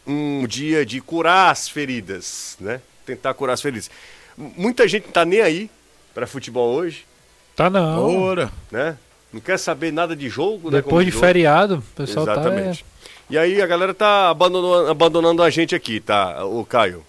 um 0.06 0.46
dia 0.46 0.84
de 0.86 1.00
curar 1.00 1.50
as 1.50 1.68
feridas, 1.68 2.56
né? 2.60 2.80
Tentar 3.06 3.34
curar 3.34 3.54
as 3.54 3.62
feridas. 3.62 3.90
Muita 4.36 4.86
gente 4.88 5.04
não 5.06 5.12
tá 5.12 5.24
nem 5.24 5.40
aí 5.40 5.70
para 6.12 6.26
futebol 6.26 6.74
hoje, 6.74 7.04
Tá 7.56 7.70
não. 7.70 8.20
Ora. 8.22 8.50
né? 8.70 8.96
Não 9.32 9.40
quer 9.40 9.58
saber 9.58 9.92
nada 9.92 10.14
de 10.16 10.28
jogo, 10.28 10.70
né? 10.70 10.78
Depois 10.82 11.06
de 11.06 11.12
jogo. 11.12 11.24
feriado, 11.24 11.76
o 11.76 11.82
pessoal 11.96 12.26
Exatamente. 12.26 12.84
tá. 12.84 12.90
E 13.30 13.38
aí 13.38 13.60
a 13.62 13.66
galera 13.66 13.94
tá 13.94 14.28
abandonando, 14.28 14.90
abandonando 14.90 15.42
a 15.42 15.50
gente 15.50 15.74
aqui, 15.74 15.98
tá, 16.00 16.44
o 16.44 16.64
Caio? 16.64 17.04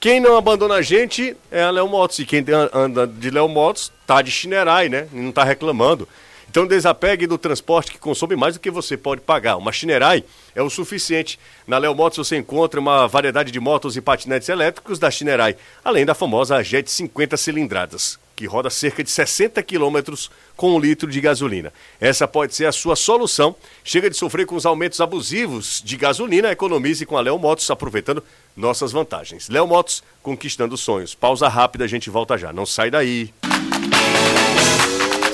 Quem 0.00 0.18
não 0.18 0.34
abandona 0.36 0.76
a 0.76 0.82
gente 0.82 1.36
é 1.50 1.62
a 1.62 1.70
Léo 1.70 1.86
Motos. 1.86 2.18
E 2.18 2.24
quem 2.24 2.40
an- 2.48 2.70
anda 2.72 3.06
de 3.06 3.30
Léo 3.30 3.46
Motos 3.48 3.92
tá 4.06 4.22
de 4.22 4.30
chinerai, 4.30 4.88
né? 4.88 5.06
Não 5.12 5.30
tá 5.30 5.44
reclamando. 5.44 6.08
Então 6.48 6.66
desapegue 6.66 7.26
do 7.28 7.36
transporte 7.38 7.92
que 7.92 7.98
consome 7.98 8.34
mais 8.34 8.54
do 8.54 8.60
que 8.60 8.70
você 8.70 8.96
pode 8.96 9.20
pagar. 9.20 9.56
Uma 9.56 9.70
chinerai 9.70 10.24
é 10.54 10.62
o 10.62 10.70
suficiente. 10.70 11.38
Na 11.66 11.76
Léo 11.78 11.94
Motos 11.94 12.26
você 12.26 12.36
encontra 12.38 12.80
uma 12.80 13.06
variedade 13.06 13.52
de 13.52 13.60
motos 13.60 13.94
e 13.96 14.00
patinetes 14.00 14.48
elétricos 14.48 14.98
da 14.98 15.10
chinerai, 15.10 15.54
além 15.84 16.04
da 16.06 16.14
famosa 16.14 16.60
Jet 16.64 16.90
50 16.90 17.36
cilindradas, 17.36 18.18
que 18.40 18.46
roda 18.46 18.70
cerca 18.70 19.04
de 19.04 19.10
60 19.10 19.62
quilômetros 19.62 20.30
com 20.56 20.74
um 20.74 20.80
litro 20.80 21.10
de 21.10 21.20
gasolina. 21.20 21.70
Essa 22.00 22.26
pode 22.26 22.54
ser 22.54 22.64
a 22.64 22.72
sua 22.72 22.96
solução. 22.96 23.54
Chega 23.84 24.08
de 24.08 24.16
sofrer 24.16 24.46
com 24.46 24.56
os 24.56 24.64
aumentos 24.64 24.98
abusivos 24.98 25.82
de 25.84 25.94
gasolina, 25.94 26.50
economize 26.50 27.04
com 27.04 27.18
a 27.18 27.20
Léo 27.20 27.38
Motos, 27.38 27.70
aproveitando 27.70 28.24
nossas 28.56 28.92
vantagens. 28.92 29.50
Léo 29.50 29.66
Motos, 29.66 30.02
conquistando 30.22 30.74
sonhos. 30.78 31.14
Pausa 31.14 31.48
rápida, 31.48 31.84
a 31.84 31.86
gente 31.86 32.08
volta 32.08 32.38
já. 32.38 32.50
Não 32.50 32.64
sai 32.64 32.90
daí. 32.90 33.30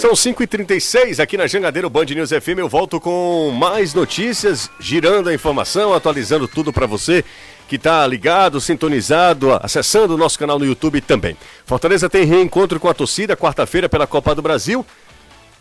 São 0.01 0.11
5h36 0.11 1.23
aqui 1.23 1.37
na 1.37 1.47
Jangadeiro 1.47 1.89
Band 1.89 2.07
News 2.07 2.31
FM. 2.31 2.59
Eu 2.59 2.69
volto 2.69 3.01
com 3.01 3.53
mais 3.53 3.95
notícias, 3.95 4.69
girando 4.81 5.29
a 5.29 5.35
informação, 5.35 5.95
atualizando 5.95 6.49
tudo 6.49 6.73
para 6.73 6.87
você 6.87 7.25
que 7.69 7.77
está 7.77 8.07
ligado, 8.07 8.61
sintonizado, 8.61 9.53
acessando 9.55 10.15
o 10.15 10.19
nosso 10.19 10.39
canal 10.39 10.59
no 10.59 10.65
YouTube 10.65 11.01
também. 11.01 11.37
Fortaleza 11.65 12.09
tem 12.09 12.25
reencontro 12.25 12.79
com 12.79 12.89
a 12.89 12.95
torcida 12.95 13.37
quarta-feira 13.37 13.89
pela 13.89 14.07
Copa 14.07 14.35
do 14.35 14.43
Brasil. 14.43 14.87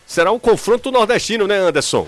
Será 0.06 0.32
um 0.32 0.40
confronto 0.40 0.92
nordestino, 0.92 1.48
né, 1.48 1.58
Anderson? 1.58 2.08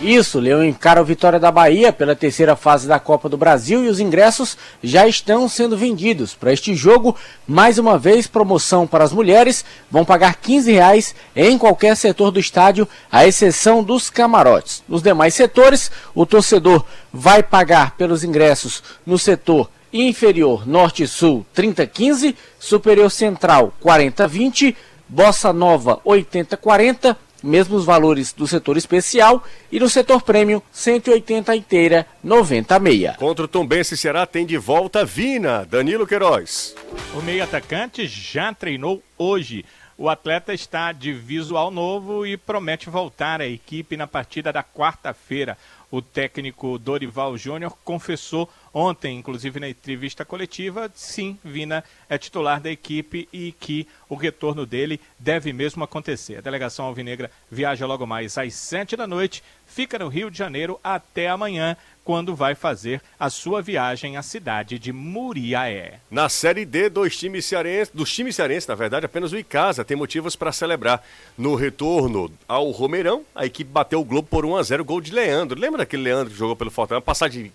Isso, 0.00 0.38
Leão 0.38 0.64
encara 0.64 1.02
o 1.02 1.04
Vitória 1.04 1.40
da 1.40 1.50
Bahia 1.50 1.92
pela 1.92 2.14
terceira 2.14 2.54
fase 2.54 2.86
da 2.86 3.00
Copa 3.00 3.28
do 3.28 3.36
Brasil 3.36 3.84
e 3.84 3.88
os 3.88 3.98
ingressos 3.98 4.56
já 4.80 5.08
estão 5.08 5.48
sendo 5.48 5.76
vendidos. 5.76 6.34
Para 6.34 6.52
este 6.52 6.72
jogo, 6.72 7.16
mais 7.48 7.78
uma 7.78 7.98
vez, 7.98 8.28
promoção 8.28 8.86
para 8.86 9.02
as 9.02 9.12
mulheres, 9.12 9.64
vão 9.90 10.04
pagar 10.04 10.36
15 10.36 10.70
reais 10.70 11.16
em 11.34 11.58
qualquer 11.58 11.96
setor 11.96 12.30
do 12.30 12.38
estádio, 12.38 12.86
à 13.10 13.26
exceção 13.26 13.82
dos 13.82 14.08
camarotes. 14.08 14.84
Nos 14.88 15.02
demais 15.02 15.34
setores, 15.34 15.90
o 16.14 16.24
torcedor 16.24 16.84
vai 17.12 17.42
pagar 17.42 17.96
pelos 17.96 18.22
ingressos 18.22 18.84
no 19.04 19.18
setor 19.18 19.68
inferior 19.92 20.64
norte 20.64 21.02
e 21.02 21.08
sul 21.08 21.44
3015, 21.52 22.36
superior 22.56 23.10
central 23.10 23.74
4020, 23.80 24.76
bossa 25.08 25.52
nova 25.52 25.98
8040, 26.04 27.16
mesmos 27.42 27.84
valores 27.84 28.32
do 28.32 28.46
setor 28.46 28.76
especial 28.76 29.42
e 29.70 29.78
no 29.78 29.88
setor 29.88 30.22
prêmio 30.22 30.62
180 30.72 31.54
inteira 31.56 32.06
90 32.22 32.78
meia. 32.78 33.14
Contra 33.18 33.44
o 33.44 33.48
Tombense 33.48 33.96
Ceará 33.96 34.26
tem 34.26 34.44
de 34.44 34.56
volta 34.56 35.04
Vina, 35.04 35.64
Danilo 35.64 36.06
Queiroz. 36.06 36.74
O 37.14 37.22
meio 37.22 37.42
atacante 37.44 38.06
já 38.06 38.52
treinou 38.52 39.02
hoje. 39.16 39.64
O 40.00 40.08
atleta 40.08 40.54
está 40.54 40.92
de 40.92 41.12
visual 41.12 41.72
novo 41.72 42.24
e 42.24 42.36
promete 42.36 42.88
voltar 42.88 43.40
à 43.40 43.46
equipe 43.46 43.96
na 43.96 44.06
partida 44.06 44.52
da 44.52 44.62
quarta-feira. 44.62 45.58
O 45.90 46.02
técnico 46.02 46.78
Dorival 46.78 47.36
Júnior 47.38 47.76
confessou 47.82 48.48
ontem, 48.74 49.18
inclusive 49.18 49.58
na 49.58 49.68
entrevista 49.68 50.22
coletiva, 50.22 50.90
sim, 50.94 51.38
Vina 51.42 51.82
é 52.08 52.18
titular 52.18 52.60
da 52.60 52.70
equipe 52.70 53.26
e 53.32 53.52
que 53.52 53.88
o 54.06 54.14
retorno 54.14 54.66
dele 54.66 55.00
deve 55.18 55.50
mesmo 55.52 55.82
acontecer. 55.82 56.36
A 56.36 56.42
delegação 56.42 56.84
alvinegra 56.84 57.30
viaja 57.50 57.86
logo 57.86 58.06
mais 58.06 58.36
às 58.36 58.52
sete 58.52 58.96
da 58.96 59.06
noite, 59.06 59.42
fica 59.68 59.98
no 59.98 60.08
Rio 60.08 60.30
de 60.30 60.36
Janeiro 60.36 60.80
até 60.82 61.28
amanhã, 61.28 61.76
quando 62.04 62.34
vai 62.34 62.54
fazer 62.54 63.02
a 63.20 63.28
sua 63.28 63.60
viagem 63.60 64.16
à 64.16 64.22
cidade 64.22 64.78
de 64.78 64.92
Muriaé. 64.92 66.00
Na 66.10 66.30
Série 66.30 66.64
D, 66.64 66.88
dois 66.88 67.14
times 67.14 67.44
cearenses, 67.44 67.92
dos 67.94 68.10
times 68.10 68.34
cearenses, 68.34 68.66
na 68.66 68.74
verdade, 68.74 69.04
apenas 69.04 69.30
o 69.30 69.36
Icasa 69.36 69.84
tem 69.84 69.94
motivos 69.94 70.34
para 70.34 70.50
celebrar. 70.50 71.04
No 71.36 71.54
retorno 71.54 72.32
ao 72.48 72.70
Romeirão, 72.70 73.24
a 73.34 73.44
equipe 73.44 73.70
bateu 73.70 74.00
o 74.00 74.04
Globo 74.04 74.26
por 74.26 74.46
1 74.46 74.56
a 74.56 74.62
0 74.62 74.84
gol 74.86 75.02
de 75.02 75.12
Leandro. 75.12 75.60
Lembra 75.60 75.78
daquele 75.78 76.04
Leandro 76.04 76.32
que 76.32 76.38
jogou 76.38 76.56
pelo 76.56 76.70
Fortaleza? 76.70 77.04
Passagem 77.04 77.52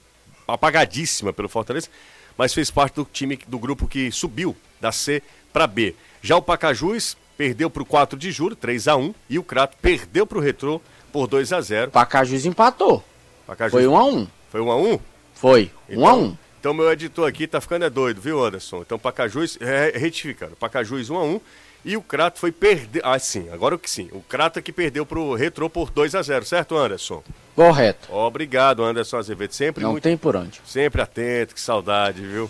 apagadíssima 0.48 1.34
pelo 1.34 1.50
Fortaleza, 1.50 1.90
mas 2.38 2.54
fez 2.54 2.70
parte 2.70 2.96
do 2.96 3.06
time 3.12 3.40
do 3.48 3.58
grupo 3.58 3.88
que 3.88 4.12
subiu 4.12 4.56
da 4.80 4.92
C 4.92 5.24
para 5.52 5.66
B. 5.66 5.96
Já 6.22 6.38
o 6.38 6.42
Pacajus 6.44 7.18
perdeu 7.36 7.70
para 7.70 7.82
o 7.84 7.86
4 7.86 8.20
de 8.20 8.32
julho, 8.32 8.56
3 8.56 8.88
a 8.88 8.96
1 8.96 9.16
e 9.30 9.40
o 9.40 9.44
Crato 9.44 9.78
perdeu 9.82 10.28
para 10.28 10.38
o 10.38 10.42
Retrô 10.42 10.80
por 11.14 11.28
2 11.28 11.54
a 11.54 11.62
0 11.62 11.92
Pacajus 11.92 12.46
empatou. 12.46 13.02
Pacajus 13.48 13.72
Foi 13.72 13.88
1 13.88 13.96
a 13.96 14.04
1. 14.04 14.28
Foi 14.52 14.62
1 14.62 14.72
a 14.72 14.76
1 14.76 15.00
Foi 15.36 15.72
1 15.90 16.08
a 16.08 16.14
1. 16.14 16.38
Então 16.60 16.74
meu 16.74 16.92
editor 16.92 17.28
aqui 17.28 17.46
tá 17.46 17.62
ficando 17.62 17.86
é 17.86 17.90
doido, 17.90 18.20
viu, 18.20 18.44
Anderson? 18.44 18.82
Então 18.82 18.98
Pacajus, 18.98 19.58
é, 19.62 19.94
retificando, 19.96 20.56
Pacajus 20.56 21.10
1 21.10 21.16
a 21.16 21.24
1 21.24 21.42
e 21.86 21.98
o 21.98 22.02
Crato 22.02 22.40
foi 22.40 22.52
perder. 22.52 23.02
Ah, 23.04 23.20
sim, 23.20 23.50
agora 23.52 23.76
o 23.76 23.80
que 23.80 23.90
sim. 23.90 24.10
O 24.14 24.22
Crato 24.22 24.58
é 24.58 24.62
que 24.62 24.72
perdeu 24.72 25.06
pro 25.06 25.34
Retrô 25.34 25.70
por 25.70 25.90
2 25.90 26.16
a 26.16 26.22
0 26.22 26.46
certo, 26.46 26.78
Anderson? 26.78 27.22
Correto. 27.56 28.12
Obrigado, 28.14 28.84
Anderson 28.84 29.18
Azevedo. 29.18 29.54
Sempre 29.54 29.84
Não 29.84 29.92
muito. 29.92 30.04
tem 30.04 30.16
por 30.16 30.36
onde. 30.36 30.62
Sempre 30.66 31.02
atento, 31.02 31.54
que 31.54 31.60
saudade, 31.60 32.22
viu? 32.26 32.50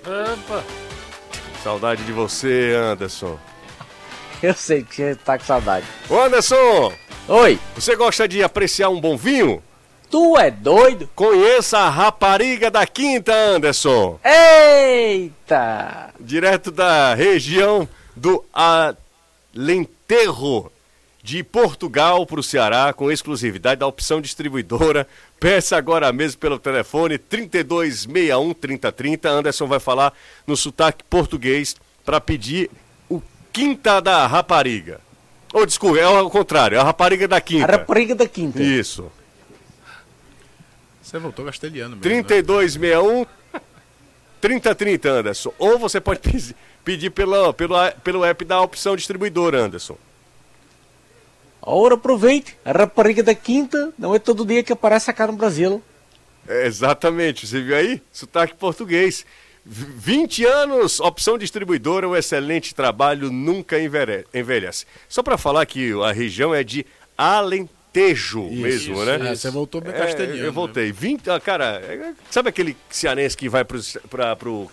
Opa. 0.00 0.64
Saudade 1.62 2.02
de 2.04 2.12
você, 2.12 2.72
Anderson. 2.74 3.38
Eu 4.42 4.54
sei 4.54 4.82
que 4.82 4.96
você 4.96 5.14
tá 5.14 5.38
com 5.38 5.44
saudade. 5.44 5.86
Ô, 6.08 6.18
Anderson! 6.18 6.92
Oi, 7.34 7.58
Você 7.74 7.96
gosta 7.96 8.28
de 8.28 8.42
apreciar 8.42 8.90
um 8.90 9.00
bom 9.00 9.16
vinho? 9.16 9.62
tu 10.10 10.36
é 10.38 10.50
doido? 10.50 11.08
Conheça 11.14 11.78
a 11.78 11.88
rapariga 11.88 12.70
da 12.70 12.86
Quinta, 12.86 13.32
Anderson. 13.32 14.20
Eita! 14.22 16.10
direto 16.20 16.70
da 16.70 17.14
região 17.14 17.88
do 18.14 18.44
Alentejo 19.54 20.70
de 21.22 21.42
Portugal 21.42 22.26
para 22.26 22.38
o 22.38 22.42
Ceará, 22.42 22.92
com 22.92 23.10
exclusividade 23.10 23.78
da 23.80 23.86
opção 23.86 24.20
distribuidora. 24.20 25.08
Peça 25.40 25.74
agora 25.78 26.12
mesmo 26.12 26.38
pelo 26.38 26.58
telefone 26.58 27.16
3261 27.16 28.52
3030. 28.52 29.30
Anderson 29.30 29.66
vai 29.66 29.80
falar 29.80 30.12
no 30.46 30.54
sotaque 30.54 31.02
português 31.08 31.76
para 32.04 32.20
pedir 32.20 32.70
o 33.08 33.22
Quinta 33.50 34.02
da 34.02 34.26
Rapariga. 34.26 35.00
Ou 35.52 35.66
desculpa, 35.66 35.98
é 35.98 36.04
ao 36.04 36.30
contrário, 36.30 36.76
é 36.76 36.80
a 36.80 36.84
Rapariga 36.84 37.28
da 37.28 37.36
A 37.36 37.40
Quinta. 37.40 37.66
rapariga 37.70 38.14
da 38.14 38.26
quinta. 38.26 38.62
Isso. 38.62 39.10
Você 41.02 41.18
voltou 41.18 41.44
castelhano 41.44 41.90
mesmo. 41.96 42.02
3261 42.02 43.26
3030, 44.40 45.08
Anderson. 45.08 45.52
Ou 45.58 45.78
você 45.78 46.00
pode 46.00 46.20
pedir, 46.84 47.10
pela, 47.10 47.52
pelo, 47.52 47.74
pelo 48.02 48.24
app 48.24 48.44
da 48.44 48.60
opção 48.60 48.96
distribuidora, 48.96 49.60
Anderson. 49.60 49.96
Ora, 51.60 51.94
aproveite. 51.94 52.56
A 52.64 52.72
rapariga 52.72 53.22
da 53.22 53.34
quinta 53.34 53.92
não 53.96 54.14
é 54.14 54.18
todo 54.18 54.44
dia 54.44 54.62
que 54.64 54.72
aparece 54.72 55.10
aqui 55.10 55.24
no 55.26 55.34
Brasil. 55.34 55.82
É, 56.48 56.66
exatamente, 56.66 57.46
você 57.46 57.60
viu 57.62 57.76
aí? 57.76 58.02
Sotaque 58.10 58.54
português. 58.56 59.24
V- 59.64 59.86
20 59.96 60.44
anos, 60.44 60.98
opção 61.00 61.38
distribuidora, 61.38 62.08
um 62.08 62.16
excelente 62.16 62.74
trabalho, 62.74 63.30
nunca 63.30 63.76
envelhece. 63.80 64.84
Só 65.08 65.22
para 65.22 65.38
falar 65.38 65.64
que 65.66 65.92
a 66.02 66.10
região 66.12 66.52
é 66.54 66.64
de 66.64 66.84
Alentejo 67.16 68.42
mesmo, 68.50 68.94
isso, 68.94 69.04
né? 69.04 69.30
é, 69.30 69.34
você 69.36 69.50
voltou 69.50 69.80
bem 69.80 69.92
É, 69.92 69.96
castelhano, 69.98 70.38
Eu 70.38 70.44
né? 70.46 70.50
voltei. 70.50 70.90
20, 70.90 71.30
ah, 71.30 71.38
cara, 71.38 71.80
é- 71.84 72.12
sabe 72.30 72.48
aquele 72.48 72.76
cearense 72.90 73.36
que 73.36 73.48
vai 73.48 73.64
pro, 73.64 73.78
pra, 74.10 74.34
pro, 74.34 74.68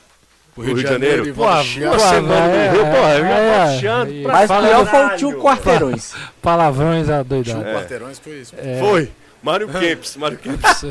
Pro 0.56 0.64
pro 0.64 0.64
Rio 0.64 0.76
de 0.78 0.82
Janeiro? 0.82 1.32
vai 1.34 1.58
no 1.58 1.64
Chiado. 1.64 1.96
Uma 1.96 2.00
semana 2.10 2.48
no 2.48 2.72
Rio, 2.74 2.82
porra, 2.86 3.18
eu 3.18 3.26
ia 3.26 3.32
é, 3.32 3.80
é, 3.86 4.06
Mas 4.24 4.48
pior 4.50 4.88
foi 4.90 5.06
o 5.06 5.16
tio 5.18 5.40
Quarteirões. 5.42 6.14
Palavrões 6.42 7.10
adoidados. 7.10 7.64
Tio 7.64 7.74
Quarteirões 7.74 8.20
foi 8.20 8.40
isso. 8.40 8.56
Foi. 8.80 9.12
Mário 9.44 9.68
Kempis, 9.80 10.16
Mário 10.18 10.38
Kempis. 10.38 10.84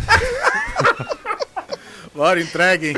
Bora, 2.15 2.41
entreguem. 2.41 2.95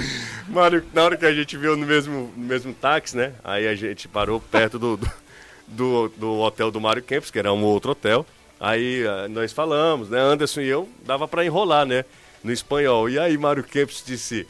Mário, 0.51 0.85
na 0.93 1.03
hora 1.05 1.17
que 1.17 1.25
a 1.25 1.33
gente 1.33 1.57
viu 1.57 1.77
no 1.77 1.87
mesmo, 1.87 2.33
no 2.37 2.45
mesmo 2.45 2.75
táxi, 2.75 3.17
né? 3.17 3.33
Aí 3.45 3.67
a 3.69 3.75
gente 3.75 4.09
parou 4.09 4.41
perto 4.41 4.79
do, 4.79 4.97
do, 4.97 5.11
do, 5.69 6.09
do 6.17 6.39
hotel 6.41 6.71
do 6.71 6.81
Mário 6.81 7.03
Kempis, 7.03 7.31
que 7.31 7.39
era 7.39 7.53
um 7.53 7.63
outro 7.63 7.93
hotel. 7.93 8.27
Aí 8.59 9.07
ah, 9.07 9.29
nós 9.29 9.53
falamos, 9.53 10.11
né? 10.11 10.21
Anderson 10.21 10.61
e 10.61 10.69
eu, 10.69 10.89
dava 11.07 11.27
pra 11.29 11.45
enrolar, 11.45 11.87
né? 11.87 12.05
No 12.43 12.53
espanhol. 12.53 13.09
E 13.09 13.19
aí 13.19 13.37
Mário 13.39 13.63
Kempis 13.65 14.03
disse... 14.05 14.47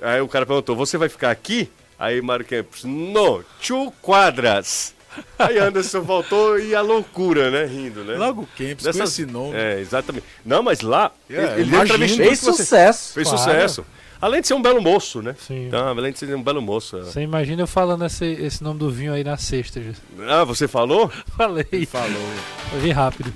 Aí 0.00 0.20
o 0.20 0.28
cara 0.28 0.44
perguntou, 0.44 0.74
você 0.76 0.98
vai 0.98 1.08
ficar 1.08 1.30
aqui? 1.30 1.70
Aí 1.98 2.20
Mário 2.20 2.44
Kempis, 2.44 2.84
no, 2.84 3.44
two 3.64 3.92
quadras. 4.02 4.94
Aí 5.38 5.58
Anderson 5.58 6.02
voltou 6.02 6.58
e 6.58 6.74
a 6.74 6.80
loucura, 6.80 7.48
né? 7.50 7.64
Rindo, 7.66 8.02
né? 8.02 8.16
Logo 8.16 8.42
o 8.42 8.46
Kempis, 8.46 8.84
com 8.84 8.92
Dessas- 8.92 9.10
esse 9.12 9.24
nome. 9.26 9.54
É, 9.56 9.78
exatamente. 9.78 10.24
Não, 10.44 10.62
mas 10.62 10.80
lá, 10.80 11.12
É, 11.30 11.60
ele, 11.60 11.76
entrevistou 11.76 12.26
Fez 12.26 12.40
sucesso. 12.40 13.12
Fez 13.14 13.28
Claro. 13.28 13.44
sucesso. 13.44 13.86
Além 14.20 14.40
de 14.40 14.46
ser 14.46 14.54
um 14.54 14.62
belo 14.62 14.80
moço, 14.80 15.20
né? 15.20 15.34
Sim. 15.38 15.66
Então, 15.66 15.88
além 15.88 16.12
de 16.12 16.18
ser 16.18 16.34
um 16.34 16.42
belo 16.42 16.62
moço. 16.62 16.96
é. 16.96 17.02
Você 17.02 17.20
imagina 17.20 17.62
eu 17.62 17.66
falando 17.66 18.04
esse, 18.06 18.24
esse 18.24 18.62
nome 18.64 18.78
do 18.78 18.90
vinho 18.90 19.12
aí 19.12 19.22
na 19.24 19.36
sexta. 19.36 19.80
Ah, 20.28 20.44
você 20.44 20.66
falou? 20.66 21.10
Falei. 21.36 21.86
Falou. 21.86 22.30
Eu 22.72 22.80
vi 22.80 22.90
rápido. 22.90 23.32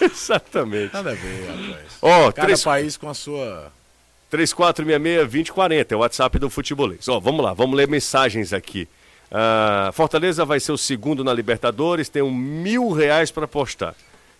Exatamente. 0.00 0.92
Nada 0.92 1.10
a 1.10 1.14
ver, 1.14 1.46
rapaz. 1.46 1.86
Ó, 2.02 2.32
Cada 2.32 2.46
três- 2.46 2.64
país 2.64 2.96
com 2.96 3.08
a 3.08 3.14
sua. 3.14 3.70
3466-2040 4.32 5.92
é 5.92 5.96
o 5.96 6.00
WhatsApp 6.00 6.38
do 6.38 6.50
Futebolês. 6.50 7.08
Ó, 7.08 7.20
vamos 7.20 7.44
lá, 7.44 7.52
vamos 7.52 7.76
ler 7.76 7.86
mensagens 7.88 8.52
aqui. 8.52 8.88
Ah, 9.30 9.90
Fortaleza 9.92 10.44
vai 10.44 10.58
ser 10.60 10.72
o 10.72 10.78
segundo 10.78 11.22
na 11.22 11.32
Libertadores, 11.32 12.08
tem 12.08 12.22
um 12.22 12.30
mil 12.34 12.90
reais 12.92 13.30
para 13.30 13.44
apostar. 13.44 13.94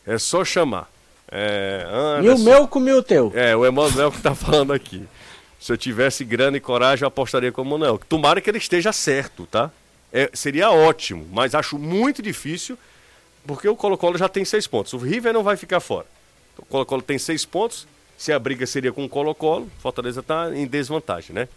É 0.07 0.19
só 0.19 0.45
chamar. 0.45 0.89
É, 1.31 1.85
E 2.23 2.29
o 2.29 2.39
meu 2.39 2.69
comiu 2.69 2.99
o 2.99 3.03
teu. 3.03 3.33
É, 3.35 3.55
o 3.57 3.67
Emanuel 3.67 4.13
que 4.13 4.21
tá 4.23 4.35
falando 4.35 4.73
aqui. 4.73 5.03
Se 5.67 5.73
eu 5.73 5.77
tivesse 5.77 6.25
grana 6.25 6.57
e 6.57 6.61
coragem, 6.61 7.03
eu 7.03 7.09
apostaria 7.09 7.51
com 7.51 7.61
o 7.61 7.65
Emanuel. 7.65 8.01
Tomara 8.09 8.41
que 8.41 8.49
ele 8.49 8.59
esteja 8.59 8.93
certo, 8.93 9.47
tá? 9.47 9.69
É, 10.13 10.31
seria 10.33 10.71
ótimo, 10.71 11.27
mas 11.33 11.57
acho 11.57 11.77
muito 11.77 12.23
difícil, 12.23 12.79
porque 13.45 13.69
o 13.69 13.75
Colo-Colo 13.75 14.17
já 14.17 14.29
tem 14.29 14.45
seis 14.45 14.69
pontos. 14.69 14.93
O 14.93 14.99
River 14.99 15.33
não 15.33 15.43
vai 15.43 15.57
ficar 15.57 15.81
fora. 15.81 16.07
O 16.57 16.65
Colo-Colo 16.67 17.03
tem 17.03 17.19
seis 17.19 17.45
pontos. 17.45 17.85
Se 18.17 18.33
a 18.33 18.39
briga 18.39 18.65
seria 18.65 18.93
com 18.93 19.05
o 19.07 19.09
Colo-Colo, 19.09 19.69
Fortaleza 19.81 20.23
tá 20.23 20.53
em 20.55 20.69
desvantagem, 20.69 21.35
né? 21.35 21.49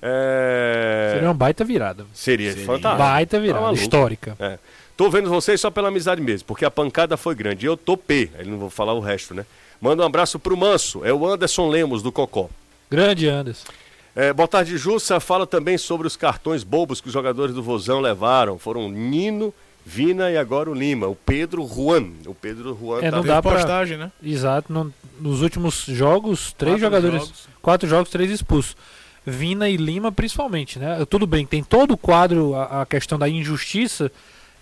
É... 0.00 1.10
Seria 1.12 1.28
uma 1.28 1.34
baita 1.34 1.62
virada. 1.62 2.06
Seria, 2.14 2.56
fantástico. 2.56 3.02
Baita 3.02 3.36
Tá 3.36 3.42
virada. 3.42 3.60
maluco. 3.64 3.82
histórica. 3.82 4.34
É. 4.40 4.58
Tô 4.96 5.10
vendo 5.10 5.28
vocês 5.28 5.60
só 5.60 5.70
pela 5.70 5.88
amizade 5.88 6.22
mesmo, 6.22 6.46
porque 6.46 6.64
a 6.64 6.70
pancada 6.70 7.18
foi 7.18 7.34
grande. 7.34 7.66
Eu 7.66 7.76
topei, 7.76 8.30
aí 8.38 8.46
não 8.46 8.56
vou 8.56 8.70
falar 8.70 8.94
o 8.94 9.00
resto, 9.00 9.34
né? 9.34 9.44
Manda 9.78 10.02
um 10.02 10.06
abraço 10.06 10.38
pro 10.38 10.56
Manso, 10.56 11.04
é 11.04 11.12
o 11.12 11.26
Anderson 11.26 11.68
Lemos 11.68 12.02
do 12.02 12.10
Cocó. 12.10 12.48
Grande 12.90 13.28
Anderson. 13.28 13.66
É, 14.14 14.32
boa 14.32 14.48
tarde, 14.48 14.76
Jussa. 14.78 15.20
Fala 15.20 15.46
também 15.46 15.76
sobre 15.76 16.06
os 16.06 16.16
cartões 16.16 16.62
bobos 16.64 17.00
que 17.00 17.08
os 17.08 17.12
jogadores 17.12 17.54
do 17.54 17.62
Vozão 17.62 18.00
levaram. 18.00 18.58
Foram 18.58 18.88
Nino, 18.88 19.52
Vina 19.84 20.30
e 20.30 20.36
agora 20.36 20.70
o 20.70 20.74
Lima. 20.74 21.06
O 21.06 21.14
Pedro 21.16 21.66
Juan. 21.66 22.10
O 22.26 22.34
Pedro 22.34 22.76
Juan 22.80 22.98
É, 23.02 23.10
tá 23.10 23.16
não 23.18 23.24
dá 23.24 23.42
pra- 23.42 23.52
postagem, 23.52 23.98
né? 23.98 24.10
Exato. 24.22 24.72
no- 24.72 24.92
nos 25.20 25.42
últimos 25.42 25.84
jogos, 25.86 26.52
três 26.52 26.74
Quatro 26.80 26.86
jogadores. 26.86 27.20
jogos. 27.26 27.48
Quatro 27.62 27.88
jogos, 27.88 28.10
três 28.10 28.30
expulsos. 28.30 28.76
Vina 29.24 29.68
e 29.68 29.76
Lima, 29.76 30.12
principalmente, 30.12 30.78
né? 30.78 31.04
Tudo 31.10 31.26
bem, 31.26 31.44
tem 31.44 31.62
todo 31.62 31.92
o 31.92 31.96
quadro, 31.96 32.54
a, 32.54 32.82
a 32.82 32.86
questão 32.86 33.18
da 33.18 33.28
injustiça, 33.28 34.10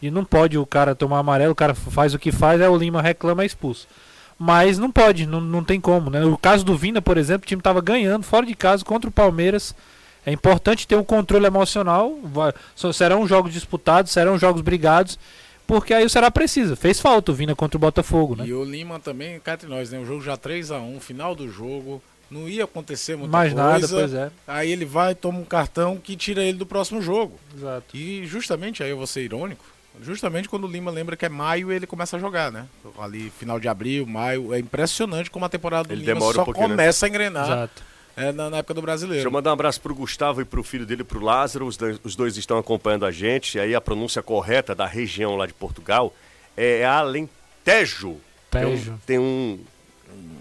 e 0.00 0.10
não 0.10 0.24
pode 0.24 0.56
o 0.56 0.64
cara 0.64 0.94
tomar 0.94 1.18
amarelo, 1.18 1.52
o 1.52 1.56
cara 1.56 1.74
faz 1.74 2.14
o 2.14 2.18
que 2.18 2.32
faz, 2.32 2.60
aí 2.62 2.68
o 2.68 2.76
Lima 2.76 3.02
reclama 3.02 3.42
é 3.42 3.46
expulso. 3.46 3.86
Mas 4.38 4.78
não 4.78 4.90
pode, 4.90 5.26
não, 5.26 5.40
não 5.40 5.62
tem 5.62 5.80
como, 5.80 6.10
né? 6.10 6.24
O 6.24 6.36
caso 6.36 6.64
do 6.64 6.76
Vina, 6.76 7.00
por 7.00 7.16
exemplo, 7.16 7.44
o 7.44 7.48
time 7.48 7.60
estava 7.60 7.80
ganhando 7.80 8.24
fora 8.24 8.44
de 8.44 8.54
casa 8.54 8.84
contra 8.84 9.08
o 9.08 9.12
Palmeiras. 9.12 9.74
É 10.26 10.32
importante 10.32 10.86
ter 10.88 10.96
um 10.96 11.04
controle 11.04 11.46
emocional. 11.46 12.18
vai- 12.24 12.52
serão 12.92 13.26
jogos 13.26 13.52
disputados, 13.52 14.10
serão 14.10 14.38
jogos 14.38 14.60
brigados, 14.62 15.18
porque 15.66 15.94
aí 15.94 16.04
o 16.04 16.10
Ceará 16.10 16.30
precisa. 16.30 16.74
Fez 16.74 16.98
falta 17.00 17.30
o 17.30 17.34
Vina 17.34 17.54
contra 17.54 17.76
o 17.76 17.80
Botafogo, 17.80 18.34
né? 18.36 18.44
E 18.46 18.52
o 18.52 18.64
Lima 18.64 18.98
também, 18.98 19.38
cá 19.38 19.54
entre 19.54 19.68
nós, 19.68 19.90
né? 19.90 19.98
O 19.98 20.04
jogo 20.04 20.22
já 20.22 20.36
3x1, 20.36 20.98
final 21.00 21.34
do 21.34 21.48
jogo. 21.50 22.02
Não 22.30 22.48
ia 22.48 22.64
acontecer 22.64 23.16
muita 23.16 23.30
Mais 23.30 23.52
coisa. 23.52 23.68
nada, 23.70 23.86
pois 23.88 24.14
é. 24.14 24.30
Aí 24.48 24.72
ele 24.72 24.84
vai, 24.86 25.14
toma 25.14 25.38
um 25.38 25.44
cartão 25.44 25.98
que 26.02 26.16
tira 26.16 26.42
ele 26.42 26.56
do 26.58 26.66
próximo 26.66 27.00
jogo. 27.00 27.38
Exato. 27.56 27.94
E 27.96 28.26
justamente, 28.26 28.82
aí 28.82 28.90
eu 28.90 28.96
vou 28.96 29.06
ser 29.06 29.22
irônico, 29.22 29.62
justamente 30.02 30.48
quando 30.48 30.64
o 30.64 30.70
Lima 30.70 30.90
lembra 30.90 31.16
que 31.16 31.24
é 31.24 31.28
maio, 31.28 31.70
ele 31.72 31.86
começa 31.86 32.16
a 32.16 32.20
jogar, 32.20 32.50
né? 32.52 32.66
Ali, 32.98 33.30
final 33.38 33.58
de 33.60 33.68
abril, 33.68 34.06
maio. 34.06 34.52
É 34.54 34.58
impressionante 34.58 35.30
como 35.30 35.44
a 35.44 35.48
temporada 35.48 35.88
do 35.88 35.92
Ele 35.94 36.04
Lima 36.04 36.24
um 36.26 36.32
só 36.32 36.44
pouquinho, 36.44 36.68
né? 36.68 36.74
começa 36.74 37.06
a 37.06 37.08
engrenar 37.08 37.44
Exato. 37.46 37.82
é, 38.16 38.32
na, 38.32 38.50
na 38.50 38.56
época 38.58 38.74
do 38.74 38.80
Deixa 38.80 38.92
eu 38.92 38.98
brasileiro. 39.00 39.32
mandar 39.32 39.50
um 39.50 39.54
abraço 39.54 39.80
pro 39.80 39.94
Gustavo 39.94 40.40
e 40.40 40.44
pro 40.44 40.62
filho 40.62 40.84
dele, 40.86 41.04
pro 41.04 41.20
Lázaro. 41.20 41.66
Os 41.66 41.76
dois, 41.76 41.98
os 42.02 42.16
dois 42.16 42.36
estão 42.36 42.58
acompanhando 42.58 43.06
a 43.06 43.10
gente. 43.10 43.56
E 43.56 43.60
aí 43.60 43.74
a 43.74 43.80
pronúncia 43.80 44.22
correta 44.22 44.74
da 44.74 44.86
região 44.86 45.36
lá 45.36 45.46
de 45.46 45.52
Portugal 45.52 46.12
é 46.56 46.84
Alentejo. 46.84 48.16
Tem 48.50 48.64
um, 48.66 48.70
Tejo. 48.70 49.00
tem 49.06 49.18
um, 49.18 49.58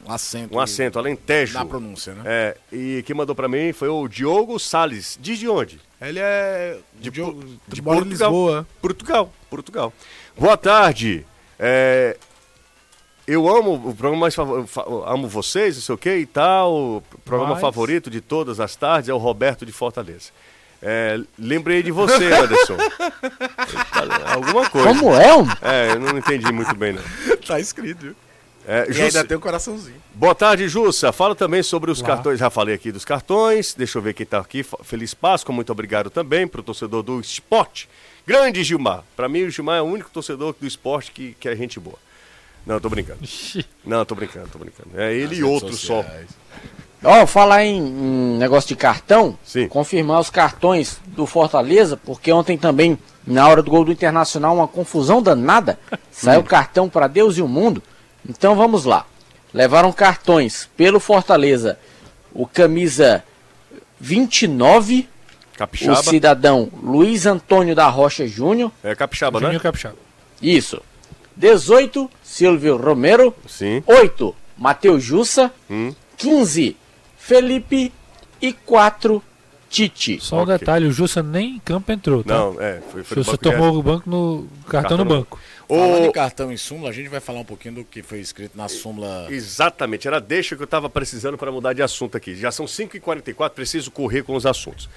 Um 0.07 0.11
acento. 0.11 0.55
um 0.55 0.59
acento, 0.59 0.99
Alentejo. 0.99 1.53
Na 1.55 1.65
pronúncia, 1.65 2.13
né? 2.13 2.21
É, 2.25 2.57
e 2.71 3.03
quem 3.05 3.15
mandou 3.15 3.33
pra 3.35 3.47
mim 3.47 3.71
foi 3.73 3.87
o 3.89 4.07
Diogo 4.07 4.59
Salles. 4.59 5.17
Diz 5.21 5.39
de 5.39 5.47
onde? 5.47 5.79
Ele 6.07 6.19
é 6.19 6.77
De, 6.99 7.09
de, 7.09 7.21
de, 7.21 7.59
de 7.67 7.81
Portugal. 7.81 8.03
Lisboa. 8.03 8.67
Portugal, 8.81 9.33
Portugal. 9.49 9.93
Boa 10.37 10.57
tarde. 10.57 11.25
É, 11.57 12.17
eu 13.25 13.47
amo 13.47 13.75
o 13.75 13.95
programa 13.95 14.17
mais 14.17 14.35
amo 14.37 15.27
vocês, 15.29 15.75
não 15.75 15.81
sei 15.81 15.95
o 15.95 15.97
que 15.97 16.15
e 16.15 16.25
tal. 16.25 16.73
O 16.73 17.03
programa 17.23 17.53
Mas- 17.53 17.61
favorito 17.61 18.09
de 18.09 18.19
todas 18.19 18.59
as 18.59 18.75
tardes 18.75 19.09
é 19.09 19.13
o 19.13 19.17
Roberto 19.17 19.65
de 19.65 19.71
Fortaleza. 19.71 20.31
É, 20.85 21.17
lembrei 21.39 21.81
de 21.81 21.91
você, 21.91 22.25
Anderson. 22.33 22.75
Alguma 24.35 24.69
coisa. 24.69 24.87
Como 24.89 25.15
é, 25.15 25.37
um? 25.37 25.47
É, 25.61 25.91
eu 25.93 25.99
não 26.01 26.17
entendi 26.17 26.51
muito 26.51 26.75
bem, 26.75 26.91
não. 26.91 27.01
tá 27.47 27.57
escrito, 27.57 28.01
viu? 28.01 28.15
É, 28.67 28.87
E 28.89 29.01
ainda 29.01 29.23
tem 29.25 29.35
um 29.35 29.39
coraçãozinho. 29.39 30.01
Boa 30.13 30.33
tarde, 30.33 30.67
Jussa. 30.67 31.11
Fala 31.11 31.35
também 31.35 31.61
sobre 31.61 31.91
os 31.91 32.01
cartões. 32.01 32.39
Já 32.39 32.49
falei 32.49 32.75
aqui 32.75 32.91
dos 32.91 33.03
cartões. 33.03 33.73
Deixa 33.73 33.97
eu 33.97 34.01
ver 34.01 34.13
quem 34.13 34.25
tá 34.25 34.39
aqui. 34.39 34.65
Feliz 34.83 35.13
Páscoa, 35.13 35.53
muito 35.53 35.71
obrigado 35.71 36.09
também 36.09 36.47
pro 36.47 36.63
torcedor 36.63 37.03
do 37.03 37.19
esporte. 37.19 37.89
Grande 38.25 38.63
Gilmar. 38.63 39.03
Pra 39.15 39.27
mim, 39.27 39.43
o 39.43 39.49
Gilmar 39.49 39.77
é 39.77 39.81
o 39.81 39.85
único 39.85 40.09
torcedor 40.09 40.55
do 40.59 40.65
esporte 40.65 41.11
que, 41.11 41.35
que 41.39 41.49
é 41.49 41.55
gente 41.55 41.79
boa. 41.79 41.97
Não, 42.65 42.79
tô 42.79 42.89
brincando. 42.89 43.19
Não, 43.85 44.05
tô 44.05 44.15
brincando, 44.15 44.47
tô 44.47 44.57
brincando. 44.57 44.89
É 44.95 45.13
ele 45.13 45.35
e 45.35 45.43
outro 45.43 45.73
só. 45.75 46.05
Ó, 47.03 47.27
falar 47.27 47.65
em, 47.65 47.79
em 47.79 48.37
negócio 48.37 48.69
de 48.69 48.77
cartão, 48.77 49.37
Sim. 49.43 49.67
confirmar 49.67 50.21
os 50.21 50.29
cartões 50.29 51.01
do 51.07 51.25
Fortaleza, 51.25 51.97
porque 51.97 52.31
ontem 52.31 52.57
também, 52.57 52.97
na 53.27 53.45
hora 53.45 53.61
do 53.61 53.69
gol 53.69 53.83
do 53.83 53.91
Internacional, 53.91 54.55
uma 54.55 54.67
confusão 54.69 55.21
danada. 55.21 55.77
Saiu 56.09 56.43
cartão 56.43 56.87
para 56.87 57.07
Deus 57.07 57.37
e 57.37 57.41
o 57.41 57.47
mundo. 57.47 57.83
Então 58.27 58.55
vamos 58.55 58.85
lá. 58.85 59.05
Levaram 59.53 59.91
cartões 59.91 60.69
pelo 60.75 60.99
Fortaleza. 60.99 61.77
O 62.33 62.47
camisa 62.47 63.23
29, 63.99 65.07
o 65.53 65.57
Capixaba. 65.57 66.03
cidadão 66.03 66.69
Luiz 66.81 67.25
Antônio 67.25 67.75
da 67.75 67.87
Rocha 67.87 68.27
Júnior. 68.27 68.71
É 68.83 68.95
Capixaba, 68.95 69.39
né? 69.39 69.45
Juninho 69.45 69.61
Capixaba. 69.61 69.95
Isso. 70.41 70.81
18, 71.35 72.09
Silvio 72.23 72.77
Romero. 72.77 73.35
Sim. 73.47 73.83
8, 73.87 74.35
Matheus 74.57 75.03
Jussa. 75.03 75.51
Hum. 75.69 75.93
15, 76.17 76.75
Felipe. 77.17 77.91
E 78.41 78.51
4, 78.51 79.23
Tite. 79.69 80.19
Só 80.21 80.37
um 80.37 80.41
Ok. 80.41 80.57
detalhe, 80.57 80.85
o 80.85 80.91
Jussa 80.91 81.23
nem 81.23 81.55
em 81.55 81.59
campo 81.59 81.91
entrou, 81.93 82.23
tá? 82.23 82.33
Não, 82.37 82.61
é. 82.61 82.81
Foi, 82.91 83.01
o 83.01 83.05
foi 83.05 83.15
Jussa 83.23 83.37
tomou 83.37 83.73
o 83.77 83.81
banco 83.81 84.09
no 84.09 84.47
cartão, 84.67 84.81
Cartão 84.81 84.97
no 84.97 85.03
no- 85.05 85.09
banco. 85.09 85.39
Falando 85.67 86.03
Ô, 86.03 86.07
em 86.07 86.11
cartão 86.11 86.51
em 86.51 86.57
súmula, 86.57 86.89
a 86.89 86.93
gente 86.93 87.09
vai 87.09 87.19
falar 87.19 87.39
um 87.39 87.45
pouquinho 87.45 87.75
do 87.75 87.83
que 87.85 88.03
foi 88.03 88.19
escrito 88.19 88.57
na 88.57 88.67
súmula. 88.67 89.27
Exatamente, 89.29 90.07
era 90.07 90.19
deixa 90.19 90.55
que 90.55 90.61
eu 90.61 90.65
estava 90.65 90.89
precisando 90.89 91.37
para 91.37 91.51
mudar 91.51 91.73
de 91.73 91.81
assunto 91.81 92.17
aqui. 92.17 92.35
Já 92.35 92.51
são 92.51 92.65
5h44, 92.67 93.51
preciso 93.51 93.89
correr 93.91 94.23
com 94.23 94.35
os 94.35 94.45
assuntos. 94.45 94.89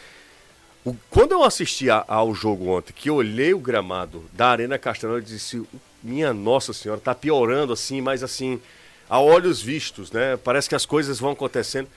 O- 0.84 0.94
quando 1.10 1.32
eu 1.32 1.42
assisti 1.44 1.88
a- 1.90 2.04
ao 2.06 2.34
jogo 2.34 2.68
ontem, 2.68 2.92
que 2.92 3.08
eu 3.10 3.14
olhei 3.16 3.52
o 3.54 3.58
gramado 3.58 4.24
da 4.32 4.48
Arena 4.48 4.78
Castelão, 4.78 5.16
eu 5.16 5.20
disse, 5.20 5.62
minha 6.02 6.32
nossa 6.32 6.72
senhora, 6.72 7.00
tá 7.00 7.14
piorando 7.14 7.72
assim, 7.72 8.00
mas 8.00 8.22
assim, 8.22 8.60
a 9.08 9.20
olhos 9.20 9.60
vistos, 9.62 10.10
né? 10.12 10.36
Parece 10.36 10.68
que 10.68 10.74
as 10.74 10.86
coisas 10.86 11.18
vão 11.18 11.32
acontecendo. 11.32 11.88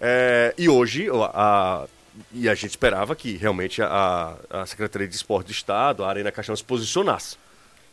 É, 0.00 0.52
e 0.58 0.68
hoje, 0.68 1.08
a, 1.34 1.86
e 2.32 2.48
a 2.48 2.54
gente 2.54 2.70
esperava 2.70 3.14
que 3.14 3.36
realmente 3.36 3.80
a, 3.80 4.36
a 4.50 4.66
Secretaria 4.66 5.06
de 5.06 5.14
Esporte 5.14 5.46
do 5.46 5.52
Estado, 5.52 6.04
a 6.04 6.08
Arena 6.08 6.32
Caixão, 6.32 6.54
se 6.56 6.64
posicionasse. 6.64 7.36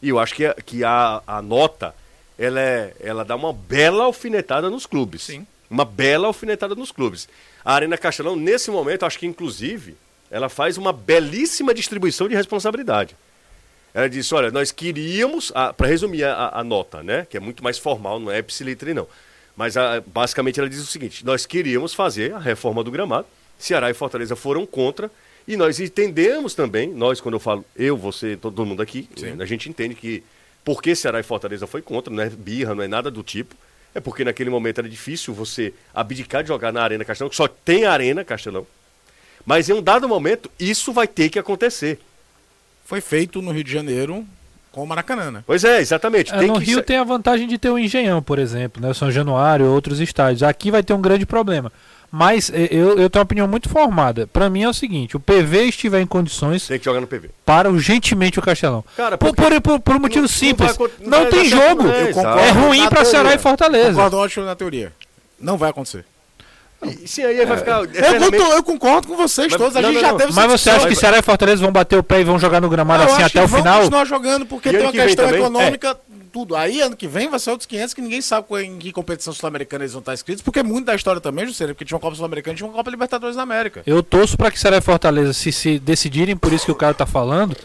E 0.02 0.10
eu 0.10 0.20
acho 0.20 0.34
que, 0.34 0.46
a- 0.46 0.54
que 0.54 0.84
a, 0.84 1.22
a 1.28 1.42
nota, 1.42 1.94
ela, 2.38 2.60
é, 2.60 2.94
ela 3.00 3.26
dá 3.26 3.36
uma 3.36 3.52
bela 3.54 4.06
alfinetada 4.06 4.70
nos 4.70 4.86
clubes. 4.86 5.24
Sim. 5.24 5.46
Uma 5.70 5.86
bela 5.86 6.28
alfinetada 6.28 6.74
nos 6.76 6.92
clubes. 6.92 7.28
A 7.64 7.74
Arena 7.74 7.98
Castelão, 7.98 8.36
nesse 8.36 8.72
momento, 8.72 9.06
acho 9.06 9.20
que 9.20 9.26
inclusive, 9.28 9.96
ela 10.32 10.50
faz 10.50 10.78
uma 10.78 10.94
belíssima 10.94 11.74
distribuição 11.74 12.28
de 12.28 12.36
responsabilidade. 12.36 13.16
Ela 13.94 14.10
disse, 14.10 14.34
olha, 14.34 14.52
nós 14.52 14.72
queríamos, 14.72 15.52
para 15.76 15.88
resumir 15.88 16.24
a, 16.24 16.52
a- 16.54 16.64
nota, 16.64 17.02
né, 17.04 17.26
que 17.30 17.36
é 17.36 17.40
muito 17.40 17.64
mais 17.64 17.78
formal, 17.78 18.20
não 18.20 18.32
é 18.32 18.38
ipsilitre 18.38 18.94
não, 18.94 19.08
mas 19.56 19.76
a- 19.76 20.02
basicamente 20.06 20.60
ela 20.60 20.70
diz 20.70 20.80
o 20.80 20.86
seguinte, 20.86 21.26
nós 21.26 21.46
queríamos 21.46 21.94
fazer 21.94 22.34
a 22.34 22.40
reforma 22.40 22.84
do 22.84 22.92
gramado, 22.92 23.28
Ceará 23.58 23.90
e 23.90 23.94
Fortaleza 23.96 24.36
foram 24.36 24.66
contra, 24.66 25.10
e 25.50 25.58
nós 25.58 25.80
entendemos 25.80 26.54
também, 26.54 26.90
nós 26.94 27.20
quando 27.20 27.34
eu 27.34 27.40
falo 27.40 27.66
eu, 27.76 27.98
você, 27.98 28.38
todo 28.38 28.64
mundo 28.64 28.84
aqui, 28.84 29.10
a 29.40 29.46
gente 29.46 29.68
entende 29.68 29.96
que 29.96 30.24
porque 30.64 30.96
Ceará 30.96 31.20
e 31.20 31.24
Fortaleza 31.24 31.66
foi 31.66 31.82
contra, 31.82 32.14
não 32.14 32.22
é 32.22 32.30
birra, 32.30 32.76
não 32.76 32.84
é 32.84 32.88
nada 32.88 33.10
do 33.10 33.24
tipo, 33.24 33.56
é 33.96 34.00
porque 34.00 34.24
naquele 34.24 34.52
momento 34.52 34.78
era 34.78 34.88
difícil 34.88 35.34
você 35.34 35.74
abdicar 35.92 36.44
de 36.44 36.50
jogar 36.50 36.72
na 36.72 36.84
Arena 36.84 37.04
Castelão, 37.04 37.32
que 37.32 37.36
só 37.36 37.48
tem 37.48 37.86
Arena 37.86 38.24
Castelão, 38.24 38.68
mas 39.44 39.68
em 39.68 39.74
um 39.74 39.82
dado 39.82 40.08
momento 40.08 40.52
isso 40.60 40.94
vai 40.94 41.08
ter 41.08 41.30
que 41.30 41.40
acontecer. 41.40 42.00
Foi 42.86 43.02
feito 43.02 43.42
no 43.42 43.52
Rio 43.52 43.64
de 43.64 43.72
Janeiro 43.72 44.24
com 44.72 44.84
o 44.84 44.88
Maracanã, 44.88 45.32
né? 45.32 45.44
Pois 45.48 45.64
é, 45.64 45.80
exatamente. 45.80 46.32
É, 46.32 46.38
tem 46.38 46.48
no 46.50 46.60
que 46.60 46.66
Rio 46.66 46.84
tem 46.84 46.98
a 46.98 47.04
vantagem 47.04 47.48
de 47.48 47.58
ter 47.58 47.72
o 47.72 47.80
Engenhão, 47.80 48.22
por 48.22 48.38
exemplo, 48.38 48.80
né? 48.80 48.94
São 48.94 49.12
Januário, 49.12 49.66
outros 49.66 50.00
estádios. 50.00 50.44
Aqui 50.44 50.70
vai 50.70 50.84
ter 50.84 50.94
um 50.94 51.02
grande 51.02 51.26
problema. 51.26 51.72
Mas 52.12 52.50
eh, 52.54 52.68
eu, 52.72 52.98
eu 52.98 53.10
tenho 53.10 53.20
uma 53.20 53.24
opinião 53.24 53.48
muito 53.48 53.70
formada. 53.70 54.26
Pra 54.28 54.50
mim 54.50 54.64
é 54.64 54.70
o 54.70 54.74
seguinte: 54.74 55.16
o 55.16 55.20
PV 55.20 55.66
estiver 55.66 56.02
em 56.02 56.08
condições, 56.08 56.68
Tem 56.68 56.80
que 56.80 56.86
jogar 56.86 57.00
no 57.02 57.08
PV. 57.08 57.30
para 57.46 57.70
urgentemente 57.70 58.40
o 58.40 58.42
Castelão. 58.42 58.84
Cara, 58.98 59.18
por, 59.18 59.36
por, 59.36 59.62
por, 59.62 59.80
por 59.80 59.96
um 59.96 60.00
motivo 60.00 60.22
não 60.22 60.28
simples. 60.28 60.76
vai 60.76 60.78
Não, 60.78 60.86
acon- 60.88 61.04
não 61.10 61.22
vai 61.22 61.30
tem 61.32 61.46
jogo. 61.46 61.84
não 61.84 61.92
é, 62.40 62.48
É, 62.48 62.52
ruim 62.52 62.82
Na 62.84 62.90
pra 62.90 63.06
Ceará 63.06 63.34
e 63.34 63.38
Fortaleza. 63.38 63.90
Concordo 63.94 64.18
ótimo 64.18 64.46
na 64.46 64.56
teoria. 64.56 64.92
Não 65.40 65.58
vai 65.58 65.70
acontecer. 65.70 66.04
E, 66.82 67.08
sim, 67.10 67.24
aí 67.24 67.46
vai 67.46 67.58
ficar. 67.58 67.80
Eu, 67.80 67.84
eternamente- 67.84 68.38
conto- 68.38 68.54
eu 68.54 68.64
concordo 68.64 69.08
com 69.10 69.18
vocês 69.18 69.52
Mas- 69.52 69.62
todos. 69.62 69.76
A 69.76 69.82
não, 69.82 69.90
gente 69.92 69.96
não, 70.02 70.08
já 70.08 70.12
não. 70.14 70.18
teve 70.18 70.34
Mas 70.34 70.48
você 70.52 70.70
acha 70.70 70.88
que 70.88 70.96
Ceará 70.96 71.18
e 71.20 71.22
Fortaleza 71.22 71.62
vão 71.62 71.72
bater 71.74 72.00
o 72.00 72.04
pé 72.04 72.22
e 72.22 72.24
vão 72.24 72.40
jogar 72.40 72.62
no 72.62 72.70
gramado 72.70 73.04
Eu 73.04 73.10
assim 73.14 73.22
até 73.22 73.44
o 73.44 73.48
final? 73.50 73.80
continuar 73.82 74.06
jogando 74.06 74.46
porque 74.46 74.70
E 74.70 74.72
tem 74.72 74.82
uma 74.84 74.92
questão 74.94 75.30
econômica, 75.30 75.98
tudo. 76.30 76.56
Aí 76.56 76.82
ano 76.82 76.96
que 76.96 77.08
vem 77.08 77.30
vai 77.30 77.40
ser 77.40 77.52
outros 77.52 77.66
500 77.68 77.94
que 77.94 78.02
ninguém 78.02 78.22
sabe 78.22 78.48
qual- 78.48 78.62
em 78.62 78.78
que 78.78 78.92
competição 78.92 79.34
sul-americana 79.34 79.84
eles 79.84 79.94
vão 79.94 80.00
estar 80.00 80.14
inscritos, 80.14 80.42
porque 80.42 80.64
muito 80.64 80.86
da 80.86 80.96
história 80.96 81.20
também, 81.20 81.46
Juscelino, 81.46 81.76
porque 81.76 81.86
tinha 81.86 81.96
uma 81.96 82.02
Copa 82.02 82.16
Sul-Americana 82.16 82.54
e 82.54 82.58
tinha 82.58 82.68
uma 82.68 82.76
Copa 82.76 82.90
Libertadores 82.90 83.36
da 83.36 83.42
América. 83.44 83.82
Eu 83.86 84.02
torço 84.02 84.38
para 84.38 84.52
que 84.52 84.60
Ceará 84.60 84.78
e 84.78 84.82
Fortaleza, 84.82 85.34
se, 85.34 85.52
se 85.52 85.80
decidirem 85.80 86.38
por 86.38 86.54
isso 86.54 86.66
que 86.66 86.72
o 86.72 86.76
cara 86.76 86.94
tá 86.94 87.06
falando, 87.06 87.56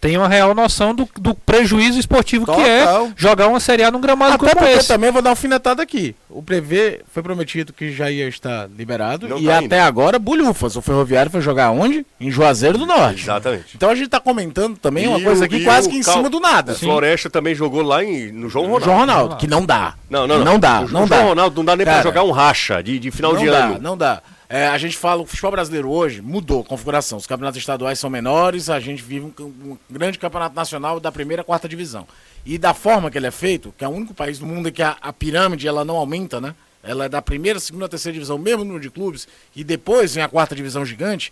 tenham 0.00 0.22
uma 0.22 0.28
real 0.28 0.54
noção 0.54 0.94
do, 0.94 1.08
do 1.18 1.34
prejuízo 1.34 1.98
esportivo 1.98 2.44
que 2.46 2.60
é 2.60 2.84
Total. 2.84 3.10
jogar 3.16 3.48
uma 3.48 3.58
Série 3.60 3.82
A 3.82 3.90
num 3.90 4.00
gramado 4.00 4.34
Até 4.34 4.46
como 4.54 4.56
porque 4.56 4.78
esse. 4.78 4.88
também 4.88 5.10
vou 5.10 5.20
dar 5.20 5.30
uma 5.30 5.32
alfinetada 5.32 5.82
aqui. 5.82 6.14
O 6.30 6.42
Prever 6.42 7.02
foi 7.12 7.22
prometido 7.22 7.72
que 7.72 7.90
já 7.92 8.10
ia 8.10 8.28
estar 8.28 8.68
liberado 8.76 9.26
Não 9.28 9.38
e 9.38 9.46
tá 9.46 9.58
até 9.58 9.80
agora 9.80 10.18
bulhufas. 10.18 10.76
O 10.76 10.82
Ferroviário 10.82 11.30
foi 11.30 11.40
jogar 11.40 11.70
onde? 11.70 12.06
Em 12.20 12.30
Juazeiro 12.30 12.78
do 12.78 12.86
Norte. 12.86 13.22
Exatamente. 13.22 13.74
Então 13.74 13.90
a 13.90 13.94
gente 13.94 14.08
tá 14.08 14.20
comentando 14.20 14.76
também 14.78 15.06
uma 15.08 15.18
E 15.18 15.24
coisa 15.24 15.42
o- 15.42 15.44
aqui 15.44 15.64
quase 15.64 15.88
o 15.88 15.90
que 15.90 15.96
em 15.98 16.02
Cal- 16.02 16.14
cima 16.14 16.30
do 16.30 16.38
nada. 16.40 16.72
O 16.72 16.76
Floresta 16.76 17.28
também 17.28 17.54
jogou 17.54 17.82
lá 17.82 18.04
em, 18.04 18.30
no 18.30 18.48
João 18.48 18.64
Ronaldo. 18.66 18.84
João 18.84 18.98
Ronaldo, 18.98 19.36
que 19.36 19.46
não 19.46 19.64
dá. 19.66 19.94
Não, 20.08 20.26
não, 20.26 20.38
não. 20.38 20.44
Não 20.44 20.58
dá, 20.60 20.78
O 20.78 20.80
não 20.82 20.86
João 20.88 21.06
dá. 21.08 21.22
Ronaldo 21.22 21.56
não 21.56 21.64
dá 21.64 21.76
nem 21.76 21.84
pra 21.84 21.94
Cara, 21.94 22.04
jogar 22.04 22.22
um 22.24 22.30
racha 22.30 22.82
de, 22.82 22.98
de 22.98 23.10
final 23.10 23.32
não 23.34 23.40
de 23.40 23.46
dá, 23.50 23.58
ano. 23.64 23.78
Não 23.80 23.96
dá. 23.96 24.22
É, 24.50 24.66
a 24.66 24.78
gente 24.78 24.96
fala, 24.96 25.20
o 25.20 25.26
futebol 25.26 25.50
brasileiro 25.50 25.90
hoje 25.90 26.22
mudou 26.22 26.62
a 26.62 26.64
configuração. 26.64 27.18
Os 27.18 27.26
campeonatos 27.26 27.58
estaduais 27.58 27.98
são 27.98 28.08
menores, 28.08 28.70
a 28.70 28.80
gente 28.80 29.02
vive 29.02 29.26
um, 29.38 29.44
um 29.44 29.78
grande 29.90 30.18
campeonato 30.18 30.56
nacional 30.56 30.98
da 30.98 31.12
primeira 31.12 31.42
e 31.42 31.44
quarta 31.44 31.68
divisão. 31.68 32.08
E 32.46 32.56
da 32.56 32.72
forma 32.72 33.10
que 33.10 33.18
ele 33.18 33.26
é 33.26 33.30
feito, 33.30 33.74
que 33.76 33.84
é 33.84 33.88
o 33.88 33.90
único 33.90 34.14
país 34.14 34.38
do 34.38 34.46
mundo 34.46 34.70
em 34.70 34.72
que 34.72 34.82
a, 34.82 34.96
a 35.02 35.12
pirâmide 35.12 35.68
ela 35.68 35.84
não 35.84 35.96
aumenta, 35.96 36.40
né? 36.40 36.54
Ela 36.82 37.04
é 37.04 37.08
da 37.10 37.20
primeira, 37.20 37.60
segunda, 37.60 37.88
terceira 37.88 38.14
divisão, 38.14 38.38
mesmo 38.38 38.64
número 38.64 38.80
de 38.80 38.90
clubes, 38.90 39.28
e 39.54 39.62
depois 39.62 40.14
vem 40.14 40.24
a 40.24 40.28
quarta 40.28 40.54
divisão 40.54 40.82
gigante. 40.82 41.30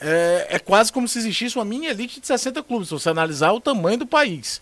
É, 0.00 0.46
é 0.50 0.58
quase 0.58 0.92
como 0.92 1.06
se 1.06 1.18
existisse 1.18 1.56
uma 1.56 1.64
mini 1.64 1.86
elite 1.86 2.20
de 2.20 2.26
60 2.26 2.62
clubes, 2.64 2.88
se 2.88 2.94
você 2.94 3.10
analisar 3.10 3.52
o 3.52 3.60
tamanho 3.60 3.98
do 3.98 4.06
país. 4.06 4.60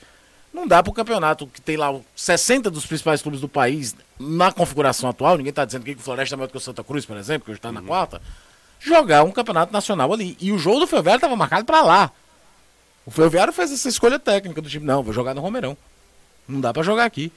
Não 0.52 0.66
dá 0.66 0.82
para 0.82 0.90
o 0.90 0.94
campeonato 0.94 1.46
que 1.46 1.60
tem 1.60 1.76
lá 1.76 1.90
o 1.92 2.04
60 2.16 2.70
dos 2.70 2.86
principais 2.86 3.20
clubes 3.22 3.40
do 3.40 3.48
país 3.48 3.94
na 4.18 4.50
configuração 4.50 5.08
atual, 5.10 5.36
ninguém 5.36 5.50
está 5.50 5.64
dizendo 5.64 5.84
que 5.84 5.92
o 5.92 5.98
Floresta 5.98 6.34
é 6.34 6.36
maior 6.36 6.48
do 6.48 6.50
que 6.52 6.56
o 6.56 6.60
Santa 6.60 6.82
Cruz, 6.82 7.04
por 7.04 7.16
exemplo, 7.16 7.44
que 7.44 7.50
hoje 7.50 7.58
está 7.58 7.70
na 7.70 7.82
quarta, 7.82 8.20
jogar 8.80 9.22
um 9.24 9.30
campeonato 9.30 9.72
nacional 9.72 10.12
ali. 10.12 10.36
E 10.40 10.50
o 10.50 10.58
jogo 10.58 10.80
do 10.80 10.86
Ferroviário 10.86 11.18
estava 11.18 11.36
marcado 11.36 11.64
para 11.64 11.82
lá. 11.82 12.10
O 13.06 13.10
Ferroviário 13.10 13.52
fez 13.52 13.70
essa 13.72 13.88
escolha 13.88 14.18
técnica 14.18 14.60
do 14.60 14.68
time, 14.68 14.84
não, 14.84 15.02
vou 15.02 15.12
jogar 15.12 15.34
no 15.34 15.40
Romeirão. 15.40 15.76
Não 16.48 16.60
dá 16.60 16.72
para 16.72 16.82
jogar 16.82 17.04
aqui. 17.04 17.30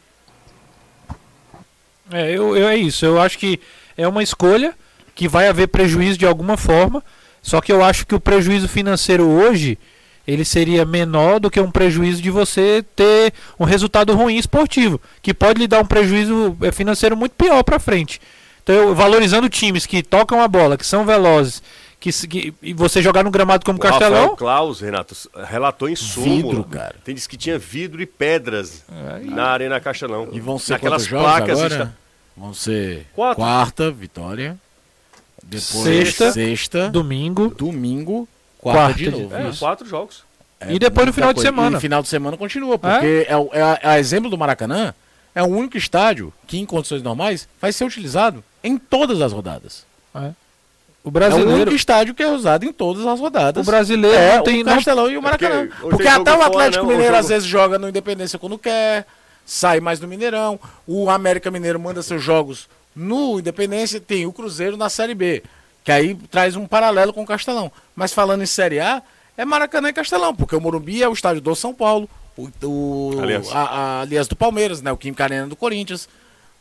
É, 2.11 2.31
eu, 2.31 2.55
eu- 2.57 2.67
é 2.67 2.75
isso. 2.75 3.05
Eu 3.05 3.19
acho 3.21 3.37
que 3.37 3.59
é 3.97 4.07
uma 4.07 4.23
escolha 4.23 4.73
que 5.15 5.27
vai 5.27 5.47
haver 5.47 5.67
prejuízo 5.67 6.17
de 6.17 6.25
alguma 6.25 6.57
forma. 6.57 7.03
Só 7.41 7.59
que 7.61 7.71
eu 7.71 7.83
acho 7.83 8.05
que 8.05 8.15
o 8.15 8.19
prejuízo 8.19 8.67
financeiro 8.67 9.27
hoje 9.27 9.77
ele 10.27 10.45
seria 10.45 10.85
menor 10.85 11.39
do 11.39 11.49
que 11.49 11.59
um 11.59 11.71
prejuízo 11.71 12.21
de 12.21 12.29
você 12.29 12.83
ter 12.95 13.33
um 13.59 13.63
resultado 13.65 14.13
ruim 14.15 14.37
esportivo, 14.37 14.99
que 15.21 15.33
pode 15.33 15.59
lhe 15.59 15.67
dar 15.67 15.79
um 15.81 15.85
prejuízo 15.85 16.55
eh, 16.61 16.71
financeiro 16.71 17.15
muito 17.17 17.33
pior 17.33 17.63
para 17.63 17.79
frente. 17.79 18.21
Então, 18.63 18.75
eu, 18.75 18.95
valorizando 18.95 19.49
times 19.49 19.85
que 19.85 20.03
tocam 20.03 20.39
a 20.41 20.47
bola, 20.47 20.77
que 20.77 20.85
são 20.85 21.03
velozes, 21.05 21.63
que, 21.99 22.11
que- 22.27 22.53
e 22.61 22.73
você 22.73 23.01
jogar 23.01 23.23
no 23.23 23.31
gramado 23.31 23.65
como 23.65 23.79
O 23.79 23.81
Rafael 23.81 23.99
Castelão, 24.11 24.35
Klaus, 24.35 24.79
Renato, 24.81 25.15
relatou 25.47 25.89
em 25.89 25.95
súmula. 25.95 26.35
Vidro, 26.35 26.63
cara. 26.65 26.95
Tem 27.03 27.13
disse 27.15 27.27
que 27.27 27.37
tinha 27.37 27.57
vidro 27.57 28.01
e 28.01 28.05
pedras 28.05 28.83
na 29.23 29.45
Arena 29.47 29.79
Castelão. 29.79 30.29
E 30.31 30.39
vão 30.39 30.57
ser 30.59 30.79
jogos 30.79 31.07
placas 31.07 31.49
agora? 31.59 31.73
esta- 31.75 32.01
Vão 32.37 32.53
ser 32.53 33.05
Quatro. 33.13 33.35
quarta, 33.43 33.91
vitória. 33.91 34.57
Depois 35.43 35.83
Sexta, 35.83 36.31
sexta 36.31 36.89
domingo, 36.89 37.53
domingo, 37.57 38.27
quarta, 38.61 38.79
quarta 38.81 38.97
de 38.97 39.03
de- 39.05 39.11
novo. 39.11 39.35
É, 39.35 39.51
quatro 39.57 39.87
jogos. 39.87 40.23
e 40.69 40.77
depois 40.79 41.07
no 41.07 41.13
final 41.13 41.29
de 41.29 41.35
coisa. 41.35 41.49
semana. 41.49 41.77
E 41.77 41.81
final 41.81 42.01
de 42.01 42.07
semana 42.07 42.37
continua, 42.37 42.77
porque 42.77 43.25
é, 43.27 43.35
o- 43.35 43.49
é 43.51 43.61
a, 43.61 43.79
a 43.83 43.99
exemplo 43.99 44.29
do 44.29 44.37
Maracanã, 44.37 44.93
é 45.33 45.41
o 45.41 45.47
único 45.47 45.77
estádio 45.77 46.31
que, 46.47 46.59
em 46.59 46.65
condições 46.65 47.01
normais, 47.01 47.47
vai 47.59 47.71
ser 47.73 47.83
utilizado 47.85 48.43
em 48.63 48.77
todas 48.77 49.19
as 49.21 49.31
rodadas. 49.33 49.85
O 50.13 50.19
É 50.19 50.33
o 51.03 51.09
brasileiro, 51.11 51.51
único 51.53 51.73
estádio 51.75 52.13
que 52.13 52.21
é 52.21 52.27
usado 52.29 52.63
em 52.63 52.71
todas 52.71 53.05
as 53.07 53.19
rodadas. 53.19 53.65
o 53.65 53.71
brasileiro 53.71 54.15
é 54.15 54.35
não 54.37 54.43
tem 54.43 54.61
o 54.61 54.65
não- 54.65 54.75
Castelão 54.75 55.09
e 55.09 55.17
o 55.17 55.21
Maracanã. 55.21 55.67
porque 55.67 55.89
Porque, 55.89 56.07
até 56.07 56.31
o 56.31 56.35
fora, 56.35 56.45
Atlético 56.47 56.83
né? 56.85 56.89
O 56.89 56.91
Mineiro 56.91 57.13
jogo- 57.15 57.19
às 57.19 57.29
vezes 57.29 57.47
joga 57.47 57.79
no 57.79 57.89
Independência 57.89 58.37
quando 58.37 58.57
quer, 58.59 59.07
sai 59.43 59.79
mais 59.79 59.99
no 59.99 60.07
Mineirão. 60.07 60.59
O 60.85 61.09
América 61.09 61.49
Mineiro 61.49 61.79
manda 61.79 62.03
seus 62.03 62.21
jogos 62.21 62.69
no 62.95 63.39
Independência, 63.39 63.99
tem 63.99 64.27
o 64.27 64.31
Cruzeiro 64.33 64.77
na 64.77 64.89
Série 64.89 65.15
B, 65.15 65.41
que 65.83 65.91
aí 65.91 66.15
traz 66.29 66.55
um 66.55 66.65
paralelo 66.67 67.13
com 67.13 67.23
o 67.23 67.25
Castelão. 67.25 67.71
Mas 67.95 68.13
falando 68.13 68.41
em 68.43 68.45
Série 68.47 68.79
A, 68.79 69.01
é 69.37 69.43
Maracanã 69.45 69.89
e 69.89 69.93
Castelão, 69.93 70.35
porque 70.35 70.55
o 70.55 70.61
Morumbi 70.61 71.01
é 71.01 71.07
o 71.09 71.13
estádio 71.13 71.41
do 71.41 71.55
São 71.55 71.73
Paulo, 71.73 72.09
o, 72.37 72.49
o 72.63 73.19
Aliança. 73.21 73.51
a, 73.55 73.61
a 73.63 74.01
Aliança 74.01 74.29
do 74.29 74.35
Palmeiras, 74.35 74.81
né, 74.81 74.91
o 74.91 74.97
Química 74.97 75.23
Arena 75.23 75.47
do 75.47 75.55
Corinthians. 75.55 76.07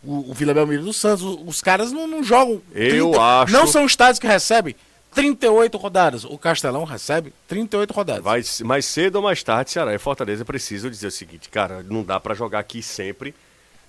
O, 0.03 0.31
o 0.31 0.35
Vila 0.35 0.55
Belmiro 0.55 0.83
do 0.83 0.93
Santos, 0.95 1.23
os, 1.23 1.39
os 1.47 1.61
caras 1.61 1.93
não, 1.93 2.07
não 2.07 2.25
jogam. 2.25 2.63
Eu 2.75 3.21
acho- 3.21 3.53
Não 3.53 3.67
são 3.67 3.85
estádios 3.85 4.19
que 4.19 4.27
recebem 4.27 4.75
38 5.15 5.77
rodadas. 5.77 6.25
O 6.25 6.39
Castelão 6.39 6.85
recebe 6.85 7.35
38 7.47 7.93
rodadas. 7.93 8.25
Vai, 8.25 8.43
mais 8.65 8.87
cedo 8.87 9.17
ou 9.17 9.23
mais 9.23 9.43
tarde, 9.43 9.71
Ceará 9.73 9.95
e 9.95 9.99
Fortaleza 9.99 10.43
precisam 10.43 10.91
dizer 10.91 11.09
o 11.09 11.11
seguinte, 11.11 11.51
cara, 11.51 11.85
não 11.87 12.03
dá 12.03 12.19
pra 12.19 12.33
jogar 12.35 12.61
aqui 12.61 12.83
sempre. 12.83 13.35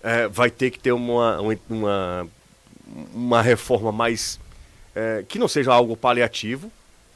É, 0.04 0.28
vai 0.28 0.50
ter 0.50 0.70
que 0.72 0.80
ter 0.80 0.92
uma, 0.92 1.40
uma, 1.70 2.28
uma 3.14 3.42
reforma 3.42 3.92
mais. 3.92 4.38
É, 4.96 5.24
que 5.28 5.38
não 5.40 5.48
seja 5.48 5.74
algo 5.74 5.96
paliativo. 5.98 6.72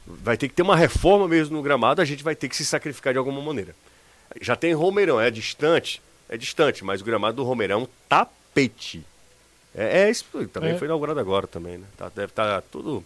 Vai 0.06 0.36
ter 0.36 0.48
que 0.48 0.54
ter 0.54 0.62
uma 0.62 0.76
reforma 0.76 1.26
mesmo 1.26 1.56
no 1.56 1.62
gramado, 1.62 2.00
a 2.00 2.04
gente 2.04 2.22
vai 2.22 2.36
ter 2.36 2.48
que 2.48 2.56
se 2.56 2.64
sacrificar 2.64 3.12
de 3.12 3.18
alguma 3.18 3.40
maneira. 3.42 3.74
Já 4.40 4.54
tem 4.54 4.72
Romeirão, 4.72 5.20
é 5.20 5.30
distante? 5.30 6.00
É 6.28 6.36
distante, 6.36 6.84
mas 6.84 7.00
o 7.00 7.04
gramado 7.04 7.36
do 7.36 7.44
Romeirão 7.44 7.80
é 7.80 7.82
um 7.84 7.88
tapete. 8.08 9.04
É, 9.74 10.02
é 10.02 10.10
isso, 10.10 10.24
também 10.52 10.70
É. 10.74 10.78
foi 10.78 10.86
inaugurado 10.86 11.18
agora 11.20 11.46
também, 11.46 11.78
né? 11.78 11.84
Tá- 11.96 12.10
deve 12.14 12.30
estar 12.32 12.62
tudo 12.62 13.04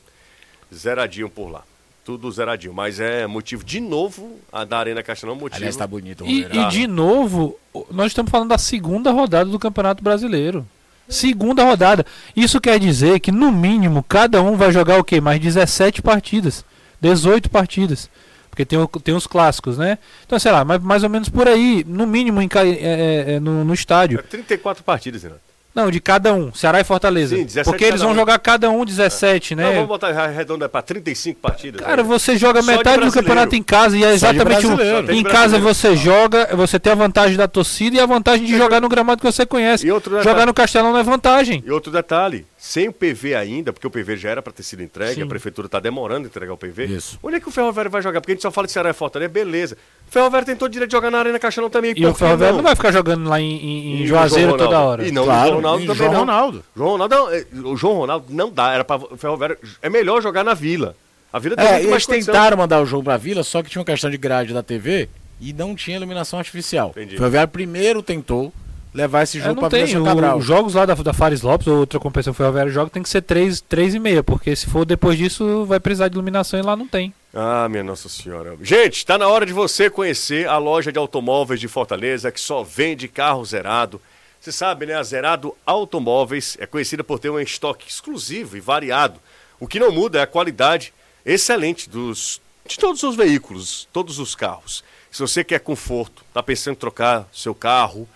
zeradinho 0.75 1.29
por 1.29 1.51
lá. 1.51 1.62
Tudo 2.05 2.31
zeradinho. 2.31 2.73
Mas 2.73 2.99
é 3.01 3.27
motivo, 3.27 3.64
de 3.64 3.81
novo, 3.81 4.39
a 4.53 4.64
da 4.64 4.79
Arena 4.79 5.03
Castelão, 5.03 5.35
motivo. 5.37 5.57
Aliás, 5.57 5.77
tá 5.77 5.87
bonito 5.87 6.25
o 6.25 6.27
E, 6.27 6.43
Romeirão. 6.43 6.68
e 6.68 6.71
de 6.71 6.87
novo, 6.87 7.59
nós 7.91 8.07
estamos 8.09 8.31
falando 8.31 8.49
da 8.51 8.59
segunda 8.59 9.11
rodada 9.11 9.51
do 9.51 9.59
Campeonato 9.59 10.03
Brasileiro. 10.03 10.66
Segunda 11.11 11.65
rodada. 11.65 12.07
Isso 12.37 12.61
quer 12.61 12.79
dizer 12.79 13.21
que, 13.21 13.33
no 13.33 13.51
mínimo, 13.51 14.03
cada 14.03 14.41
um 14.41 14.57
vai 14.57 14.73
jogar 14.73 14.99
o 14.99 15.05
quê? 15.05 15.21
Mais 15.21 15.41
17 15.41 16.01
partidas. 16.01 16.65
18 17.01 17.51
partidas. 17.51 18.09
Porque 18.49 18.65
tem, 18.65 18.79
tem 19.03 19.15
os 19.15 19.27
clássicos, 19.27 19.79
né? 19.79 19.99
Então, 20.27 20.39
sei 20.39 20.53
lá, 20.53 20.65
mais, 20.65 20.83
mais 20.83 21.03
ou 21.03 21.11
menos 21.11 21.29
por 21.29 21.49
aí, 21.49 21.85
no 21.87 22.07
mínimo, 22.07 22.41
em, 22.41 22.49
é, 22.55 22.69
é, 22.69 23.35
é, 23.35 23.41
no, 23.41 23.65
no 23.65 23.75
estádio. 23.75 24.19
É 24.19 24.23
34 24.23 24.83
partidas, 24.83 25.23
Renato. 25.23 25.50
Não, 25.75 25.89
de 25.91 26.01
cada 26.01 26.35
um, 26.35 26.53
Ceará 26.53 26.81
e 26.81 26.85
Fortaleza. 26.85 27.37
Sim, 27.37 27.45
17 27.45 27.64
Porque 27.71 27.85
eles 27.85 28.01
vão 28.01 28.11
um. 28.11 28.14
jogar 28.14 28.39
cada 28.41 28.68
um 28.71 28.85
17, 28.85 29.55
Não, 29.55 29.62
né? 29.62 29.73
vamos 29.75 29.87
botar 29.89 30.11
redonda 30.27 30.68
para 30.68 30.83
35 30.83 31.39
partidas. 31.41 31.81
Cara, 31.81 31.99
né? 31.99 32.03
você 32.03 32.37
joga 32.37 32.61
Só 32.61 32.71
de 32.73 32.77
metade 32.77 33.05
do 33.05 33.12
campeonato 33.12 33.55
em 33.55 33.62
casa 33.62 33.97
e 33.97 34.03
é 34.05 34.12
exatamente 34.12 34.66
o. 34.66 34.77
tem 35.07 35.18
Em 35.21 35.23
casa 35.23 35.59
você 35.61 35.95
joga, 35.97 36.49
você 36.57 36.79
tem 36.79 36.93
a 36.93 36.97
vantagem 36.97 37.37
da 37.37 37.47
torcida 37.47 37.97
e 37.97 38.01
a 38.01 38.07
vantagem 38.07 38.45
de 38.47 38.57
jogar 38.57 38.81
no 38.81 38.89
gramado 38.89 39.21
que 39.21 39.27
você 39.31 39.47
conhece. 39.47 39.87
E 39.87 39.93
outro 39.93 40.11
detalhe- 40.11 40.29
Jogar 40.29 40.47
no 40.47 40.53
Castelão 40.55 40.93
não 40.93 40.99
é 40.99 41.03
vantagem. 41.05 41.62
E 41.64 41.71
outro 41.71 41.93
detalhe, 41.93 42.45
sem 42.63 42.89
o 42.89 42.93
PV 42.93 43.35
ainda, 43.35 43.73
porque 43.73 43.87
o 43.87 43.91
PV 43.91 44.19
já 44.19 44.29
era 44.29 44.43
para 44.43 44.53
ter 44.53 44.63
sido 44.63 44.83
entregue, 44.83 45.15
Sim. 45.15 45.23
a 45.23 45.27
prefeitura 45.27 45.65
está 45.67 45.81
demorando 45.81 46.27
a 46.27 46.29
entregar 46.29 46.53
o 46.53 46.59
PV. 46.59 46.85
Isso. 46.85 47.19
Onde 47.23 47.37
é 47.37 47.41
que 47.41 47.49
o 47.49 47.51
Ferroviário 47.51 47.91
vai 47.91 48.03
jogar? 48.03 48.21
Porque 48.21 48.33
a 48.33 48.35
gente 48.35 48.43
só 48.43 48.51
fala 48.51 48.67
de 48.67 48.73
Ceará 48.75 48.91
e 48.91 48.93
Fortaleza, 48.93 49.31
beleza. 49.31 49.79
O 50.07 50.13
Ferroviário 50.13 50.45
tem 50.45 50.55
todo 50.55 50.69
o 50.69 50.73
direito 50.73 50.91
de 50.91 50.97
jogar 50.97 51.11
na 51.11 51.19
Arena 51.21 51.39
Castelão 51.39 51.71
também. 51.71 51.95
E 51.97 52.05
o 52.05 52.15
Ferroviário 52.15 52.57
não 52.59 52.63
vai 52.63 52.77
ficar 52.77 52.93
jogando 52.93 53.27
lá 53.31 53.41
em, 53.41 53.51
em- 53.57 54.03
em 54.03 54.07
Juazeiro 54.07 54.59
toda 54.59 54.79
hora. 54.79 55.07
E 55.09 55.11
não, 55.11 55.25
Claro, 55.25 55.41
o 55.41 55.47
João 55.47 55.57
Ronaldo 55.57 55.83
e 55.83 55.87
também 55.87 55.97
João 56.03 56.13
não. 56.13 56.21
Ronaldo. 56.21 56.65
João 56.77 56.91
Ronaldo, 56.91 57.15
não, 57.15 57.31
é, 57.33 57.47
o 57.65 57.77
João 57.79 57.95
Ronaldo 57.97 58.27
não 58.29 58.51
dá, 58.53 58.73
era 58.75 58.85
para 58.85 59.03
o 59.11 59.17
Ferroviário, 59.17 59.57
é 59.81 59.89
melhor 59.89 60.21
jogar 60.23 60.45
na 60.45 60.53
Vila. 60.53 60.95
A 61.33 61.39
Vila 61.39 61.57
tem 61.57 61.65
É, 61.67 61.73
muito 61.79 61.91
eles 61.95 62.05
condição. 62.07 62.35
tentaram 62.35 62.59
mandar 62.59 62.81
o 62.83 62.85
jogo 62.87 63.05
pra 63.05 63.17
Vila, 63.17 63.43
só 63.43 63.63
que 63.63 63.71
tinha 63.71 63.81
uma 63.81 63.87
questão 63.87 64.11
de 64.11 64.19
grade 64.19 64.53
da 64.53 64.63
TV 64.63 65.09
e 65.41 65.53
não 65.55 65.75
tinha 65.75 65.97
iluminação 65.97 66.39
artificial. 66.39 66.91
Entendi. 66.91 67.15
O 67.15 67.19
Ferroviário 67.19 67.49
primeiro 67.51 68.03
tentou 68.03 68.53
levar 68.93 69.22
esse 69.22 69.38
É, 69.38 69.43
jogo 69.43 69.68
tem. 69.68 69.84
Vila 69.84 70.01
O- 70.01 70.05
Cabral. 70.05 70.38
Os 70.38 70.45
jogos 70.45 70.74
lá 70.74 70.84
da, 70.86 70.95
da 70.95 71.12
Fares 71.12 71.43
Lopes 71.43 71.66
ou 71.66 71.78
outra 71.78 71.99
competição 72.01 72.34
Ferroviário 72.34 72.72
joga 72.72 72.91
tem 72.91 73.03
que 73.03 73.09
ser 73.09 73.22
3, 73.22 73.61
três 73.61 73.95
e 73.95 73.99
meia, 73.99 74.22
porque 74.22 74.55
se 74.57 74.66
for 74.66 74.84
depois 74.84 75.16
disso 75.18 75.64
vai 75.64 75.78
precisar 75.80 76.09
de 76.09 76.14
iluminação 76.14 76.59
e 76.59 76.62
lá 76.62 76.74
não 76.76 76.86
tem. 76.88 77.12
Ah, 77.34 77.68
minha 77.68 77.84
Nossa 77.84 78.09
Senhora. 78.09 78.57
Gente, 78.61 78.97
está 78.97 79.16
na 79.16 79.28
hora 79.28 79.47
de 79.47 79.53
você 79.53 79.88
conhecer 79.88 80.49
a 80.49 80.59
loja 80.59 80.91
de 80.91 80.99
automóveis 80.99 81.61
de 81.61 81.68
Fortaleza 81.68 82.32
que 82.32 82.41
só 82.41 82.62
vende 82.62 83.07
carro 83.09 83.45
zerado. 83.45 84.01
Você 84.41 84.51
sabe, 84.51 84.86
né? 84.86 84.95
A 84.95 85.03
Zerado 85.03 85.55
Automóveis 85.66 86.57
é 86.59 86.64
conhecida 86.66 87.05
por 87.05 87.18
ter 87.18 87.28
um 87.30 87.38
estoque 87.38 87.88
exclusivo 87.88 88.57
e 88.57 88.61
variado. 88.61 89.20
O 89.61 89.66
que 89.68 89.78
não 89.78 89.93
muda 89.93 90.18
é 90.18 90.22
a 90.22 90.26
qualidade 90.26 90.95
excelente 91.26 91.91
dos, 91.91 92.41
de 92.66 92.78
todos 92.78 93.03
os 93.03 93.14
veículos, 93.16 93.86
todos 93.93 94.18
os 94.18 94.34
carros. 94.34 94.82
Se 95.11 95.20
você 95.20 95.45
quer 95.45 95.59
conforto, 95.61 96.22
está 96.28 96.43
pensando 96.43 96.72
em 96.72 96.78
trocar 96.78 97.28
seu 97.32 97.55
carro, 97.55 98.09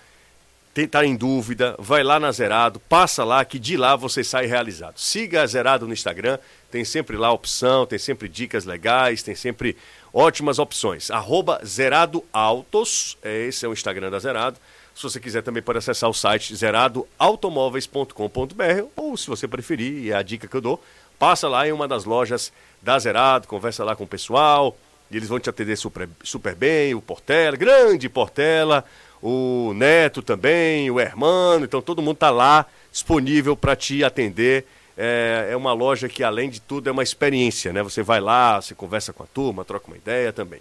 tem- 0.74 0.86
tá 0.88 1.04
em 1.06 1.14
dúvida, 1.16 1.74
vai 1.78 2.02
lá 2.02 2.18
na 2.20 2.30
Zerado, 2.32 2.80
passa 2.80 3.24
lá 3.24 3.44
que 3.44 3.58
de 3.58 3.76
lá 3.76 3.94
você 3.96 4.22
sai 4.24 4.46
realizado. 4.46 4.98
Siga 4.98 5.42
a 5.42 5.46
Zerado 5.46 5.86
no 5.86 5.92
Instagram, 5.94 6.38
tem 6.70 6.84
sempre 6.84 7.16
lá 7.16 7.30
opção, 7.32 7.86
tem 7.86 7.98
sempre 7.98 8.28
dicas 8.28 8.64
legais, 8.64 9.22
tem 9.22 9.34
sempre 9.36 9.76
ótimas 10.12 10.58
opções. 10.58 11.10
Arroba 11.10 11.60
Zerado 11.64 12.22
Autos, 12.32 13.16
é, 13.22 13.46
esse 13.46 13.64
é 13.64 13.68
o 13.68 13.72
Instagram 13.72 14.10
da 14.10 14.18
Zerado. 14.18 14.58
Se 14.94 15.02
você 15.02 15.18
quiser 15.18 15.42
também 15.42 15.62
pode 15.62 15.78
acessar 15.78 16.08
o 16.10 16.14
site 16.14 16.54
zeradoautomóveis.com.br 16.54 18.84
ou 18.96 19.16
se 19.16 19.26
você 19.26 19.48
preferir, 19.48 20.12
é 20.12 20.14
a 20.14 20.22
dica 20.22 20.46
que 20.46 20.54
eu 20.56 20.60
dou, 20.60 20.80
passa 21.18 21.48
lá 21.48 21.66
em 21.66 21.72
uma 21.72 21.88
das 21.88 22.04
lojas 22.04 22.52
da 22.82 22.98
Zerado, 22.98 23.48
conversa 23.48 23.82
lá 23.84 23.96
com 23.96 24.04
o 24.04 24.08
pessoal, 24.08 24.76
e 25.10 25.16
eles 25.16 25.28
vão 25.28 25.40
te 25.40 25.50
atender 25.50 25.76
super, 25.76 26.08
super 26.22 26.54
bem, 26.54 26.94
o 26.94 27.00
Portela, 27.00 27.56
grande 27.56 28.08
Portela, 28.08 28.84
o 29.26 29.72
Neto 29.72 30.20
também, 30.20 30.90
o 30.90 31.00
Hermano, 31.00 31.64
então 31.64 31.80
todo 31.80 32.02
mundo 32.02 32.16
está 32.16 32.28
lá 32.28 32.66
disponível 32.92 33.56
para 33.56 33.74
te 33.74 34.04
atender. 34.04 34.66
É, 34.98 35.48
é 35.52 35.56
uma 35.56 35.72
loja 35.72 36.10
que, 36.10 36.22
além 36.22 36.50
de 36.50 36.60
tudo, 36.60 36.90
é 36.90 36.92
uma 36.92 37.02
experiência, 37.02 37.72
né? 37.72 37.82
Você 37.82 38.02
vai 38.02 38.20
lá, 38.20 38.60
você 38.60 38.74
conversa 38.74 39.14
com 39.14 39.22
a 39.22 39.26
turma, 39.26 39.64
troca 39.64 39.86
uma 39.86 39.96
ideia 39.96 40.30
também. 40.30 40.60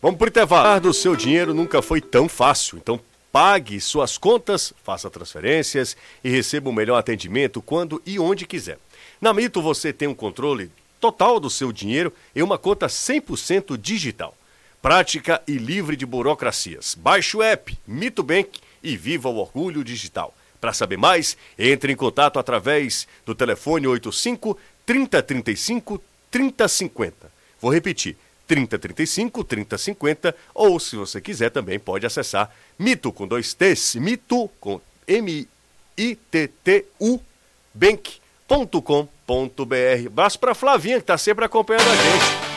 Vamos 0.00 0.16
para 0.16 0.26
o 0.26 0.28
intervalo. 0.28 0.80
do 0.80 0.94
seu 0.94 1.16
dinheiro 1.16 1.52
nunca 1.52 1.82
foi 1.82 2.00
tão 2.00 2.28
fácil, 2.28 2.78
então 2.78 3.00
pague 3.32 3.80
suas 3.80 4.16
contas, 4.16 4.72
faça 4.84 5.10
transferências 5.10 5.96
e 6.22 6.30
receba 6.30 6.70
o 6.70 6.72
melhor 6.72 6.98
atendimento 6.98 7.60
quando 7.60 8.00
e 8.06 8.16
onde 8.20 8.46
quiser. 8.46 8.78
Na 9.20 9.34
Mito 9.34 9.60
você 9.60 9.92
tem 9.92 10.06
um 10.06 10.14
controle 10.14 10.70
total 11.00 11.40
do 11.40 11.50
seu 11.50 11.72
dinheiro 11.72 12.12
em 12.34 12.42
uma 12.42 12.58
conta 12.58 12.86
100% 12.86 13.76
digital. 13.76 14.36
Prática 14.80 15.42
e 15.46 15.58
livre 15.58 15.96
de 15.96 16.06
burocracias. 16.06 16.94
Baixe 16.94 17.36
o 17.36 17.42
app 17.42 17.76
Mito 17.86 18.22
Bank 18.22 18.60
e 18.82 18.96
viva 18.96 19.28
o 19.28 19.36
orgulho 19.36 19.82
digital. 19.82 20.34
Para 20.60 20.72
saber 20.72 20.96
mais, 20.96 21.36
entre 21.58 21.92
em 21.92 21.96
contato 21.96 22.38
através 22.38 23.06
do 23.26 23.34
telefone 23.34 23.86
85 23.86 24.58
3035 24.86 26.02
3050. 26.30 27.30
Vou 27.60 27.72
repetir, 27.72 28.16
3035 28.46 29.44
3050 29.44 30.34
ou 30.54 30.80
se 30.80 30.96
você 30.96 31.20
quiser 31.20 31.50
também 31.50 31.78
pode 31.78 32.06
acessar 32.06 32.50
mito 32.78 33.12
com 33.12 33.26
dois 33.26 33.52
T's, 33.54 33.94
mito 33.96 34.48
com 34.60 34.80
M 35.06 35.46
I 35.96 36.14
T 36.14 36.48
T 36.64 36.86
U 37.00 37.20
bank.com.br. 37.74 38.06
Abraço 40.06 40.38
para 40.38 40.54
Flavinha 40.54 40.96
que 40.96 41.02
está 41.02 41.18
sempre 41.18 41.44
acompanhando 41.44 41.88
a 41.88 41.96
gente. 41.96 42.47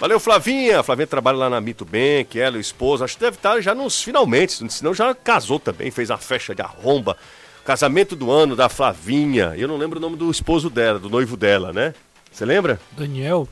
Valeu, 0.00 0.20
Flavinha. 0.20 0.80
A 0.80 0.82
Flavinha 0.82 1.06
trabalha 1.06 1.38
lá 1.38 1.50
na 1.50 1.60
Mito 1.60 1.84
Bank, 1.84 2.38
ela 2.38 2.56
e 2.56 2.58
o 2.58 2.60
esposo. 2.60 3.02
Acho 3.04 3.14
que 3.16 3.20
deve 3.22 3.36
estar 3.36 3.60
já 3.60 3.74
nos 3.74 4.02
finalmente, 4.02 4.52
senão 4.70 4.92
já 4.94 5.14
casou 5.14 5.58
também, 5.58 5.90
fez 5.90 6.10
a 6.10 6.18
festa 6.18 6.54
de 6.54 6.62
arromba. 6.62 7.16
Casamento 7.64 8.14
do 8.14 8.30
ano 8.30 8.54
da 8.54 8.68
Flavinha. 8.68 9.54
Eu 9.56 9.66
não 9.66 9.76
lembro 9.76 9.98
o 9.98 10.02
nome 10.02 10.16
do 10.16 10.30
esposo 10.30 10.70
dela, 10.70 10.98
do 10.98 11.08
noivo 11.10 11.36
dela, 11.36 11.72
né? 11.72 11.94
Você 12.30 12.44
lembra? 12.44 12.78
Daniel, 12.92 13.48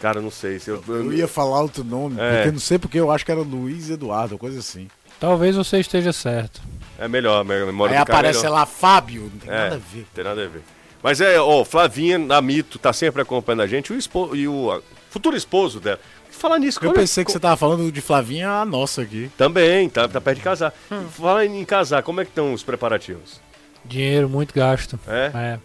Cara, 0.00 0.20
não 0.20 0.30
sei. 0.30 0.58
Se 0.58 0.70
eu, 0.70 0.82
Eu 0.88 1.12
ia 1.12 1.28
falar 1.28 1.62
outro 1.62 1.84
nome, 1.84 2.20
É. 2.20 2.36
porque 2.38 2.50
não 2.50 2.58
sei 2.58 2.78
porque 2.78 2.98
eu 2.98 3.10
acho 3.12 3.24
que 3.24 3.30
era 3.30 3.40
Luiz 3.40 3.88
Eduardo, 3.90 4.36
coisa 4.36 4.58
assim. 4.58 4.88
talvez 5.20 5.54
você 5.56 5.78
esteja 5.78 6.12
certo. 6.12 6.60
É 6.98 7.06
melhor, 7.06 7.40
a 7.40 7.44
memória 7.44 7.96
Aí 7.98 8.04
do 8.04 8.06
cara 8.06 8.18
é 8.18 8.30
aparece 8.30 8.38
melhor. 8.42 8.54
lá 8.54 8.66
Fábio, 8.66 9.30
não 9.32 9.38
tem 9.38 9.50
É, 9.50 9.56
nada 9.56 9.74
a 9.76 9.78
ver. 9.78 10.06
tem 10.12 10.24
nada 10.24 10.44
a 10.44 10.48
ver. 10.48 10.62
Mas 11.02 11.20
é, 11.20 11.38
ó, 11.40 11.64
Flavinha 11.64 12.18
na 12.18 12.40
Mito 12.42 12.78
tá 12.78 12.92
sempre 12.92 13.22
acompanhando 13.22 13.60
a 13.62 13.66
gente. 13.66 13.92
O 13.92 13.96
espo... 13.96 14.34
E 14.34 14.48
o 14.48 14.82
futuro 15.14 15.36
esposo 15.36 15.78
dela. 15.80 16.00
Falar 16.30 16.58
nisso, 16.58 16.80
Eu 16.82 16.90
é- 16.90 16.94
pensei 16.94 17.24
que 17.24 17.30
você 17.30 17.38
tava 17.38 17.56
falando 17.56 17.90
de 17.92 18.00
Flavinha, 18.00 18.50
a 18.50 18.64
nossa 18.64 19.02
aqui. 19.02 19.30
Também, 19.38 19.88
tá, 19.88 20.08
tá 20.08 20.20
perto 20.20 20.38
de 20.38 20.42
casar. 20.42 20.74
Fala 21.12 21.46
em 21.46 21.64
casar, 21.64 22.02
como 22.02 22.20
é 22.20 22.24
que 22.24 22.30
estão 22.32 22.52
os 22.52 22.62
preparativos? 22.64 23.40
Dinheiro 23.84 24.28
muito 24.28 24.52
gasto. 24.52 24.98
É? 25.06 25.30
É. 25.34 25.58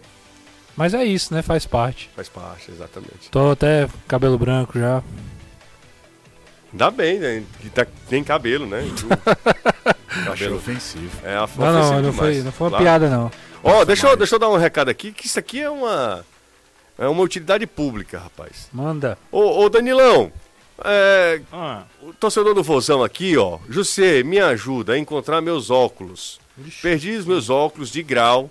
Mas 0.76 0.94
é 0.94 1.04
isso, 1.04 1.34
né? 1.34 1.42
Faz 1.42 1.66
parte. 1.66 2.08
Faz 2.14 2.28
parte, 2.28 2.70
exatamente. 2.70 3.28
Tô 3.30 3.50
até 3.50 3.88
cabelo 4.06 4.38
branco 4.38 4.78
já. 4.78 5.02
Ainda 6.72 6.90
bem, 6.92 7.18
né? 7.18 7.42
Que 7.60 7.68
tá, 7.68 7.84
tem 8.08 8.22
cabelo, 8.22 8.64
né? 8.66 8.78
Achei 10.08 10.24
cabelo. 10.24 10.56
ofensivo. 10.56 11.10
É 11.24 11.34
Não, 11.34 11.46
não, 11.72 11.80
ofensivo 11.80 12.02
não 12.02 12.12
foi, 12.12 12.42
não 12.42 12.52
foi 12.52 12.64
uma 12.66 12.70
Claro. 12.70 12.84
piada, 12.84 13.10
não. 13.10 13.30
Ó, 13.62 13.84
deixa 13.84 14.06
eu, 14.06 14.16
deixa 14.16 14.36
eu 14.36 14.38
dar 14.38 14.48
um 14.48 14.56
recado 14.56 14.88
aqui, 14.88 15.10
que 15.12 15.26
isso 15.26 15.38
aqui 15.38 15.60
é 15.60 15.68
uma. 15.68 16.24
É 17.00 17.08
uma 17.08 17.22
utilidade 17.22 17.66
pública, 17.66 18.18
rapaz. 18.18 18.68
Manda. 18.70 19.16
Ô, 19.32 19.62
ô 19.64 19.68
Danilão, 19.70 20.30
é, 20.84 21.40
Ah, 21.50 21.84
o 22.02 22.12
torcedor 22.12 22.54
do 22.54 22.62
Vozão 22.62 23.02
aqui, 23.02 23.36
ó. 23.38 23.58
José, 23.70 24.22
me 24.22 24.38
ajuda 24.38 24.92
a 24.92 24.98
encontrar 24.98 25.40
meus 25.40 25.70
óculos. 25.70 26.38
Perdi 26.82 27.12
os 27.12 27.24
meus 27.24 27.48
óculos 27.48 27.90
de 27.90 28.02
grau 28.02 28.50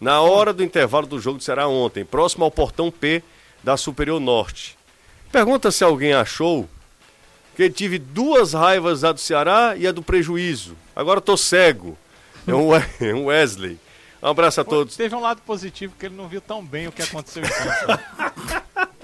na 0.00 0.20
hora 0.20 0.52
do 0.52 0.62
intervalo 0.62 1.08
do 1.08 1.18
jogo 1.20 1.38
de 1.38 1.44
Ceará 1.44 1.66
ontem, 1.66 2.04
próximo 2.04 2.44
ao 2.44 2.52
portão 2.52 2.88
P 2.88 3.20
da 3.64 3.76
Superior 3.76 4.20
Norte. 4.20 4.78
Pergunta 5.32 5.72
se 5.72 5.82
alguém 5.82 6.12
achou 6.12 6.68
que 7.56 7.68
tive 7.68 7.98
duas 7.98 8.52
raivas, 8.52 9.02
a 9.02 9.10
do 9.10 9.18
Ceará 9.18 9.74
e 9.76 9.88
a 9.88 9.92
do 9.92 10.00
prejuízo. 10.02 10.76
Agora 10.94 11.20
tô 11.20 11.36
cego. 11.36 11.98
É 12.46 12.54
um 12.54 12.68
Wesley. 13.26 13.76
Um 14.22 14.28
abraço 14.28 14.60
a 14.60 14.64
todos. 14.64 14.96
teve 14.96 15.14
um 15.14 15.20
lado 15.20 15.40
positivo 15.42 15.94
que 15.98 16.06
ele 16.06 16.16
não 16.16 16.28
viu 16.28 16.40
tão 16.40 16.64
bem 16.64 16.88
o 16.88 16.92
que 16.92 17.02
aconteceu 17.02 17.42
em 17.44 17.48
campo. 17.48 18.02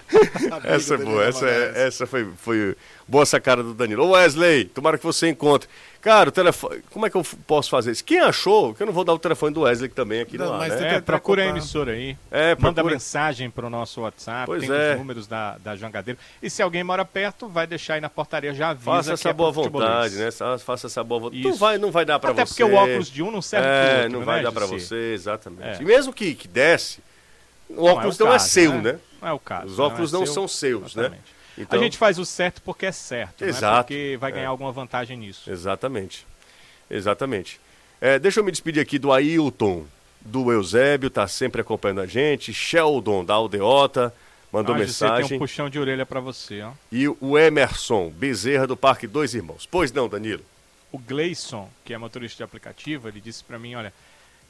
Essa 0.64 0.94
é 0.94 0.98
boa, 0.98 1.24
essa, 1.24 1.46
é- 1.48 1.86
essa 1.86 2.06
foi, 2.06 2.28
foi 2.36 2.76
boa 3.06 3.26
sacada 3.26 3.62
do 3.62 3.74
Danilo. 3.74 4.04
Ô 4.04 4.10
Wesley, 4.10 4.64
tomara 4.66 4.98
que 4.98 5.04
você 5.04 5.28
encontre. 5.28 5.68
Cara, 6.00 6.28
o 6.28 6.32
telefone. 6.32 6.82
Como 6.90 7.06
é 7.06 7.10
que 7.10 7.16
eu 7.16 7.24
posso 7.46 7.70
fazer 7.70 7.90
isso? 7.92 8.04
Quem 8.04 8.20
achou? 8.20 8.74
Que 8.74 8.82
eu 8.82 8.86
não 8.86 8.92
vou 8.92 9.04
dar 9.04 9.14
o 9.14 9.18
telefone 9.18 9.54
do 9.54 9.62
Wesley 9.62 9.88
também 9.88 10.20
aqui 10.20 10.36
Não, 10.36 10.46
no 10.48 10.52
ar, 10.52 10.58
mas 10.58 10.68
né? 10.74 10.76
tem 10.78 10.86
É, 10.88 10.94
que 10.96 11.00
procura 11.00 11.42
a 11.42 11.46
emissora 11.46 11.92
aí. 11.92 12.14
É, 12.30 12.54
Manda 12.56 12.74
procura. 12.74 12.94
mensagem 12.94 13.48
pro 13.48 13.70
nosso 13.70 14.02
WhatsApp, 14.02 14.44
Pois 14.44 14.60
tem 14.66 14.70
é. 14.70 14.92
os 14.92 14.98
números 14.98 15.26
da, 15.26 15.56
da 15.58 15.74
Jangadeiro. 15.76 16.18
E 16.42 16.50
se 16.50 16.60
alguém 16.60 16.84
mora 16.84 17.06
perto, 17.06 17.48
vai 17.48 17.66
deixar 17.66 17.94
aí 17.94 18.02
na 18.02 18.10
portaria, 18.10 18.52
já 18.52 18.68
avisa 18.70 18.84
Faça 18.84 19.08
que 19.08 19.14
essa 19.14 19.28
é 19.30 19.32
boa 19.32 19.50
pro 19.50 19.62
vontade, 19.62 20.16
né? 20.16 20.30
Fa- 20.30 20.58
Faça 20.58 20.88
essa 20.88 21.02
boa 21.02 21.20
vontade. 21.22 21.42
Não 21.42 21.50
Isso. 21.50 21.58
vai, 21.58 21.78
não 21.78 21.90
vai 21.90 22.04
dar 22.04 22.18
pra 22.18 22.32
Até 22.32 22.44
você. 22.44 22.62
porque 22.62 22.64
o 22.64 22.76
óculos 22.76 23.08
de 23.10 23.22
um 23.22 23.30
não 23.30 23.40
serve 23.40 23.66
pro 23.66 23.74
É, 23.74 23.96
outro, 24.02 24.12
não 24.12 24.20
né, 24.20 24.26
vai 24.26 24.42
dar 24.42 24.52
pra 24.52 24.66
Jussi? 24.66 24.86
você, 24.88 25.12
exatamente. 25.14 25.78
É. 25.78 25.82
E 25.82 25.84
mesmo 25.86 26.12
que, 26.12 26.34
que 26.34 26.46
desce, 26.46 26.98
o 27.68 27.74
Não 27.74 27.88
é 27.88 27.92
óculos 27.92 28.18
o 28.20 28.24
não 28.24 28.30
é 28.30 28.32
caso, 28.34 28.48
seu, 28.48 28.82
né? 28.82 28.98
Não 29.20 29.28
é 29.28 29.32
o 29.32 29.38
caso. 29.38 29.66
Os 29.66 29.78
óculos 29.78 30.12
é 30.12 30.16
não 30.18 30.24
seu, 30.26 30.34
são 30.34 30.48
seus, 30.48 30.94
né? 30.94 31.02
exatamente. 31.04 31.34
Então, 31.56 31.78
A 31.78 31.82
gente 31.82 31.96
faz 31.96 32.18
o 32.18 32.24
certo 32.24 32.60
porque 32.62 32.86
é 32.86 32.92
certo, 32.92 33.40
não 33.42 33.46
é 33.46 33.50
Exato. 33.50 33.84
porque 33.84 34.16
vai 34.20 34.32
ganhar 34.32 34.44
É. 34.44 34.46
alguma 34.48 34.72
vantagem 34.72 35.16
nisso. 35.16 35.48
Exatamente. 35.50 36.26
Exatamente. 36.90 37.60
É, 38.00 38.18
deixa 38.18 38.40
eu 38.40 38.44
me 38.44 38.50
despedir 38.50 38.80
aqui 38.80 38.98
do 38.98 39.12
Ailton, 39.12 39.84
do 40.20 40.50
Eusébio, 40.52 41.08
tá 41.10 41.26
sempre 41.28 41.60
acompanhando 41.60 42.00
a 42.00 42.06
gente. 42.06 42.52
Sheldon, 42.52 43.24
da 43.24 43.34
Aldeota, 43.34 44.12
mandou 44.52 44.74
Ah, 44.74 44.78
mensagem. 44.78 45.28
tem 45.28 45.36
um 45.36 45.40
puxão 45.40 45.70
de 45.70 45.78
orelha 45.78 46.04
pra 46.04 46.20
você, 46.20 46.60
ó. 46.62 46.72
E 46.90 47.06
o 47.08 47.38
Emerson 47.38 48.10
Bezerra, 48.10 48.66
do 48.66 48.76
Parque 48.76 49.06
Dois 49.06 49.34
Irmãos. 49.34 49.66
Pois 49.70 49.92
não, 49.92 50.08
Danilo? 50.08 50.42
O 50.92 50.98
Gleison, 50.98 51.68
que 51.84 51.92
é 51.94 51.98
motorista 51.98 52.38
de 52.38 52.42
aplicativo, 52.44 53.08
ele 53.08 53.20
disse 53.20 53.42
pra 53.42 53.58
mim, 53.58 53.74
olha, 53.74 53.92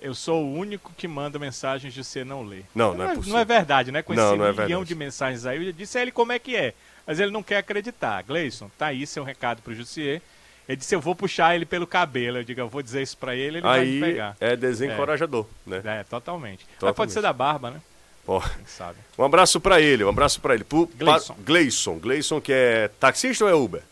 Eu 0.05 0.15
sou 0.15 0.45
o 0.45 0.53
único 0.55 0.93
que 0.97 1.09
manda 1.09 1.39
mensagens 1.39 1.95
de 1.95 2.05
você 2.05 2.23
não 2.25 2.43
ler. 2.43 2.65
Não, 2.75 2.93
não 2.95 3.05
é 3.05 3.09
Não 3.09 3.15
possível. 3.17 3.39
é 3.39 3.45
verdade, 3.47 3.91
né? 3.91 4.03
Com 4.03 4.13
Não, 4.13 4.29
esse 4.31 4.37
não 4.39 4.45
é 4.45 4.51
milhão 4.53 4.67
verdade. 4.67 4.85
de 4.89 4.95
mensagens 4.95 5.47
aí, 5.47 5.57
eu 5.57 5.65
já 5.65 5.71
disse 5.71 5.97
a 5.97 6.03
ele 6.03 6.13
como 6.13 6.31
é 6.31 6.39
que 6.39 6.55
é. 6.55 6.75
Mas 7.07 7.19
ele 7.21 7.31
não 7.31 7.43
quer 7.43 7.57
acreditar. 7.57 8.23
Gleison, 8.23 8.71
tá 8.77 8.87
aí 8.89 9.07
seu 9.07 9.25
recado 9.25 9.63
pro 9.63 9.75
Jussier. 9.75 10.21
Ele 10.69 10.77
disse, 10.77 10.95
eu 10.95 11.01
vou 11.01 11.15
puxar 11.15 11.55
ele 11.55 11.65
pelo 11.65 11.87
cabelo. 11.87 12.37
Eu 12.39 12.45
digo, 12.45 12.61
eu 12.61 12.69
vou 12.69 12.83
dizer 12.83 13.01
isso 13.03 13.17
pra 13.17 13.35
ele, 13.35 13.59
ele 13.59 13.61
vai 13.63 13.81
Aí 13.81 14.01
me 14.01 14.01
pegar. 14.09 14.37
é 14.41 14.55
desencorajador, 14.55 15.47
né? 15.67 15.81
É, 15.85 16.05
totalmente. 16.05 16.67
Mas 16.69 16.75
Totalmente. 16.79 16.97
pode 16.97 17.13
ser 17.13 17.23
da 17.23 17.33
barba, 17.33 17.71
né? 17.71 17.81
Ó, 18.27 18.41
Quem 18.41 18.67
sabe. 18.67 18.99
um 19.19 19.25
abraço 19.25 19.59
pra 19.61 19.81
ele, 19.81 20.05
um 20.05 20.09
abraço 20.11 20.39
pra 20.41 20.55
ele. 20.55 20.65
Pro, 20.65 20.87
Gleison. 20.99 21.35
Gleison. 21.45 21.99
Gleison, 21.99 22.41
que 22.43 22.53
é 22.53 22.89
taxista 23.01 23.45
ou 23.45 23.51
é 23.51 23.55
Uber? 23.55 23.83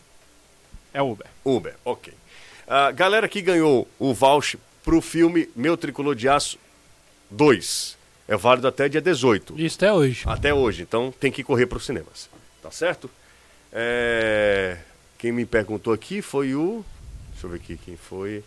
É 0.93 1.01
Uber. 1.01 1.27
Uber, 1.43 1.75
ok. 1.85 2.13
A 2.67 2.91
galera 2.91 3.27
que 3.27 3.41
ganhou 3.41 3.87
o 3.99 4.13
voucher 4.13 4.59
pro 4.83 5.01
filme 5.01 5.49
Meu 5.55 5.75
Tricolor 5.77 6.15
de 6.15 6.27
Aço 6.29 6.57
2. 7.31 7.97
É 8.27 8.37
válido 8.37 8.67
até 8.67 8.87
dia 8.87 9.01
18. 9.01 9.53
Isso 9.59 9.77
até 9.77 9.91
hoje. 9.91 10.23
Até 10.25 10.53
hoje, 10.53 10.81
então 10.83 11.13
tem 11.19 11.31
que 11.31 11.43
correr 11.43 11.65
para 11.65 11.77
os 11.77 11.85
cinemas. 11.85 12.29
Tá 12.61 12.71
certo? 12.71 13.09
É, 13.71 14.77
Quem 15.17 15.31
me 15.31 15.45
perguntou 15.45 15.93
aqui 15.93 16.21
foi 16.21 16.53
o. 16.55 16.85
Deixa 17.31 17.47
eu 17.47 17.49
ver 17.51 17.57
aqui 17.57 17.77
quem 17.83 17.97
foi. 17.97 18.43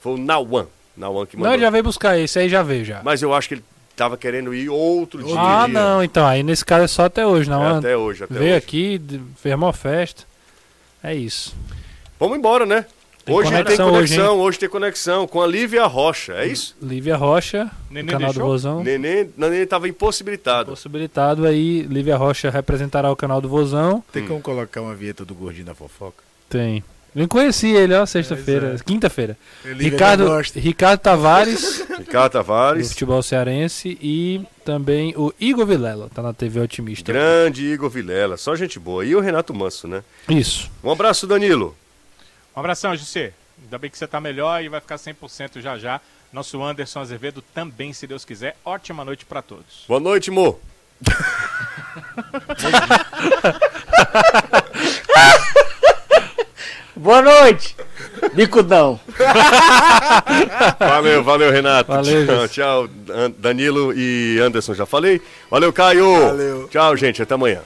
Foi 0.00 0.14
o 0.14 0.16
Nauan. 0.16 0.66
Nauan 0.96 1.26
que 1.26 1.36
Não, 1.36 1.42
mandou. 1.42 1.54
ele 1.54 1.62
já 1.62 1.70
veio 1.70 1.84
buscar 1.84 2.18
esse 2.18 2.38
aí, 2.38 2.48
já 2.48 2.62
veio 2.62 2.84
já. 2.84 3.02
Mas 3.02 3.20
eu 3.22 3.34
acho 3.34 3.48
que 3.48 3.54
ele 3.54 3.64
tava 3.96 4.16
querendo 4.16 4.54
ir 4.54 4.68
outro 4.68 5.22
dia. 5.22 5.34
Ah, 5.38 5.66
não, 5.68 6.02
então, 6.02 6.24
aí 6.26 6.42
nesse 6.42 6.64
caso 6.64 6.84
é 6.84 6.88
só 6.88 7.04
até 7.06 7.26
hoje, 7.26 7.50
não. 7.50 7.62
É, 7.76 7.78
até 7.78 7.96
hoje, 7.96 8.24
até 8.24 8.34
Veio 8.34 8.50
hoje. 8.50 8.56
aqui, 8.56 9.00
fez 9.36 9.54
uma 9.54 9.72
festa. 9.72 10.24
É 11.02 11.14
isso. 11.14 11.54
Vamos 12.18 12.38
embora, 12.38 12.64
né? 12.64 12.86
Tem 13.28 13.36
hoje 13.36 13.50
tem 13.50 13.64
conexão 13.64 13.86
hoje, 13.92 14.14
conexão, 14.14 14.38
hoje, 14.40 14.58
tem 14.58 14.68
conexão 14.68 15.26
com 15.26 15.42
a 15.42 15.46
Lívia 15.46 15.86
Rocha, 15.86 16.32
é 16.34 16.46
isso? 16.46 16.76
Lívia 16.82 17.16
Rocha, 17.16 17.70
do 17.90 17.94
canal 18.06 18.18
do 18.18 18.34
deixou? 18.34 18.46
Vozão. 18.46 18.82
Neném, 18.82 19.30
Neném 19.36 19.66
tava 19.66 19.88
impossibilitado. 19.88 20.70
Possibilitado 20.70 21.46
aí, 21.46 21.82
Lívia 21.82 22.16
Rocha 22.16 22.50
representará 22.50 23.10
o 23.10 23.16
canal 23.16 23.40
do 23.40 23.48
Vozão. 23.48 24.02
Tem 24.12 24.24
Hum. 24.24 24.28
como 24.28 24.40
colocar 24.42 24.80
uma 24.82 24.94
vinheta 24.94 25.24
do 25.24 25.34
Gordinho 25.34 25.66
da 25.66 25.74
Fofoca? 25.74 26.22
Tem. 26.48 26.82
Nem 27.14 27.26
conheci 27.26 27.68
ele, 27.68 27.94
ó, 27.94 28.04
sexta-feira, 28.04 28.76
quinta-feira. 28.84 29.36
Lívia 29.64 29.90
Ricardo. 29.90 30.28
Ricardo 30.54 31.00
Tavares, 31.00 31.80
Ricardo 31.98 32.30
do 32.30 32.32
Tavares, 32.34 32.88
futebol 32.90 33.22
cearense, 33.22 33.98
e 34.00 34.42
também 34.64 35.14
o 35.16 35.32
Igor 35.40 35.66
Vilela, 35.66 36.10
tá 36.14 36.22
na 36.22 36.32
TV 36.34 36.60
Otimista. 36.60 37.10
grande 37.10 37.64
Igor 37.64 37.88
Vilela, 37.88 38.36
só 38.36 38.54
gente 38.54 38.78
boa. 38.78 39.04
E 39.04 39.16
o 39.16 39.20
Renato 39.20 39.54
Manso, 39.54 39.88
né? 39.88 40.04
Isso. 40.28 40.70
Um 40.84 40.90
abraço, 40.90 41.26
Danilo. 41.26 41.74
Um 42.58 42.60
abração, 42.60 42.96
José. 42.96 43.32
Ainda 43.62 43.78
bem 43.78 43.88
que 43.88 43.96
você 43.96 44.04
tá 44.04 44.20
melhor 44.20 44.60
e 44.60 44.68
vai 44.68 44.80
ficar 44.80 44.96
100% 44.96 45.60
já 45.60 45.78
já. 45.78 46.00
Nosso 46.32 46.60
Anderson 46.60 46.98
Azevedo 46.98 47.40
também, 47.54 47.92
se 47.92 48.04
Deus 48.04 48.24
quiser. 48.24 48.56
Ótima 48.64 49.04
noite 49.04 49.24
pra 49.24 49.40
todos. 49.40 49.84
Boa 49.86 50.00
noite, 50.00 50.28
Mo. 50.28 50.58
Boa 56.96 57.22
noite, 57.22 57.76
bicudão. 58.34 58.98
Valeu, 60.80 61.22
valeu, 61.22 61.52
Renato. 61.52 61.92
Valeu, 61.92 62.26
tchau, 62.26 62.48
tchau, 62.48 62.88
Dan- 62.88 63.30
Danilo 63.38 63.92
e 63.96 64.40
Anderson, 64.40 64.74
já 64.74 64.84
falei. 64.84 65.22
Valeu, 65.48 65.72
Caio. 65.72 66.12
Valeu. 66.26 66.68
Tchau, 66.68 66.96
gente, 66.96 67.22
até 67.22 67.34
amanhã. 67.34 67.60